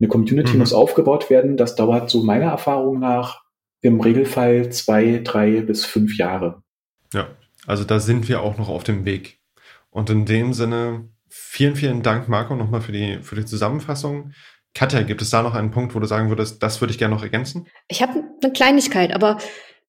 Eine 0.00 0.08
Community 0.08 0.54
mhm. 0.54 0.60
muss 0.60 0.72
aufgebaut 0.72 1.30
werden. 1.30 1.56
Das 1.56 1.76
dauert 1.76 2.10
so 2.10 2.22
meiner 2.22 2.46
Erfahrung 2.46 2.98
nach 2.98 3.42
im 3.80 4.00
Regelfall 4.00 4.70
zwei, 4.70 5.20
drei 5.22 5.60
bis 5.60 5.84
fünf 5.84 6.16
Jahre. 6.16 6.62
Ja, 7.12 7.28
also 7.66 7.84
da 7.84 8.00
sind 8.00 8.28
wir 8.28 8.42
auch 8.42 8.58
noch 8.58 8.68
auf 8.68 8.84
dem 8.84 9.04
Weg. 9.04 9.40
Und 9.90 10.10
in 10.10 10.24
dem 10.24 10.52
Sinne, 10.52 11.08
vielen, 11.28 11.76
vielen 11.76 12.02
Dank, 12.02 12.28
Marco, 12.28 12.56
nochmal 12.56 12.80
für 12.80 12.92
die, 12.92 13.18
für 13.22 13.36
die 13.36 13.44
Zusammenfassung. 13.44 14.32
Katja, 14.74 15.02
gibt 15.02 15.22
es 15.22 15.30
da 15.30 15.42
noch 15.42 15.54
einen 15.54 15.70
Punkt, 15.70 15.94
wo 15.94 16.00
du 16.00 16.06
sagen 16.06 16.28
würdest, 16.28 16.62
das 16.62 16.80
würde 16.80 16.92
ich 16.92 16.98
gerne 16.98 17.14
noch 17.14 17.22
ergänzen? 17.22 17.66
Ich 17.86 18.02
habe 18.02 18.24
eine 18.42 18.52
Kleinigkeit, 18.52 19.14
aber 19.14 19.38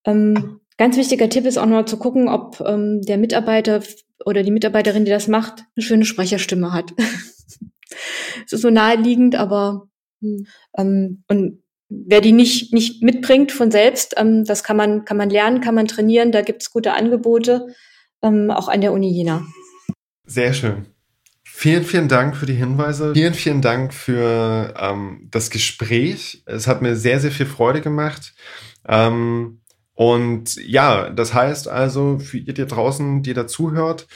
ähm, 0.03 0.59
ganz 0.77 0.95
wichtiger 0.97 1.29
Tipp 1.29 1.45
ist 1.45 1.57
auch 1.57 1.65
noch 1.65 1.85
zu 1.85 1.97
gucken, 1.97 2.29
ob 2.29 2.61
ähm, 2.61 3.01
der 3.01 3.17
Mitarbeiter 3.17 3.81
oder 4.25 4.43
die 4.43 4.51
Mitarbeiterin, 4.51 5.05
die 5.05 5.11
das 5.11 5.27
macht, 5.27 5.63
eine 5.75 5.83
schöne 5.83 6.05
Sprecherstimme 6.05 6.71
hat. 6.71 6.93
Es 8.45 8.51
ist 8.51 8.61
so 8.61 8.69
naheliegend, 8.69 9.35
aber 9.35 9.87
hm. 10.22 10.47
ähm, 10.78 11.24
und 11.28 11.63
wer 11.89 12.22
die 12.22 12.32
nicht, 12.32 12.74
nicht 12.74 13.03
mitbringt 13.03 13.51
von 13.51 13.72
selbst, 13.72 14.16
ähm, 14.18 14.43
das 14.45 14.63
kann 14.63 14.78
man, 14.78 15.05
kann 15.05 15.18
man 15.18 15.30
lernen, 15.30 15.61
kann 15.61 15.76
man 15.76 15.88
trainieren, 15.88 16.32
da 16.32 16.41
gibt 16.41 16.61
es 16.61 16.72
gute 16.72 16.93
Angebote, 16.93 17.68
ähm, 18.22 18.51
auch 18.51 18.68
an 18.68 18.82
der 18.82 18.93
Uni 18.93 19.11
Jena. 19.11 19.45
Sehr 20.26 20.53
schön. 20.53 20.88
Vielen, 21.43 21.86
vielen 21.86 22.09
Dank 22.09 22.36
für 22.36 22.45
die 22.45 22.53
Hinweise. 22.53 23.13
Vielen, 23.13 23.34
vielen 23.34 23.61
Dank 23.61 23.93
für 23.93 24.74
ähm, 24.78 25.30
das 25.32 25.49
Gespräch. 25.49 26.43
Es 26.45 26.68
hat 26.68 26.82
mir 26.82 26.97
sehr, 26.97 27.20
sehr 27.22 27.32
viel 27.32 27.45
Freude 27.45 27.80
gemacht. 27.80 28.34
Ähm, 28.88 29.61
und 29.93 30.57
ja, 30.57 31.09
das 31.09 31.34
heißt 31.34 31.70
also, 31.70 32.20
für 32.20 32.39
ihr 32.39 32.53
da 32.53 32.66
draußen, 32.66 33.24
die 33.24 33.34
dazuhört, 33.34 34.07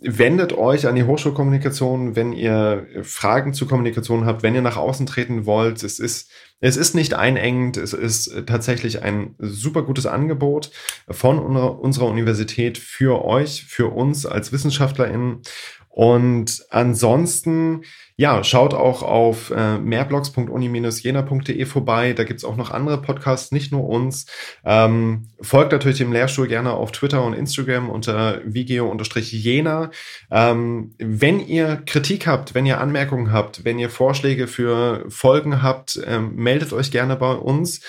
wendet 0.00 0.52
euch 0.52 0.86
an 0.86 0.94
die 0.94 1.04
Hochschulkommunikation, 1.04 2.14
wenn 2.14 2.32
ihr 2.32 2.86
Fragen 3.02 3.52
zur 3.52 3.68
Kommunikation 3.68 4.26
habt, 4.26 4.42
wenn 4.42 4.54
ihr 4.54 4.62
nach 4.62 4.76
außen 4.76 5.06
treten 5.06 5.44
wollt. 5.44 5.82
Es 5.82 5.98
ist, 5.98 6.30
es 6.60 6.76
ist 6.76 6.94
nicht 6.94 7.14
einengend, 7.14 7.76
es 7.76 7.92
ist 7.92 8.46
tatsächlich 8.46 9.02
ein 9.02 9.34
super 9.38 9.82
gutes 9.82 10.06
Angebot 10.06 10.70
von 11.10 11.38
unserer 11.38 12.06
Universität 12.06 12.78
für 12.78 13.24
euch, 13.24 13.64
für 13.64 13.92
uns 13.92 14.24
als 14.24 14.52
WissenschaftlerInnen. 14.52 15.42
Und 15.88 16.64
ansonsten, 16.70 17.82
ja, 18.20 18.42
schaut 18.42 18.74
auch 18.74 19.04
auf 19.04 19.52
äh, 19.52 19.78
mehrblogs.uni-jena.de 19.78 21.64
vorbei. 21.66 22.14
Da 22.14 22.24
gibt's 22.24 22.44
auch 22.44 22.56
noch 22.56 22.72
andere 22.72 23.00
Podcasts, 23.00 23.52
nicht 23.52 23.70
nur 23.70 23.88
uns. 23.88 24.26
Ähm, 24.64 25.28
folgt 25.40 25.70
natürlich 25.70 25.98
dem 25.98 26.12
Lehrstuhl 26.12 26.48
gerne 26.48 26.72
auf 26.72 26.90
Twitter 26.90 27.24
und 27.24 27.34
Instagram 27.34 27.88
unter 27.88 28.40
vigeo-jena. 28.44 29.92
Ähm, 30.32 30.94
wenn 30.98 31.38
ihr 31.38 31.76
Kritik 31.86 32.26
habt, 32.26 32.56
wenn 32.56 32.66
ihr 32.66 32.80
Anmerkungen 32.80 33.30
habt, 33.30 33.64
wenn 33.64 33.78
ihr 33.78 33.88
Vorschläge 33.88 34.48
für 34.48 35.04
Folgen 35.08 35.62
habt, 35.62 36.00
ähm, 36.04 36.34
meldet 36.34 36.72
euch 36.72 36.90
gerne 36.90 37.14
bei 37.14 37.34
uns. 37.34 37.82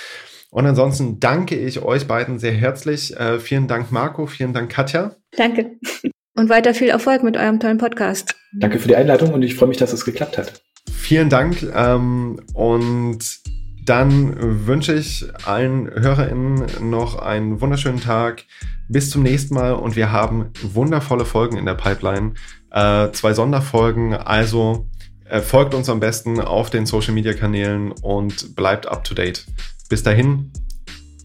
Und 0.52 0.68
ansonsten 0.68 1.20
danke 1.20 1.56
ich 1.56 1.82
euch 1.82 2.08
beiden 2.08 2.38
sehr 2.38 2.54
herzlich. 2.54 3.18
Äh, 3.18 3.40
vielen 3.40 3.68
Dank, 3.68 3.92
Marco. 3.92 4.28
Vielen 4.28 4.54
Dank, 4.54 4.72
Katja. 4.72 5.16
Danke. 5.36 5.80
Und 6.40 6.48
weiter 6.48 6.74
viel 6.74 6.88
Erfolg 6.88 7.22
mit 7.22 7.36
eurem 7.36 7.60
tollen 7.60 7.78
Podcast. 7.78 8.34
Danke 8.54 8.80
für 8.80 8.88
die 8.88 8.96
Einleitung 8.96 9.34
und 9.34 9.42
ich 9.42 9.56
freue 9.56 9.68
mich, 9.68 9.78
dass 9.78 9.92
es 9.92 10.06
geklappt 10.06 10.38
hat. 10.38 10.62
Vielen 10.90 11.28
Dank 11.28 11.62
ähm, 11.76 12.40
und 12.54 13.20
dann 13.86 14.66
wünsche 14.66 14.94
ich 14.94 15.28
allen 15.44 15.90
HörerInnen 15.94 16.90
noch 16.90 17.20
einen 17.20 17.60
wunderschönen 17.60 18.00
Tag. 18.00 18.46
Bis 18.88 19.10
zum 19.10 19.22
nächsten 19.22 19.54
Mal 19.54 19.74
und 19.74 19.98
wir 19.98 20.14
haben 20.14 20.52
wundervolle 20.62 21.26
Folgen 21.26 21.58
in 21.58 21.66
der 21.66 21.74
Pipeline. 21.74 22.36
Äh, 22.72 23.12
zwei 23.12 23.34
Sonderfolgen, 23.34 24.14
also 24.14 24.88
äh, 25.26 25.42
folgt 25.42 25.74
uns 25.74 25.90
am 25.90 26.00
besten 26.00 26.40
auf 26.40 26.70
den 26.70 26.86
Social 26.86 27.14
Media 27.14 27.34
Kanälen 27.34 27.92
und 27.92 28.56
bleibt 28.56 28.88
up 28.88 29.04
to 29.04 29.14
date. 29.14 29.46
Bis 29.90 30.04
dahin. 30.04 30.54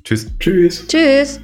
Tschüss. 0.03 0.27
Tschüss. 0.41 0.89
Tschüss. 0.89 1.41